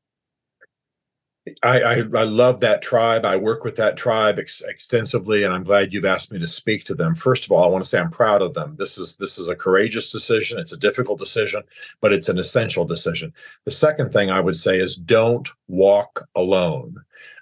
I, 1.63 1.81
I, 1.81 1.93
I 1.95 2.23
love 2.23 2.59
that 2.61 2.81
tribe. 2.83 3.25
I 3.25 3.35
work 3.35 3.63
with 3.63 3.75
that 3.77 3.97
tribe 3.97 4.39
ex- 4.39 4.61
extensively, 4.61 5.43
and 5.43 5.53
I'm 5.53 5.63
glad 5.63 5.91
you've 5.91 6.05
asked 6.05 6.31
me 6.31 6.39
to 6.39 6.47
speak 6.47 6.85
to 6.85 6.93
them. 6.95 7.15
First 7.15 7.45
of 7.45 7.51
all, 7.51 7.63
I 7.63 7.67
want 7.67 7.83
to 7.83 7.89
say 7.89 7.99
I'm 7.99 8.11
proud 8.11 8.41
of 8.43 8.53
them. 8.53 8.75
This 8.77 8.97
is 8.97 9.17
this 9.17 9.39
is 9.39 9.49
a 9.49 9.55
courageous 9.55 10.11
decision. 10.11 10.59
It's 10.59 10.71
a 10.73 10.77
difficult 10.77 11.19
decision, 11.19 11.63
but 12.01 12.13
it's 12.13 12.29
an 12.29 12.39
essential 12.39 12.85
decision. 12.85 13.33
The 13.65 13.71
second 13.71 14.13
thing 14.13 14.29
I 14.29 14.39
would 14.39 14.55
say 14.57 14.79
is 14.79 14.95
don't 14.95 15.49
walk 15.67 16.27
alone. 16.35 16.97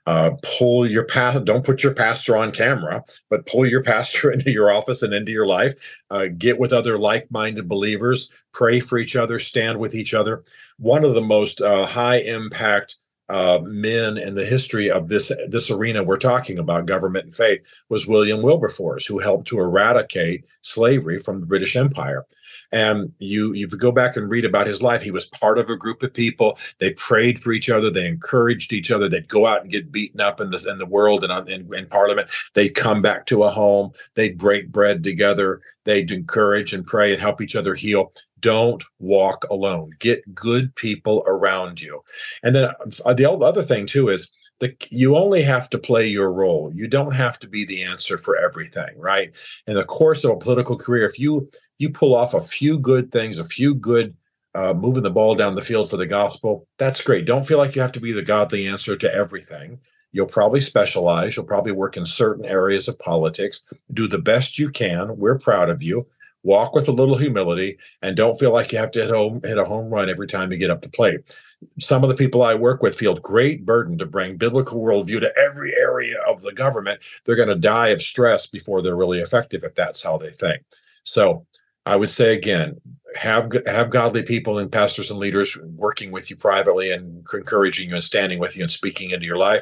uh, 0.07 0.31
pull 0.43 0.89
your 0.89 1.05
past 1.05 1.45
don't 1.45 1.65
put 1.65 1.83
your 1.83 1.93
pastor 1.93 2.37
on 2.37 2.51
camera 2.51 3.03
but 3.29 3.45
pull 3.47 3.65
your 3.65 3.83
pastor 3.93 4.31
into 4.31 4.51
your 4.51 4.71
office 4.71 5.01
and 5.03 5.13
into 5.13 5.31
your 5.31 5.47
life 5.47 5.73
uh, 6.11 6.27
get 6.37 6.59
with 6.59 6.73
other 6.73 6.97
like-minded 6.97 7.67
believers 7.69 8.29
pray 8.53 8.79
for 8.79 8.97
each 8.97 9.15
other 9.15 9.39
stand 9.39 9.77
with 9.79 9.95
each 9.95 10.13
other 10.13 10.43
one 10.77 11.03
of 11.05 11.13
the 11.13 11.21
most 11.21 11.61
uh, 11.61 11.85
high 11.85 12.17
impact 12.19 12.97
uh, 13.29 13.59
men 13.63 14.17
in 14.17 14.35
the 14.35 14.45
history 14.45 14.89
of 14.89 15.07
this 15.07 15.31
this 15.47 15.69
arena 15.69 16.03
we're 16.03 16.17
talking 16.17 16.59
about 16.59 16.85
government 16.85 17.25
and 17.25 17.35
faith 17.35 17.61
was 17.89 18.07
william 18.07 18.41
wilberforce 18.41 19.05
who 19.05 19.19
helped 19.19 19.47
to 19.47 19.59
eradicate 19.59 20.45
slavery 20.61 21.19
from 21.19 21.39
the 21.39 21.45
british 21.45 21.75
empire 21.75 22.25
and 22.71 23.11
you 23.19 23.53
you 23.53 23.67
go 23.67 23.91
back 23.91 24.15
and 24.15 24.29
read 24.29 24.45
about 24.45 24.67
his 24.67 24.81
life, 24.81 25.01
he 25.01 25.11
was 25.11 25.25
part 25.25 25.57
of 25.57 25.69
a 25.69 25.75
group 25.75 26.03
of 26.03 26.13
people. 26.13 26.57
They 26.79 26.93
prayed 26.93 27.39
for 27.39 27.51
each 27.51 27.69
other. 27.69 27.89
They 27.89 28.05
encouraged 28.05 28.73
each 28.73 28.91
other. 28.91 29.09
They'd 29.09 29.27
go 29.27 29.47
out 29.47 29.61
and 29.61 29.71
get 29.71 29.91
beaten 29.91 30.21
up 30.21 30.39
in 30.39 30.51
the 30.51 30.65
in 30.69 30.77
the 30.77 30.85
world 30.85 31.23
and 31.23 31.49
in, 31.49 31.73
in 31.73 31.87
Parliament. 31.87 32.29
They'd 32.53 32.69
come 32.75 33.01
back 33.01 33.25
to 33.27 33.43
a 33.43 33.49
home. 33.49 33.91
They'd 34.15 34.37
break 34.37 34.71
bread 34.71 35.03
together. 35.03 35.61
They'd 35.85 36.11
encourage 36.11 36.73
and 36.73 36.85
pray 36.85 37.11
and 37.11 37.21
help 37.21 37.41
each 37.41 37.55
other 37.55 37.73
heal 37.73 38.13
don't 38.39 38.83
walk 38.99 39.45
alone 39.49 39.91
get 39.99 40.33
good 40.33 40.73
people 40.75 41.23
around 41.27 41.79
you 41.79 42.01
and 42.43 42.55
then 42.55 42.69
uh, 43.05 43.13
the 43.13 43.29
other 43.29 43.63
thing 43.63 43.85
too 43.85 44.09
is 44.09 44.31
the, 44.59 44.75
you 44.89 45.15
only 45.15 45.41
have 45.41 45.69
to 45.69 45.77
play 45.77 46.07
your 46.07 46.31
role. 46.31 46.71
You 46.73 46.87
don't 46.87 47.15
have 47.15 47.39
to 47.39 47.47
be 47.47 47.65
the 47.65 47.83
answer 47.83 48.17
for 48.17 48.37
everything, 48.37 48.97
right? 48.97 49.31
In 49.67 49.75
the 49.75 49.85
course 49.85 50.23
of 50.23 50.31
a 50.31 50.37
political 50.37 50.77
career, 50.77 51.05
if 51.05 51.17
you 51.17 51.49
you 51.77 51.89
pull 51.89 52.13
off 52.13 52.33
a 52.33 52.41
few 52.41 52.77
good 52.77 53.11
things, 53.11 53.39
a 53.39 53.45
few 53.45 53.73
good 53.73 54.15
uh, 54.55 54.73
moving 54.73 55.03
the 55.03 55.09
ball 55.09 55.35
down 55.35 55.55
the 55.55 55.61
field 55.61 55.89
for 55.89 55.97
the 55.97 56.05
gospel, 56.05 56.67
that's 56.77 57.01
great. 57.01 57.25
Don't 57.25 57.47
feel 57.47 57.57
like 57.57 57.75
you 57.75 57.81
have 57.81 57.91
to 57.93 58.01
be 58.01 58.11
the 58.11 58.21
godly 58.21 58.67
answer 58.67 58.95
to 58.97 59.13
everything. 59.13 59.79
You'll 60.11 60.25
probably 60.25 60.59
specialize. 60.59 61.35
You'll 61.35 61.45
probably 61.45 61.71
work 61.71 61.95
in 61.95 62.05
certain 62.05 62.45
areas 62.45 62.87
of 62.87 62.99
politics. 62.99 63.61
Do 63.93 64.07
the 64.07 64.17
best 64.17 64.57
you 64.57 64.71
can. 64.71 65.17
We're 65.17 65.39
proud 65.39 65.69
of 65.69 65.81
you. 65.83 66.07
Walk 66.43 66.73
with 66.73 66.87
a 66.87 66.93
little 66.93 67.17
humility, 67.17 67.77
and 68.01 68.15
don't 68.15 68.39
feel 68.39 68.53
like 68.53 68.71
you 68.71 68.77
have 68.77 68.91
to 68.91 69.01
hit 69.01 69.09
home 69.09 69.41
hit 69.43 69.57
a 69.57 69.65
home 69.65 69.89
run 69.89 70.09
every 70.09 70.27
time 70.27 70.51
you 70.51 70.57
get 70.57 70.71
up 70.71 70.81
to 70.81 70.89
plate 70.89 71.21
some 71.79 72.03
of 72.03 72.09
the 72.09 72.15
people 72.15 72.41
I 72.41 72.55
work 72.55 72.81
with 72.81 72.95
feel 72.95 73.15
great 73.15 73.65
burden 73.65 73.97
to 73.97 74.05
bring 74.05 74.37
biblical 74.37 74.81
worldview 74.81 75.19
to 75.21 75.37
every 75.37 75.73
area 75.75 76.17
of 76.27 76.41
the 76.41 76.53
government. 76.53 77.01
They're 77.25 77.35
going 77.35 77.49
to 77.49 77.55
die 77.55 77.89
of 77.89 78.01
stress 78.01 78.47
before 78.47 78.81
they're 78.81 78.95
really 78.95 79.19
effective 79.19 79.63
if 79.63 79.75
that's 79.75 80.01
how 80.01 80.17
they 80.17 80.31
think. 80.31 80.63
So 81.03 81.45
I 81.85 81.95
would 81.95 82.09
say 82.09 82.35
again, 82.35 82.79
have 83.15 83.51
have 83.65 83.89
godly 83.89 84.23
people 84.23 84.59
and 84.59 84.71
pastors 84.71 85.09
and 85.09 85.19
leaders 85.19 85.57
working 85.75 86.11
with 86.11 86.29
you 86.29 86.35
privately 86.35 86.91
and 86.91 87.25
encouraging 87.33 87.89
you 87.89 87.95
and 87.95 88.03
standing 88.03 88.39
with 88.39 88.55
you 88.55 88.63
and 88.63 88.71
speaking 88.71 89.11
into 89.11 89.25
your 89.25 89.37
life. 89.37 89.61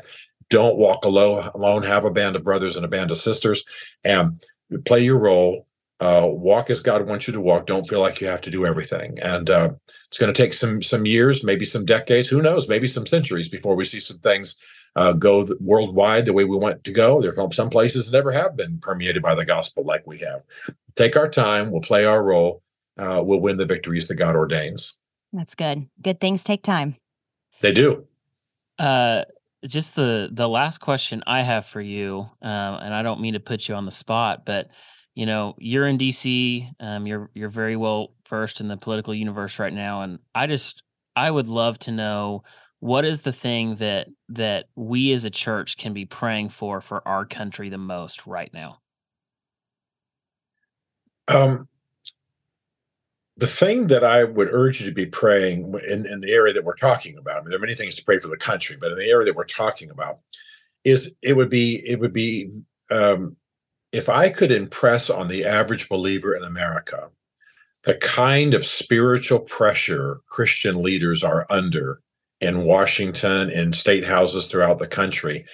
Don't 0.50 0.78
walk 0.78 1.06
alone. 1.06 1.50
Alone. 1.56 1.84
Have 1.84 2.06
a 2.06 2.12
band 2.12 2.36
of 2.36 2.44
brothers 2.44 2.76
and 2.76 2.86
a 2.86 2.90
band 2.90 3.12
of 3.12 3.18
sisters, 3.18 3.64
and 4.04 4.44
play 4.86 5.02
your 5.02 5.18
role 5.18 5.67
uh, 6.00 6.28
walk 6.30 6.70
as 6.70 6.80
God 6.80 7.08
wants 7.08 7.28
you 7.28 7.34
to 7.34 7.42
walk. 7.42 7.66
Don't 7.66 7.88
feel 7.88 8.00
like 8.00 8.22
you 8.22 8.28
have 8.28 8.42
to 8.42 8.52
do 8.52 8.66
everything. 8.66 9.18
And 9.20 9.50
uh, 9.50 9.72
it's 10.08 10.18
going 10.18 10.32
to 10.32 10.38
take 10.38 10.54
some 10.54 10.82
some 10.82 11.06
years, 11.06 11.44
maybe 11.44 11.66
some 11.66 11.86
decades. 11.86 12.28
Who 12.28 12.42
knows? 12.42 12.68
Maybe 12.68 12.88
some 12.88 13.08
centuries 13.08 13.50
before 13.50 13.76
we 13.76 13.86
see 13.86 14.00
some 14.00 14.20
things 14.20 14.58
uh, 14.96 15.14
go 15.14 15.46
th- 15.46 15.60
worldwide 15.60 16.26
the 16.26 16.34
way 16.34 16.44
we 16.44 16.58
want 16.58 16.84
to 16.84 16.92
go. 16.92 17.22
There 17.22 17.38
are 17.40 17.52
some 17.52 17.70
places 17.70 18.06
that 18.06 18.18
never 18.18 18.32
have 18.32 18.56
been 18.56 18.80
permeated 18.80 19.24
by 19.24 19.36
the 19.36 19.46
gospel 19.46 19.84
like 19.84 20.06
we 20.06 20.20
have. 20.20 20.42
Take 20.96 21.16
our 21.16 21.30
time. 21.30 21.72
We'll 21.72 21.82
play 21.82 22.06
our 22.06 22.24
role. 22.24 22.62
Uh, 22.98 23.22
we'll 23.24 23.40
win 23.40 23.58
the 23.58 23.66
victories 23.66 24.08
that 24.08 24.16
God 24.16 24.36
ordains. 24.36 24.96
That's 25.34 25.56
good. 25.56 25.88
Good 26.02 26.20
things 26.20 26.44
take 26.44 26.64
time. 26.64 26.96
They 27.62 27.72
do. 27.72 28.06
Uh, 28.80 29.24
just 29.66 29.96
the 29.96 30.30
the 30.32 30.48
last 30.48 30.80
question 30.80 31.24
I 31.26 31.42
have 31.42 31.66
for 31.66 31.82
you, 31.82 32.30
um, 32.42 32.76
and 32.76 32.94
I 32.94 33.02
don't 33.02 33.20
mean 33.20 33.34
to 33.34 33.40
put 33.40 33.68
you 33.68 33.76
on 33.76 33.86
the 33.86 33.92
spot, 33.92 34.46
but 34.46 34.70
you 35.18 35.26
know 35.26 35.56
you're 35.58 35.88
in 35.88 35.98
dc 35.98 36.70
um, 36.80 37.08
you're 37.08 37.30
you're 37.34 37.50
very 37.50 37.76
well 37.76 38.14
versed 38.30 38.62
in 38.62 38.68
the 38.68 38.78
political 38.78 39.14
universe 39.14 39.60
right 39.60 39.74
now 39.74 40.02
and 40.02 40.20
i 40.36 40.48
just 40.48 40.84
i 41.16 41.30
would 41.30 41.48
love 41.48 41.78
to 41.80 41.92
know 41.92 42.44
what 42.80 43.06
is 43.06 43.22
the 43.22 43.32
thing 43.32 43.76
that 43.76 44.08
that 44.30 44.66
we 44.76 45.12
as 45.14 45.26
a 45.26 45.30
church 45.30 45.78
can 45.78 45.94
be 45.94 46.06
praying 46.06 46.50
for 46.50 46.82
for 46.82 47.06
our 47.08 47.26
country 47.26 47.70
the 47.70 47.78
most 47.78 48.28
right 48.28 48.54
now? 48.54 48.80
Um 51.28 51.68
the 53.38 53.48
thing 53.48 53.88
that 53.88 54.04
I 54.04 54.24
would 54.24 54.48
urge 54.52 54.82
you 54.82 54.88
to 54.88 54.94
be 54.94 55.06
praying 55.06 55.72
in, 55.88 56.08
in 56.08 56.22
the 56.22 56.32
area 56.32 56.54
that 56.54 56.66
we're 56.66 56.74
talking 56.74 57.20
about, 57.20 57.38
I 57.38 57.40
mean, 57.42 57.50
there 57.50 57.58
are 57.58 57.62
many 57.62 57.76
things 57.76 57.94
to 57.94 58.04
pray 58.04 58.18
for 58.18 58.30
the 58.30 58.38
country, 58.38 58.78
but 58.82 58.92
in 58.92 58.98
the 58.98 59.08
area 59.08 59.26
that 59.26 59.36
we're 59.36 59.44
talking 59.44 59.92
about, 59.92 60.18
is 60.84 61.14
it 61.22 61.34
would 61.34 61.50
be 61.50 61.84
it 61.88 62.00
would 62.00 62.14
be 62.14 62.64
um, 62.90 63.36
if 63.98 64.10
I 64.10 64.30
could 64.30 64.52
impress 64.52 65.10
on 65.10 65.28
the 65.28 65.44
average 65.44 65.90
believer 65.90 66.36
in 66.36 66.44
America 66.44 67.10
the 67.84 67.96
kind 67.96 68.54
of 68.54 68.64
spiritual 68.64 69.40
pressure 69.40 70.22
Christian 70.28 70.84
leaders 70.84 71.24
are 71.24 71.48
under 71.50 72.00
in 72.40 72.64
Washington 72.64 73.50
and 73.50 73.76
state 73.76 74.06
houses 74.06 74.46
throughout 74.46 74.78
the 74.78 74.88
country, 74.88 75.46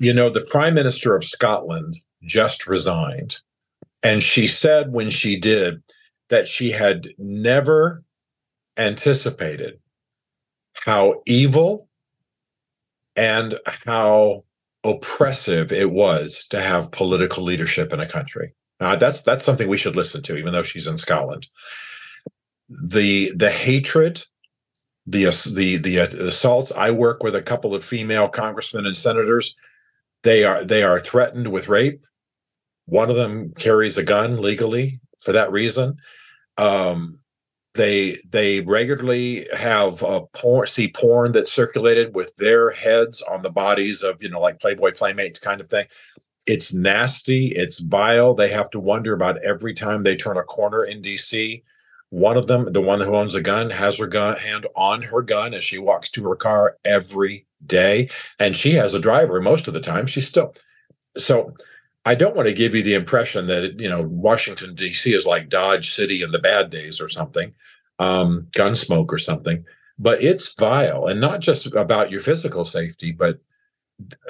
you 0.00 0.14
know, 0.14 0.30
the 0.30 0.46
Prime 0.50 0.72
Minister 0.72 1.14
of 1.14 1.24
Scotland 1.24 2.00
just 2.22 2.66
resigned. 2.66 3.36
And 4.02 4.22
she 4.22 4.46
said 4.46 4.92
when 4.92 5.10
she 5.10 5.36
did 5.36 5.82
that 6.30 6.48
she 6.48 6.70
had 6.70 7.08
never 7.18 8.02
anticipated 8.78 9.78
how 10.72 11.22
evil 11.26 11.88
and 13.14 13.58
how 13.66 14.43
oppressive 14.84 15.72
it 15.72 15.90
was 15.90 16.46
to 16.50 16.60
have 16.60 16.90
political 16.90 17.42
leadership 17.42 17.92
in 17.92 18.00
a 18.00 18.08
country. 18.08 18.54
Uh, 18.80 18.96
that's 18.96 19.22
that's 19.22 19.44
something 19.44 19.68
we 19.68 19.78
should 19.78 19.96
listen 19.96 20.22
to, 20.22 20.36
even 20.36 20.52
though 20.52 20.62
she's 20.62 20.86
in 20.86 20.98
Scotland. 20.98 21.46
The 22.68 23.32
the 23.34 23.50
hatred, 23.50 24.22
the 25.06 25.24
the 25.54 25.78
the 25.78 25.96
assaults. 26.28 26.72
I 26.76 26.90
work 26.90 27.22
with 27.22 27.34
a 27.34 27.42
couple 27.42 27.74
of 27.74 27.84
female 27.84 28.28
congressmen 28.28 28.86
and 28.86 28.96
senators. 28.96 29.54
They 30.22 30.44
are 30.44 30.64
they 30.64 30.82
are 30.82 31.00
threatened 31.00 31.48
with 31.48 31.68
rape. 31.68 32.04
One 32.86 33.10
of 33.10 33.16
them 33.16 33.52
carries 33.58 33.96
a 33.96 34.02
gun 34.02 34.42
legally 34.42 35.00
for 35.20 35.32
that 35.32 35.52
reason. 35.52 35.96
Um, 36.58 37.20
they 37.74 38.18
they 38.28 38.60
regularly 38.60 39.48
have 39.52 40.02
uh, 40.02 40.20
porn 40.32 40.66
see 40.66 40.88
porn 40.88 41.32
that's 41.32 41.52
circulated 41.52 42.14
with 42.14 42.34
their 42.36 42.70
heads 42.70 43.22
on 43.22 43.42
the 43.42 43.50
bodies 43.50 44.02
of 44.02 44.22
you 44.22 44.28
know 44.28 44.40
like 44.40 44.60
playboy 44.60 44.92
playmates 44.92 45.38
kind 45.38 45.60
of 45.60 45.68
thing. 45.68 45.86
It's 46.46 46.72
nasty 46.72 47.52
it's 47.54 47.80
vile. 47.80 48.34
They 48.34 48.50
have 48.50 48.70
to 48.70 48.80
wonder 48.80 49.12
about 49.14 49.42
every 49.42 49.74
time 49.74 50.02
they 50.02 50.16
turn 50.16 50.36
a 50.36 50.42
corner 50.42 50.84
in 50.84 51.02
dc 51.02 51.62
one 52.14 52.36
of 52.36 52.46
them 52.46 52.72
the 52.72 52.80
one 52.80 53.00
who 53.00 53.16
owns 53.16 53.34
a 53.34 53.40
gun 53.40 53.70
has 53.70 53.98
her 53.98 54.06
gun 54.06 54.36
hand 54.36 54.66
on 54.76 55.02
her 55.02 55.20
gun 55.20 55.52
as 55.52 55.64
she 55.64 55.78
walks 55.78 56.08
to 56.08 56.22
her 56.28 56.36
car 56.36 56.76
every 56.84 57.44
day 57.66 58.08
and 58.38 58.56
she 58.56 58.70
has 58.72 58.94
a 58.94 59.00
driver 59.00 59.40
most 59.40 59.66
of 59.66 59.74
the 59.74 59.80
time. 59.80 60.06
She's 60.06 60.28
still 60.28 60.54
so 61.18 61.52
I 62.04 62.14
don't 62.14 62.36
want 62.36 62.48
to 62.48 62.54
give 62.54 62.74
you 62.74 62.82
the 62.82 62.94
impression 62.94 63.46
that 63.46 63.80
you 63.80 63.88
know 63.88 64.02
Washington 64.02 64.74
D.C. 64.74 65.14
is 65.14 65.26
like 65.26 65.48
Dodge 65.48 65.94
City 65.94 66.22
in 66.22 66.32
the 66.32 66.38
bad 66.38 66.70
days 66.70 67.00
or 67.00 67.08
something, 67.08 67.54
um, 67.98 68.46
Gunsmoke 68.54 69.10
or 69.10 69.18
something. 69.18 69.64
But 69.98 70.22
it's 70.22 70.54
vile, 70.54 71.06
and 71.06 71.20
not 71.20 71.40
just 71.40 71.66
about 71.66 72.10
your 72.10 72.20
physical 72.20 72.64
safety, 72.64 73.12
but 73.12 73.38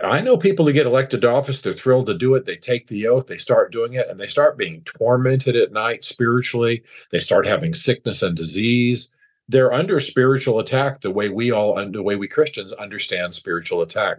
I 0.04 0.20
know 0.20 0.37
people 0.37 0.66
who 0.66 0.72
get 0.72 0.87
elected 0.87 1.22
to 1.22 1.30
office. 1.30 1.62
They're 1.62 1.72
thrilled 1.72 2.06
to 2.06 2.14
do 2.14 2.34
it. 2.34 2.44
They 2.44 2.56
take 2.56 2.87
the 2.87 3.08
oath. 3.08 3.26
They 3.26 3.38
start 3.38 3.72
doing 3.72 3.94
it, 3.94 4.08
and 4.08 4.20
they 4.20 4.26
start 4.26 4.58
being 4.58 4.82
tormented 4.82 5.56
at 5.56 5.72
night 5.72 6.04
spiritually. 6.04 6.82
They 7.10 7.20
start 7.20 7.46
having 7.46 7.74
sickness 7.74 8.22
and 8.22 8.37
disease. 8.37 9.10
They're 9.48 9.72
under 9.72 10.00
spiritual 10.00 10.58
attack 10.58 11.00
the 11.00 11.10
way 11.10 11.28
we 11.28 11.50
all, 11.50 11.74
the 11.90 12.02
way 12.02 12.16
we 12.16 12.28
Christians 12.28 12.72
understand 12.72 13.34
spiritual 13.34 13.82
attack. 13.82 14.18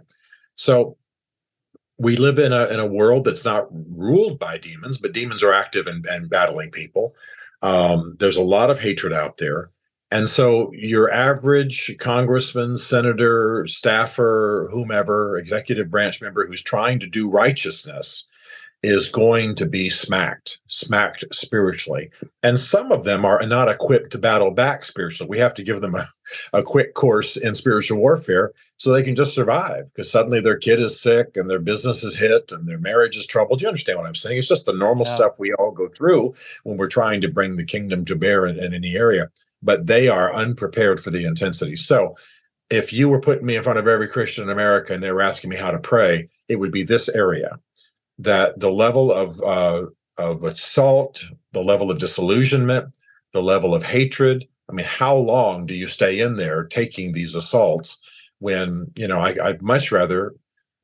So 0.56 0.96
we 1.98 2.16
live 2.16 2.38
in 2.38 2.52
a 2.52 2.66
in 2.66 2.78
a 2.78 2.86
world 2.86 3.24
that's 3.24 3.44
not 3.44 3.68
ruled 3.70 4.38
by 4.38 4.58
demons, 4.58 4.98
but 4.98 5.12
demons 5.12 5.42
are 5.42 5.52
active 5.52 5.86
and, 5.86 6.04
and 6.06 6.28
battling 6.28 6.70
people. 6.70 7.14
Um, 7.62 8.16
there's 8.18 8.36
a 8.36 8.42
lot 8.42 8.70
of 8.70 8.78
hatred 8.78 9.12
out 9.12 9.38
there. 9.38 9.70
And 10.10 10.28
so 10.28 10.70
your 10.72 11.10
average 11.10 11.96
congressman, 11.98 12.76
senator, 12.76 13.66
staffer, 13.66 14.68
whomever, 14.70 15.36
executive 15.36 15.90
branch 15.90 16.22
member 16.22 16.46
who's 16.46 16.62
trying 16.62 17.00
to 17.00 17.06
do 17.06 17.28
righteousness 17.28 18.28
is 18.82 19.08
going 19.08 19.54
to 19.56 19.66
be 19.66 19.90
smacked, 19.90 20.58
smacked 20.68 21.24
spiritually. 21.32 22.10
And 22.42 22.60
some 22.60 22.92
of 22.92 23.04
them 23.04 23.24
are 23.24 23.44
not 23.46 23.68
equipped 23.68 24.12
to 24.12 24.18
battle 24.18 24.50
back 24.50 24.84
spiritually. 24.84 25.28
We 25.28 25.38
have 25.38 25.54
to 25.54 25.62
give 25.62 25.80
them 25.80 25.94
a, 25.94 26.08
a 26.52 26.62
quick 26.62 26.94
course 26.94 27.36
in 27.36 27.54
spiritual 27.54 27.98
warfare 27.98 28.52
so 28.76 28.92
they 28.92 29.02
can 29.02 29.16
just 29.16 29.34
survive 29.34 29.86
because 29.86 30.10
suddenly 30.10 30.40
their 30.40 30.58
kid 30.58 30.78
is 30.78 31.00
sick 31.00 31.36
and 31.36 31.48
their 31.48 31.58
business 31.58 32.04
is 32.04 32.16
hit 32.16 32.52
and 32.52 32.68
their 32.68 32.78
marriage 32.78 33.16
is 33.16 33.26
troubled. 33.26 33.60
You 33.60 33.68
understand 33.68 33.98
what 33.98 34.06
I'm 34.06 34.14
saying? 34.14 34.38
It's 34.38 34.48
just 34.48 34.66
the 34.66 34.72
normal 34.72 35.06
yeah. 35.06 35.16
stuff 35.16 35.38
we 35.38 35.52
all 35.54 35.72
go 35.72 35.88
through 35.88 36.34
when 36.64 36.76
we're 36.76 36.86
trying 36.86 37.20
to 37.22 37.28
bring 37.28 37.56
the 37.56 37.64
kingdom 37.64 38.04
to 38.04 38.14
bear 38.14 38.46
in, 38.46 38.58
in 38.58 38.74
any 38.74 38.94
area, 38.94 39.30
but 39.62 39.86
they 39.86 40.08
are 40.08 40.34
unprepared 40.34 41.00
for 41.00 41.10
the 41.10 41.24
intensity. 41.24 41.76
So 41.76 42.14
if 42.70 42.92
you 42.92 43.08
were 43.08 43.20
putting 43.20 43.46
me 43.46 43.56
in 43.56 43.62
front 43.62 43.78
of 43.78 43.88
every 43.88 44.08
Christian 44.08 44.44
in 44.44 44.50
America 44.50 44.92
and 44.92 45.02
they 45.02 45.12
were 45.12 45.22
asking 45.22 45.50
me 45.50 45.56
how 45.56 45.70
to 45.70 45.78
pray, 45.78 46.28
it 46.48 46.56
would 46.56 46.72
be 46.72 46.82
this 46.82 47.08
area 47.08 47.58
that 48.18 48.58
the 48.58 48.70
level 48.70 49.12
of 49.12 49.40
uh, 49.42 49.86
of 50.18 50.44
assault, 50.44 51.24
the 51.52 51.62
level 51.62 51.90
of 51.90 51.98
disillusionment, 51.98 52.96
the 53.32 53.42
level 53.42 53.74
of 53.74 53.82
hatred. 53.82 54.46
I 54.68 54.72
mean, 54.72 54.86
how 54.86 55.14
long 55.14 55.66
do 55.66 55.74
you 55.74 55.88
stay 55.88 56.20
in 56.20 56.36
there 56.36 56.64
taking 56.64 57.12
these 57.12 57.34
assaults 57.34 57.98
when, 58.38 58.90
you 58.96 59.06
know, 59.06 59.20
I, 59.20 59.32
would 59.32 59.62
much 59.62 59.92
rather 59.92 60.34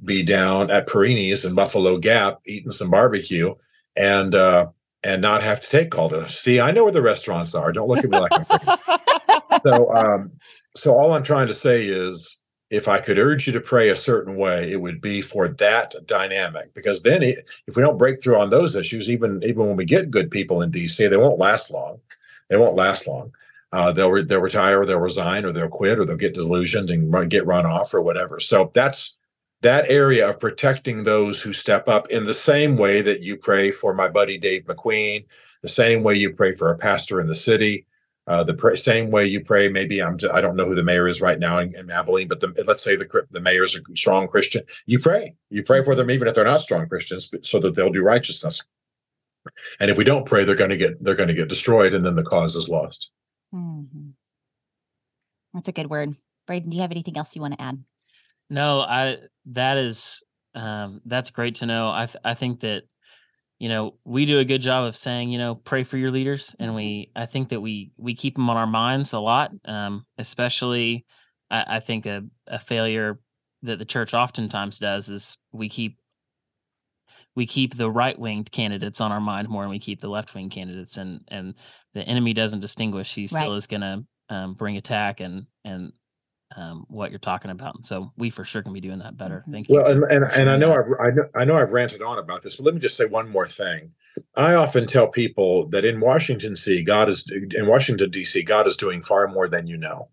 be 0.04 0.22
down 0.22 0.70
at 0.70 0.86
Perini's 0.86 1.44
in 1.44 1.54
Buffalo 1.54 1.98
Gap 1.98 2.40
eating 2.46 2.72
some 2.72 2.90
barbecue 2.90 3.54
and 3.96 4.34
uh 4.34 4.66
and 5.04 5.20
not 5.20 5.42
have 5.42 5.60
to 5.60 5.68
take 5.68 5.98
all 5.98 6.08
this. 6.08 6.38
See, 6.38 6.60
I 6.60 6.70
know 6.70 6.84
where 6.84 6.92
the 6.92 7.02
restaurants 7.02 7.54
are. 7.54 7.72
Don't 7.72 7.88
look 7.88 8.04
at 8.04 8.10
me 8.10 8.18
like 8.18 8.32
I'm 8.32 8.44
crazy. 8.44 8.80
so 9.66 9.94
um 9.94 10.32
so 10.76 10.96
all 10.96 11.12
I'm 11.14 11.24
trying 11.24 11.48
to 11.48 11.54
say 11.54 11.84
is 11.84 12.38
if 12.72 12.88
I 12.88 13.00
could 13.00 13.18
urge 13.18 13.46
you 13.46 13.52
to 13.52 13.60
pray 13.60 13.90
a 13.90 13.96
certain 13.96 14.34
way, 14.34 14.72
it 14.72 14.80
would 14.80 15.02
be 15.02 15.20
for 15.20 15.46
that 15.46 15.94
dynamic. 16.06 16.72
Because 16.72 17.02
then, 17.02 17.22
it, 17.22 17.46
if 17.66 17.76
we 17.76 17.82
don't 17.82 17.98
break 17.98 18.22
through 18.22 18.40
on 18.40 18.48
those 18.48 18.74
issues, 18.74 19.10
even 19.10 19.42
even 19.44 19.66
when 19.66 19.76
we 19.76 19.84
get 19.84 20.10
good 20.10 20.30
people 20.30 20.62
in 20.62 20.72
DC, 20.72 20.96
they 20.96 21.16
won't 21.18 21.38
last 21.38 21.70
long. 21.70 22.00
They 22.48 22.56
won't 22.56 22.74
last 22.74 23.06
long. 23.06 23.32
Uh, 23.72 23.92
they'll 23.92 24.10
re- 24.10 24.24
they'll 24.24 24.40
retire, 24.40 24.80
or 24.80 24.86
they'll 24.86 24.98
resign, 24.98 25.44
or 25.44 25.52
they'll 25.52 25.68
quit, 25.68 25.98
or 25.98 26.06
they'll 26.06 26.16
get 26.16 26.32
delusioned 26.32 26.88
and 26.88 27.12
run, 27.12 27.28
get 27.28 27.46
run 27.46 27.66
off, 27.66 27.92
or 27.92 28.00
whatever. 28.00 28.40
So 28.40 28.72
that's 28.74 29.18
that 29.60 29.84
area 29.90 30.28
of 30.28 30.40
protecting 30.40 31.02
those 31.02 31.42
who 31.42 31.52
step 31.52 31.88
up 31.88 32.08
in 32.08 32.24
the 32.24 32.34
same 32.34 32.78
way 32.78 33.02
that 33.02 33.20
you 33.20 33.36
pray 33.36 33.70
for 33.70 33.92
my 33.92 34.08
buddy 34.08 34.38
Dave 34.38 34.64
McQueen, 34.64 35.26
the 35.60 35.68
same 35.68 36.02
way 36.02 36.14
you 36.14 36.32
pray 36.32 36.56
for 36.56 36.70
a 36.70 36.78
pastor 36.78 37.20
in 37.20 37.26
the 37.26 37.34
city, 37.34 37.84
uh, 38.26 38.44
the 38.44 38.54
pr- 38.54 38.76
same 38.76 39.10
way 39.10 39.26
you 39.26 39.42
pray, 39.42 39.68
maybe 39.68 40.00
I'm 40.00 40.16
I 40.32 40.40
don't 40.40 40.54
know 40.56 40.64
who 40.64 40.76
the 40.76 40.84
mayor 40.84 41.08
is 41.08 41.20
right 41.20 41.38
now 41.38 41.58
in, 41.58 41.74
in 41.74 41.90
Abilene, 41.90 42.28
but 42.28 42.40
the, 42.40 42.54
let's 42.66 42.82
say 42.82 42.94
the 42.94 43.26
the 43.30 43.40
mayor 43.40 43.64
is 43.64 43.74
a 43.74 43.80
strong 43.96 44.28
Christian. 44.28 44.62
You 44.86 44.98
pray, 44.98 45.34
you 45.50 45.62
pray 45.62 45.82
for 45.82 45.94
them 45.94 46.10
even 46.10 46.28
if 46.28 46.34
they're 46.34 46.44
not 46.44 46.60
strong 46.60 46.88
Christians, 46.88 47.30
so 47.42 47.58
that 47.58 47.74
they'll 47.74 47.90
do 47.90 48.02
righteousness. 48.02 48.62
And 49.80 49.90
if 49.90 49.96
we 49.96 50.04
don't 50.04 50.24
pray, 50.24 50.44
they're 50.44 50.54
going 50.54 50.70
to 50.70 50.76
get 50.76 51.02
they're 51.02 51.16
going 51.16 51.28
to 51.28 51.34
get 51.34 51.48
destroyed, 51.48 51.94
and 51.94 52.06
then 52.06 52.14
the 52.14 52.22
cause 52.22 52.54
is 52.54 52.68
lost. 52.68 53.10
Mm-hmm. 53.52 54.10
That's 55.54 55.68
a 55.68 55.72
good 55.72 55.90
word, 55.90 56.14
Braden. 56.46 56.70
Do 56.70 56.76
you 56.76 56.82
have 56.82 56.92
anything 56.92 57.16
else 57.16 57.34
you 57.34 57.42
want 57.42 57.54
to 57.54 57.62
add? 57.62 57.82
No, 58.48 58.82
I 58.82 59.18
that 59.46 59.78
is 59.78 60.22
um, 60.54 61.00
that's 61.04 61.30
great 61.30 61.56
to 61.56 61.66
know. 61.66 61.90
I 61.90 62.06
th- 62.06 62.22
I 62.24 62.34
think 62.34 62.60
that 62.60 62.84
you 63.62 63.68
know 63.68 63.94
we 64.04 64.26
do 64.26 64.40
a 64.40 64.44
good 64.44 64.60
job 64.60 64.84
of 64.86 64.96
saying 64.96 65.30
you 65.30 65.38
know 65.38 65.54
pray 65.54 65.84
for 65.84 65.96
your 65.96 66.10
leaders 66.10 66.54
and 66.58 66.74
we 66.74 66.82
mm-hmm. 66.82 67.22
i 67.22 67.26
think 67.26 67.50
that 67.50 67.60
we 67.60 67.92
we 67.96 68.12
keep 68.12 68.34
them 68.34 68.50
on 68.50 68.56
our 68.56 68.66
minds 68.66 69.12
a 69.12 69.20
lot 69.20 69.52
um, 69.66 70.04
especially 70.18 71.06
I, 71.48 71.76
I 71.76 71.80
think 71.80 72.04
a, 72.04 72.22
a 72.48 72.58
failure 72.58 73.20
that 73.62 73.78
the 73.78 73.84
church 73.84 74.14
oftentimes 74.14 74.80
does 74.80 75.08
is 75.08 75.38
we 75.52 75.68
keep 75.68 75.96
we 77.36 77.46
keep 77.46 77.76
the 77.76 77.88
right 77.88 78.18
winged 78.18 78.50
candidates 78.50 79.00
on 79.00 79.12
our 79.12 79.20
mind 79.20 79.48
more 79.48 79.62
than 79.62 79.70
we 79.70 79.78
keep 79.78 80.00
the 80.00 80.10
left 80.10 80.34
wing 80.34 80.50
candidates 80.50 80.96
and 80.96 81.20
and 81.28 81.54
the 81.94 82.02
enemy 82.02 82.34
doesn't 82.34 82.60
distinguish 82.60 83.14
he 83.14 83.28
still 83.28 83.52
right. 83.52 83.56
is 83.56 83.68
going 83.68 83.82
to 83.82 84.04
um, 84.28 84.54
bring 84.54 84.76
attack 84.76 85.20
and 85.20 85.46
and 85.64 85.92
um, 86.57 86.86
what 86.88 87.11
you're 87.11 87.18
talking 87.18 87.50
about. 87.50 87.74
And 87.76 87.86
so 87.86 88.12
we 88.16 88.30
for 88.30 88.44
sure 88.44 88.62
can 88.62 88.72
be 88.72 88.80
doing 88.80 88.98
that 89.00 89.16
better. 89.16 89.40
Mm-hmm. 89.40 89.53
Thank 89.53 89.68
you. 89.68 89.76
Well, 89.76 89.90
and, 89.90 90.05
and, 90.05 90.24
and 90.32 90.50
I 90.50 90.57
know 90.57 90.74
I've, 90.74 91.00
I 91.00 91.11
know 91.11 91.28
I 91.34 91.44
know 91.44 91.57
I've 91.57 91.72
ranted 91.72 92.03
on 92.03 92.18
about 92.18 92.42
this, 92.42 92.57
but 92.57 92.64
let 92.64 92.74
me 92.74 92.80
just 92.80 92.96
say 92.96 93.05
one 93.05 93.28
more 93.28 93.48
thing. 93.48 93.92
I 94.36 94.55
often 94.55 94.86
tell 94.86 95.09
people 95.09 95.66
that 95.68 95.84
in 95.84 96.00
Washington 96.00 96.55
D.C., 96.55 96.84
God 96.84 97.09
is 97.09 97.24
in 97.50 97.66
Washington 97.66 98.11
D.C., 98.11 98.42
God 98.42 98.66
is 98.66 98.76
doing 98.76 99.03
far 99.03 99.26
more 99.28 99.48
than 99.48 99.66
you 99.66 99.76
know. 99.76 100.09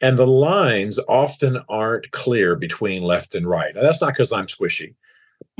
And 0.00 0.18
the 0.18 0.26
lines 0.26 0.98
often 1.08 1.58
aren't 1.68 2.10
clear 2.10 2.56
between 2.56 3.02
left 3.02 3.34
and 3.34 3.46
right. 3.46 3.74
Now, 3.74 3.82
that's 3.82 4.00
not 4.00 4.14
because 4.14 4.32
I'm 4.32 4.46
squishy. 4.46 4.94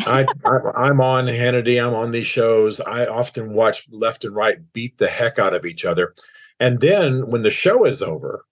I, 0.00 0.26
I 0.44 0.88
am 0.88 1.00
on 1.00 1.26
Hannity. 1.26 1.84
I'm 1.84 1.94
on 1.94 2.10
these 2.10 2.26
shows. 2.26 2.80
I 2.80 3.06
often 3.06 3.54
watch 3.54 3.86
left 3.90 4.24
and 4.24 4.34
right 4.34 4.58
beat 4.72 4.98
the 4.98 5.08
heck 5.08 5.38
out 5.38 5.54
of 5.54 5.64
each 5.64 5.84
other. 5.84 6.14
And 6.58 6.80
then 6.80 7.28
when 7.28 7.42
the 7.42 7.50
show 7.50 7.84
is 7.84 8.02
over, 8.02 8.44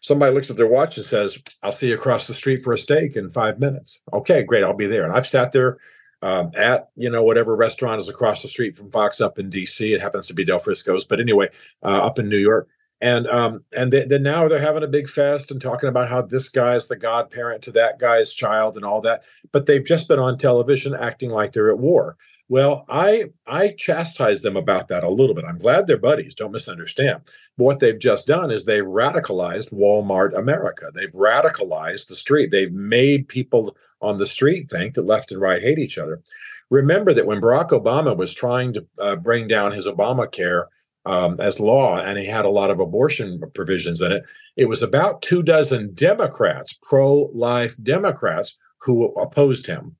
somebody 0.00 0.34
looks 0.34 0.50
at 0.50 0.56
their 0.56 0.66
watch 0.66 0.96
and 0.96 1.06
says, 1.06 1.38
I'll 1.62 1.72
see 1.72 1.88
you 1.88 1.94
across 1.94 2.26
the 2.26 2.34
street 2.34 2.62
for 2.62 2.72
a 2.72 2.78
steak 2.78 3.16
in 3.16 3.30
five 3.30 3.58
minutes. 3.58 4.02
Okay, 4.12 4.42
great. 4.42 4.64
I'll 4.64 4.74
be 4.74 4.86
there. 4.86 5.04
And 5.04 5.12
I've 5.12 5.26
sat 5.26 5.52
there 5.52 5.78
um, 6.22 6.50
at, 6.56 6.90
you 6.96 7.10
know, 7.10 7.22
whatever 7.22 7.54
restaurant 7.54 8.00
is 8.00 8.08
across 8.08 8.42
the 8.42 8.48
street 8.48 8.76
from 8.76 8.90
Fox 8.90 9.20
up 9.20 9.38
in 9.38 9.50
DC. 9.50 9.94
It 9.94 10.00
happens 10.00 10.26
to 10.26 10.34
be 10.34 10.44
Del 10.44 10.58
Frisco's, 10.58 11.04
but 11.04 11.20
anyway, 11.20 11.48
uh, 11.82 12.04
up 12.04 12.18
in 12.18 12.28
New 12.28 12.38
York. 12.38 12.68
And 13.02 13.26
um, 13.28 13.64
and 13.74 13.90
then 13.90 14.22
now 14.22 14.46
they're 14.46 14.60
having 14.60 14.82
a 14.82 14.88
big 14.88 15.08
fest 15.08 15.50
and 15.50 15.58
talking 15.58 15.88
about 15.88 16.10
how 16.10 16.20
this 16.20 16.50
guy 16.50 16.74
is 16.74 16.86
the 16.86 16.96
godparent 16.96 17.62
to 17.62 17.72
that 17.72 17.98
guy's 17.98 18.30
child 18.30 18.76
and 18.76 18.84
all 18.84 19.00
that. 19.00 19.22
But 19.52 19.64
they've 19.64 19.84
just 19.84 20.06
been 20.06 20.18
on 20.18 20.36
television 20.36 20.94
acting 20.94 21.30
like 21.30 21.54
they're 21.54 21.70
at 21.70 21.78
war. 21.78 22.18
Well, 22.50 22.84
I 22.88 23.26
I 23.46 23.76
chastise 23.78 24.40
them 24.42 24.56
about 24.56 24.88
that 24.88 25.04
a 25.04 25.08
little 25.08 25.36
bit. 25.36 25.44
I'm 25.44 25.60
glad 25.60 25.86
they're 25.86 25.96
buddies. 25.96 26.34
Don't 26.34 26.50
misunderstand. 26.50 27.20
But 27.56 27.64
what 27.64 27.78
they've 27.78 27.98
just 27.98 28.26
done 28.26 28.50
is 28.50 28.64
they've 28.64 28.82
radicalized 28.82 29.72
Walmart 29.72 30.36
America. 30.36 30.90
They've 30.92 31.12
radicalized 31.12 32.08
the 32.08 32.16
street. 32.16 32.50
They've 32.50 32.72
made 32.72 33.28
people 33.28 33.76
on 34.00 34.18
the 34.18 34.26
street 34.26 34.68
think 34.68 34.94
that 34.94 35.02
left 35.02 35.30
and 35.30 35.40
right 35.40 35.62
hate 35.62 35.78
each 35.78 35.96
other. 35.96 36.22
Remember 36.70 37.14
that 37.14 37.24
when 37.24 37.40
Barack 37.40 37.68
Obama 37.68 38.16
was 38.16 38.34
trying 38.34 38.72
to 38.72 38.84
uh, 38.98 39.14
bring 39.14 39.46
down 39.46 39.70
his 39.70 39.86
Obamacare 39.86 40.64
um, 41.06 41.38
as 41.38 41.60
law, 41.60 42.00
and 42.00 42.18
he 42.18 42.26
had 42.26 42.44
a 42.44 42.50
lot 42.50 42.70
of 42.70 42.80
abortion 42.80 43.40
provisions 43.54 44.00
in 44.00 44.10
it, 44.10 44.24
it 44.56 44.64
was 44.64 44.82
about 44.82 45.22
two 45.22 45.44
dozen 45.44 45.94
Democrats, 45.94 46.76
pro-life 46.82 47.76
Democrats, 47.80 48.58
who 48.80 49.14
opposed 49.14 49.68
him. 49.68 49.94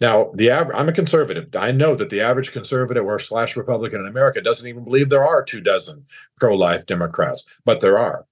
Now, 0.00 0.30
the 0.34 0.50
average, 0.50 0.76
I'm 0.76 0.88
a 0.88 0.92
conservative. 0.92 1.54
I 1.56 1.72
know 1.72 1.94
that 1.94 2.10
the 2.10 2.20
average 2.20 2.52
conservative 2.52 3.04
or 3.04 3.18
slash 3.18 3.56
Republican 3.56 4.00
in 4.00 4.06
America 4.06 4.40
doesn't 4.40 4.68
even 4.68 4.84
believe 4.84 5.08
there 5.08 5.26
are 5.26 5.42
two 5.42 5.60
dozen 5.60 6.04
pro-life 6.36 6.86
Democrats, 6.86 7.48
but 7.64 7.80
there 7.80 7.98
are. 7.98 8.26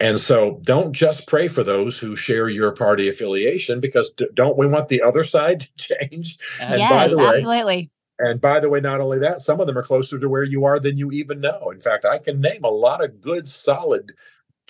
And 0.00 0.18
so 0.18 0.60
don't 0.64 0.92
just 0.92 1.28
pray 1.28 1.46
for 1.46 1.62
those 1.62 1.98
who 1.98 2.16
share 2.16 2.48
your 2.48 2.72
party 2.72 3.08
affiliation 3.08 3.80
because 3.80 4.10
don't 4.34 4.58
we 4.58 4.66
want 4.66 4.88
the 4.88 5.02
other 5.02 5.22
side 5.22 5.60
to 5.60 5.68
change? 5.76 6.38
And 6.60 6.78
yes, 6.78 7.14
way, 7.14 7.24
absolutely. 7.24 7.90
And 8.18 8.40
by 8.40 8.60
the 8.60 8.68
way, 8.68 8.80
not 8.80 9.00
only 9.00 9.18
that, 9.20 9.40
some 9.40 9.60
of 9.60 9.66
them 9.66 9.78
are 9.78 9.82
closer 9.82 10.18
to 10.18 10.28
where 10.28 10.42
you 10.42 10.64
are 10.64 10.78
than 10.78 10.98
you 10.98 11.10
even 11.12 11.40
know. 11.40 11.70
In 11.70 11.80
fact, 11.80 12.04
I 12.04 12.18
can 12.18 12.40
name 12.40 12.64
a 12.64 12.70
lot 12.70 13.04
of 13.04 13.20
good, 13.20 13.46
solid 13.46 14.12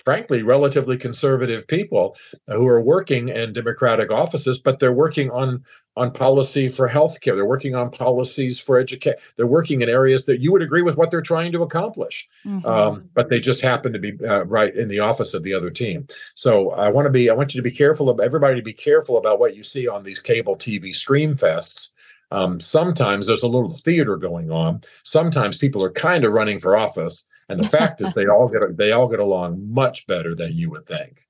frankly, 0.05 0.43
relatively 0.43 0.97
conservative 0.97 1.67
people 1.67 2.15
who 2.47 2.67
are 2.67 2.79
working 2.79 3.27
in 3.29 3.51
democratic 3.51 4.11
offices, 4.11 4.59
but 4.59 4.79
they're 4.79 4.93
working 4.93 5.31
on 5.31 5.63
on 5.97 6.11
policy 6.11 6.67
for 6.67 6.89
healthcare. 6.89 7.35
They're 7.35 7.45
working 7.45 7.75
on 7.75 7.89
policies 7.89 8.59
for 8.59 8.79
education. 8.79 9.19
They're 9.35 9.47
working 9.47 9.81
in 9.81 9.89
areas 9.89 10.25
that 10.25 10.41
you 10.41 10.51
would 10.51 10.61
agree 10.61 10.81
with 10.81 10.97
what 10.97 11.11
they're 11.11 11.21
trying 11.21 11.51
to 11.53 11.63
accomplish, 11.63 12.27
mm-hmm. 12.45 12.65
um, 12.65 13.09
but 13.13 13.29
they 13.29 13.39
just 13.39 13.61
happen 13.61 13.93
to 13.93 13.99
be 13.99 14.13
uh, 14.25 14.43
right 14.45 14.75
in 14.75 14.87
the 14.87 14.99
office 14.99 15.33
of 15.33 15.43
the 15.43 15.53
other 15.53 15.69
team. 15.69 16.07
So 16.33 16.71
I 16.71 16.89
want 16.89 17.05
to 17.05 17.11
be. 17.11 17.29
I 17.29 17.33
want 17.33 17.53
you 17.53 17.59
to 17.59 17.69
be 17.69 17.75
careful 17.75 18.09
of 18.09 18.19
everybody 18.19 18.55
to 18.55 18.63
be 18.63 18.73
careful 18.73 19.17
about 19.17 19.39
what 19.39 19.55
you 19.55 19.63
see 19.63 19.87
on 19.87 20.03
these 20.03 20.19
cable 20.19 20.55
TV 20.55 20.93
scream 20.93 21.35
fests. 21.35 21.93
Um, 22.31 22.59
sometimes 22.59 23.27
there's 23.27 23.43
a 23.43 23.47
little 23.47 23.69
theater 23.69 24.17
going 24.17 24.51
on. 24.51 24.81
Sometimes 25.03 25.57
people 25.57 25.83
are 25.83 25.91
kind 25.91 26.25
of 26.25 26.33
running 26.33 26.59
for 26.59 26.75
office 26.75 27.25
and 27.49 27.59
the 27.59 27.67
fact 27.67 28.01
is, 28.01 28.13
they 28.13 28.27
all 28.27 28.47
get 28.47 28.77
they 28.77 28.91
all 28.91 29.07
get 29.07 29.19
along 29.19 29.71
much 29.71 30.07
better 30.07 30.33
than 30.35 30.53
you 30.53 30.69
would 30.71 30.87
think. 30.87 31.24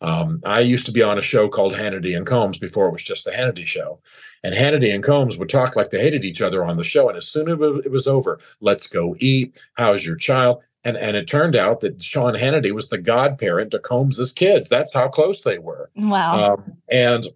Um, 0.00 0.40
I 0.44 0.60
used 0.60 0.86
to 0.86 0.92
be 0.92 1.02
on 1.02 1.18
a 1.18 1.22
show 1.22 1.48
called 1.48 1.74
Hannity 1.74 2.16
and 2.16 2.26
Colmes 2.26 2.58
before 2.58 2.86
it 2.86 2.92
was 2.92 3.02
just 3.02 3.24
the 3.24 3.30
Hannity 3.30 3.66
show. 3.66 4.00
And 4.42 4.54
Hannity 4.54 4.94
and 4.94 5.04
Colmes 5.04 5.36
would 5.36 5.50
talk 5.50 5.76
like 5.76 5.90
they 5.90 6.00
hated 6.00 6.24
each 6.24 6.40
other 6.40 6.64
on 6.64 6.76
the 6.76 6.84
show. 6.84 7.08
And 7.08 7.18
as 7.18 7.28
soon 7.28 7.48
as 7.48 7.58
it 7.84 7.90
was 7.90 8.06
over, 8.06 8.40
let's 8.60 8.86
go 8.86 9.14
eat. 9.18 9.62
How's 9.74 10.04
your 10.04 10.16
child? 10.16 10.62
And 10.84 10.96
and 10.96 11.14
it 11.14 11.26
turned 11.26 11.56
out 11.56 11.80
that 11.80 12.02
Sean 12.02 12.34
Hannity 12.34 12.72
was 12.72 12.88
the 12.88 12.96
godparent 12.96 13.72
to 13.72 13.78
Colmes's 13.78 14.32
kids. 14.32 14.68
That's 14.68 14.94
how 14.94 15.08
close 15.08 15.42
they 15.42 15.58
were. 15.58 15.90
Wow. 15.94 16.54
Um, 16.54 16.78
and 16.90 17.26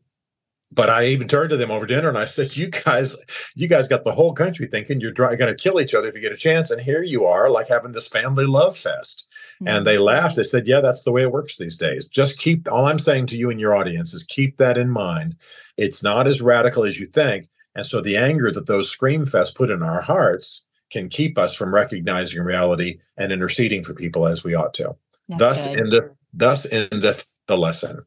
but 0.75 0.91
I 0.91 1.07
even 1.07 1.29
turned 1.29 1.51
to 1.51 1.57
them 1.57 1.71
over 1.71 1.87
dinner 1.87 2.09
and 2.09 2.19
I 2.19 2.27
said, 2.27 2.57
"You 2.57 2.69
guys, 2.69 3.17
you 3.55 3.69
guys 3.69 3.89
got 3.89 4.05
the 4.05 4.13
whole 4.13 4.33
country 4.33 4.67
thinking 4.67 5.01
you're 5.01 5.13
going 5.13 5.39
to 5.39 5.55
kill 5.55 5.81
each 5.81 5.95
other 5.95 6.09
if 6.09 6.15
you 6.15 6.21
get 6.21 6.33
a 6.33 6.37
chance, 6.37 6.71
and 6.71 6.81
here 6.81 7.03
you 7.03 7.25
are, 7.27 7.49
like 7.51 7.69
having 7.69 7.93
this 7.93 8.09
family 8.09 8.45
love 8.45 8.77
fest." 8.77 9.27
Mm-hmm. 9.57 9.69
And 9.69 9.87
they 9.87 9.99
laughed. 9.99 10.37
They 10.37 10.43
said, 10.43 10.67
"Yeah, 10.67 10.81
that's 10.81 11.05
the 11.05 11.13
way 11.13 11.23
it 11.23 11.33
works 11.33 11.57
these 11.57 11.77
days. 11.77 12.07
Just 12.07 12.39
keep. 12.39 12.71
All 12.71 12.87
I'm 12.87 12.99
saying 12.99 13.29
to 13.29 13.37
you 13.37 13.51
and 13.51 13.61
your 13.61 13.77
audience 13.77 14.13
is 14.13 14.25
keep 14.25 14.57
that 14.57 14.77
in 14.77 14.91
mind. 14.91 15.37
It's 15.77 16.03
not 16.03 16.27
as 16.27 16.43
radical 16.43 16.85
as 16.85 16.99
you 16.99 17.07
think, 17.07 17.49
and 17.75 17.87
so 17.87 18.01
the 18.01 18.17
anger 18.17 18.51
that 18.51 18.67
those 18.67 18.91
scream 18.91 19.27
fests 19.27 19.55
put 19.55 19.71
in 19.71 19.83
our 19.83 20.01
hearts 20.01 20.67
can 20.91 21.09
keep 21.09 21.39
us 21.39 21.55
from 21.55 21.75
recognizing 21.75 22.43
reality 22.43 22.99
and 23.17 23.33
interceding 23.33 23.83
for 23.83 23.95
people 23.95 24.27
as 24.27 24.45
we 24.45 24.55
ought 24.55 24.75
to. 24.75 24.95
That's 25.29 25.39
thus, 25.39 25.59
endeth, 25.59 26.11
thus 26.33 26.67
endeth 26.73 27.27
the 27.47 27.57
lesson." 27.57 28.05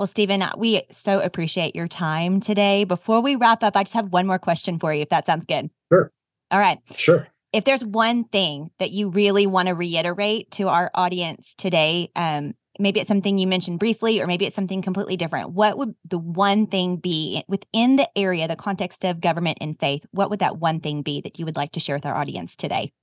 Well, 0.00 0.06
Stephen, 0.06 0.42
we 0.56 0.80
so 0.90 1.20
appreciate 1.20 1.76
your 1.76 1.86
time 1.86 2.40
today. 2.40 2.84
Before 2.84 3.20
we 3.20 3.36
wrap 3.36 3.62
up, 3.62 3.76
I 3.76 3.82
just 3.82 3.92
have 3.92 4.14
one 4.14 4.26
more 4.26 4.38
question 4.38 4.78
for 4.78 4.94
you, 4.94 5.02
if 5.02 5.10
that 5.10 5.26
sounds 5.26 5.44
good. 5.44 5.68
Sure. 5.92 6.10
All 6.50 6.58
right. 6.58 6.78
Sure. 6.96 7.28
If 7.52 7.64
there's 7.64 7.84
one 7.84 8.24
thing 8.24 8.70
that 8.78 8.92
you 8.92 9.10
really 9.10 9.46
want 9.46 9.68
to 9.68 9.74
reiterate 9.74 10.52
to 10.52 10.68
our 10.68 10.90
audience 10.94 11.52
today, 11.58 12.10
um, 12.16 12.54
maybe 12.78 13.00
it's 13.00 13.08
something 13.08 13.38
you 13.38 13.46
mentioned 13.46 13.78
briefly, 13.78 14.22
or 14.22 14.26
maybe 14.26 14.46
it's 14.46 14.56
something 14.56 14.80
completely 14.80 15.18
different. 15.18 15.50
What 15.50 15.76
would 15.76 15.94
the 16.08 16.16
one 16.16 16.66
thing 16.66 16.96
be 16.96 17.44
within 17.46 17.96
the 17.96 18.08
area, 18.16 18.48
the 18.48 18.56
context 18.56 19.04
of 19.04 19.20
government 19.20 19.58
and 19.60 19.78
faith? 19.78 20.06
What 20.12 20.30
would 20.30 20.38
that 20.38 20.56
one 20.56 20.80
thing 20.80 21.02
be 21.02 21.20
that 21.20 21.38
you 21.38 21.44
would 21.44 21.56
like 21.56 21.72
to 21.72 21.80
share 21.80 21.96
with 21.96 22.06
our 22.06 22.16
audience 22.16 22.56
today? 22.56 22.94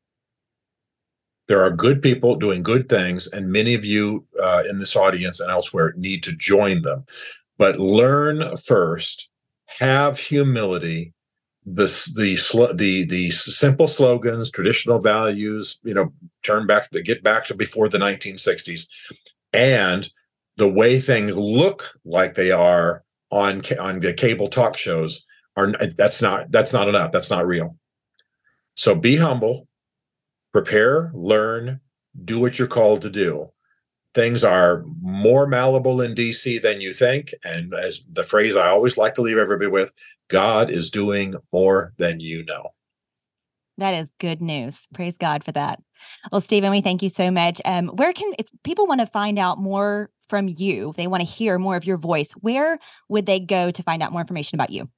There 1.48 1.62
are 1.64 1.72
good 1.72 2.02
people 2.02 2.36
doing 2.36 2.62
good 2.62 2.90
things, 2.90 3.28
and 3.28 3.52
many 3.52 3.74
of 3.74 3.86
you 3.86 4.26
uh, 4.42 4.64
in 4.70 4.80
this 4.80 4.96
audience 4.96 5.40
and 5.40 5.50
elsewhere 5.50 5.94
need 5.96 6.24
to 6.24 6.34
join 6.34 6.82
them. 6.82 7.06
But 7.58 7.80
learn 7.80 8.58
first, 8.58 9.30
have 9.66 10.20
humility, 10.20 11.14
the 11.66 11.86
the 12.16 12.36
the 12.76 13.06
the 13.06 13.32
simple 13.32 13.88
slogans, 13.88 14.52
traditional 14.52 15.00
values, 15.00 15.80
you 15.84 15.94
know, 15.94 16.14
turn 16.44 16.68
back 16.68 16.92
to 16.92 17.02
get 17.02 17.24
back 17.24 17.46
to 17.48 17.56
before 17.56 17.90
the 17.90 17.98
1960s, 17.98 18.88
and 19.54 20.10
the 20.58 20.68
way 20.68 21.00
things 21.00 21.36
look 21.36 21.98
like 22.06 22.36
they 22.36 22.52
are 22.52 23.04
on 23.32 23.62
on 23.80 24.00
the 24.00 24.14
cable 24.14 24.50
talk 24.50 24.78
shows 24.78 25.26
are 25.56 25.74
that's 25.98 26.22
not 26.22 26.52
that's 26.52 26.74
not 26.74 26.90
enough. 26.90 27.12
That's 27.12 27.30
not 27.30 27.48
real. 27.48 27.78
So 28.76 28.96
be 28.96 29.16
humble, 29.16 29.67
prepare, 30.58 31.12
learn, 31.14 31.80
do 32.26 32.40
what 32.40 32.58
you're 32.58 32.68
called 32.68 33.04
to 33.04 33.12
do. 33.12 33.48
Things 34.16 34.44
are 34.44 34.84
more 35.00 35.46
malleable 35.46 36.02
in 36.02 36.16
DC 36.16 36.60
than 36.64 36.82
you 36.82 36.96
think. 36.96 37.32
And 37.44 37.76
as 37.76 38.02
the 38.12 38.24
phrase 38.24 38.56
I 38.56 38.70
always 38.70 38.98
like 38.98 39.14
to 39.16 39.22
leave 39.22 39.38
everybody 39.38 39.70
with, 39.70 39.94
God 40.30 40.72
is 40.72 40.90
doing 40.90 41.36
more 41.54 41.94
than 42.00 42.20
you 42.20 42.44
know. 42.44 42.70
That 43.78 43.94
is 43.94 44.12
good 44.20 44.42
news. 44.42 44.88
Praise 44.96 45.16
God 45.16 45.44
for 45.44 45.52
that. 45.52 45.80
Well, 46.32 46.42
Stephen, 46.42 46.72
we 46.72 46.82
thank 46.82 47.04
you 47.04 47.10
so 47.10 47.30
much. 47.30 47.62
Um, 47.64 47.90
where 47.90 48.12
can, 48.12 48.34
if 48.40 48.48
people 48.64 48.88
want 48.88 49.02
to 49.02 49.08
find 49.08 49.38
out 49.38 49.60
more 49.60 50.10
from 50.28 50.48
you, 50.48 50.92
they 50.98 51.06
want 51.06 51.22
to 51.22 51.30
hear 51.30 51.60
more 51.60 51.76
of 51.76 51.86
your 51.86 51.98
voice, 51.98 52.32
where 52.32 52.80
would 53.10 53.28
they 53.28 53.40
go 53.40 53.70
to 53.70 53.84
find 53.84 54.02
out 54.02 54.12
more 54.12 54.22
information 54.22 54.56
about 54.56 54.72
you? 54.72 54.90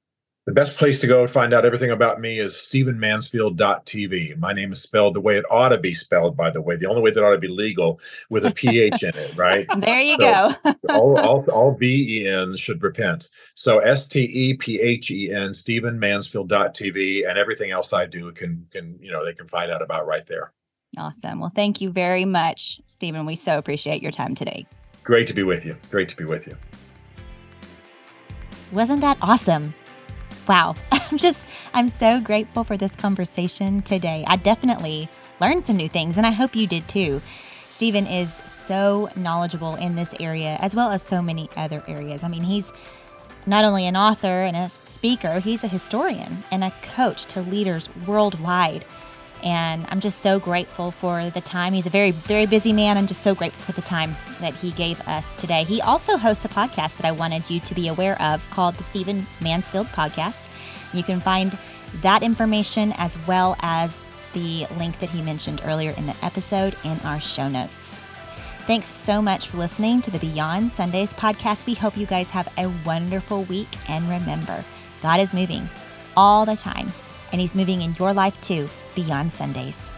The 0.50 0.54
best 0.54 0.76
place 0.76 0.98
to 0.98 1.06
go 1.06 1.24
to 1.24 1.32
find 1.32 1.54
out 1.54 1.64
everything 1.64 1.92
about 1.92 2.20
me 2.20 2.40
is 2.40 2.54
stephenmansfield.tv. 2.54 4.36
My 4.36 4.52
name 4.52 4.72
is 4.72 4.82
spelled 4.82 5.14
the 5.14 5.20
way 5.20 5.36
it 5.36 5.44
ought 5.48 5.68
to 5.68 5.78
be 5.78 5.94
spelled, 5.94 6.36
by 6.36 6.50
the 6.50 6.60
way, 6.60 6.74
the 6.74 6.86
only 6.86 7.02
way 7.02 7.12
that 7.12 7.22
ought 7.22 7.30
to 7.30 7.38
be 7.38 7.46
legal 7.46 8.00
with 8.30 8.44
a 8.44 8.50
PH 8.50 9.00
in 9.00 9.14
it, 9.14 9.36
right? 9.36 9.68
There 9.78 10.00
you 10.00 10.16
so 10.18 10.52
go. 10.64 10.74
all, 10.88 11.20
all, 11.20 11.50
all 11.52 11.70
B 11.70 12.24
E 12.24 12.26
N 12.26 12.56
should 12.56 12.82
repent. 12.82 13.28
So 13.54 13.78
S 13.78 14.08
T 14.08 14.22
E 14.24 14.54
P 14.54 14.80
H 14.80 15.12
E 15.12 15.32
N, 15.32 15.50
stephenmansfield.tv, 15.50 17.28
and 17.28 17.38
everything 17.38 17.70
else 17.70 17.92
I 17.92 18.06
do 18.06 18.32
can, 18.32 18.66
can, 18.72 18.98
you 19.00 19.12
know, 19.12 19.24
they 19.24 19.34
can 19.34 19.46
find 19.46 19.70
out 19.70 19.82
about 19.82 20.08
right 20.08 20.26
there. 20.26 20.50
Awesome. 20.98 21.38
Well, 21.38 21.52
thank 21.54 21.80
you 21.80 21.90
very 21.90 22.24
much, 22.24 22.80
Stephen. 22.86 23.24
We 23.24 23.36
so 23.36 23.56
appreciate 23.56 24.02
your 24.02 24.10
time 24.10 24.34
today. 24.34 24.66
Great 25.04 25.28
to 25.28 25.32
be 25.32 25.44
with 25.44 25.64
you. 25.64 25.76
Great 25.92 26.08
to 26.08 26.16
be 26.16 26.24
with 26.24 26.48
you. 26.48 26.56
Wasn't 28.72 29.00
that 29.02 29.16
awesome? 29.22 29.74
Wow, 30.50 30.74
I'm 30.92 31.16
just, 31.16 31.46
I'm 31.72 31.88
so 31.88 32.20
grateful 32.20 32.64
for 32.64 32.76
this 32.76 32.90
conversation 32.96 33.82
today. 33.82 34.24
I 34.26 34.34
definitely 34.34 35.08
learned 35.40 35.64
some 35.64 35.76
new 35.76 35.88
things, 35.88 36.18
and 36.18 36.26
I 36.26 36.32
hope 36.32 36.56
you 36.56 36.66
did 36.66 36.88
too. 36.88 37.22
Stephen 37.68 38.04
is 38.04 38.34
so 38.46 39.08
knowledgeable 39.14 39.76
in 39.76 39.94
this 39.94 40.12
area 40.18 40.58
as 40.60 40.74
well 40.74 40.90
as 40.90 41.02
so 41.02 41.22
many 41.22 41.48
other 41.56 41.84
areas. 41.86 42.24
I 42.24 42.28
mean, 42.28 42.42
he's 42.42 42.72
not 43.46 43.64
only 43.64 43.86
an 43.86 43.96
author 43.96 44.42
and 44.42 44.56
a 44.56 44.70
speaker, 44.82 45.38
he's 45.38 45.62
a 45.62 45.68
historian 45.68 46.42
and 46.50 46.64
a 46.64 46.72
coach 46.82 47.26
to 47.26 47.42
leaders 47.42 47.88
worldwide. 48.04 48.84
And 49.42 49.86
I'm 49.88 50.00
just 50.00 50.20
so 50.20 50.38
grateful 50.38 50.90
for 50.90 51.30
the 51.30 51.40
time. 51.40 51.72
He's 51.72 51.86
a 51.86 51.90
very, 51.90 52.10
very 52.10 52.46
busy 52.46 52.72
man. 52.72 52.98
I'm 52.98 53.06
just 53.06 53.22
so 53.22 53.34
grateful 53.34 53.62
for 53.62 53.72
the 53.72 53.86
time 53.86 54.16
that 54.40 54.54
he 54.54 54.70
gave 54.72 55.00
us 55.08 55.34
today. 55.36 55.64
He 55.64 55.80
also 55.80 56.16
hosts 56.16 56.44
a 56.44 56.48
podcast 56.48 56.96
that 56.96 57.06
I 57.06 57.12
wanted 57.12 57.48
you 57.48 57.60
to 57.60 57.74
be 57.74 57.88
aware 57.88 58.20
of 58.20 58.48
called 58.50 58.74
the 58.76 58.84
Stephen 58.84 59.26
Mansfield 59.40 59.86
Podcast. 59.88 60.48
You 60.92 61.02
can 61.02 61.20
find 61.20 61.56
that 62.02 62.22
information 62.22 62.92
as 62.96 63.16
well 63.26 63.56
as 63.60 64.06
the 64.32 64.66
link 64.78 64.98
that 65.00 65.10
he 65.10 65.22
mentioned 65.22 65.62
earlier 65.64 65.92
in 65.92 66.06
the 66.06 66.16
episode 66.22 66.76
in 66.84 66.98
our 67.00 67.20
show 67.20 67.48
notes. 67.48 67.98
Thanks 68.66 68.88
so 68.88 69.20
much 69.20 69.48
for 69.48 69.56
listening 69.56 70.00
to 70.02 70.10
the 70.10 70.18
Beyond 70.18 70.70
Sundays 70.70 71.12
podcast. 71.14 71.66
We 71.66 71.74
hope 71.74 71.96
you 71.96 72.06
guys 72.06 72.30
have 72.30 72.48
a 72.56 72.68
wonderful 72.84 73.44
week. 73.44 73.68
And 73.88 74.08
remember, 74.08 74.64
God 75.02 75.18
is 75.18 75.32
moving 75.32 75.68
all 76.16 76.44
the 76.44 76.56
time, 76.56 76.92
and 77.32 77.40
He's 77.40 77.54
moving 77.54 77.82
in 77.82 77.94
your 77.98 78.12
life 78.12 78.40
too 78.40 78.68
beyond 78.94 79.32
Sundays. 79.32 79.89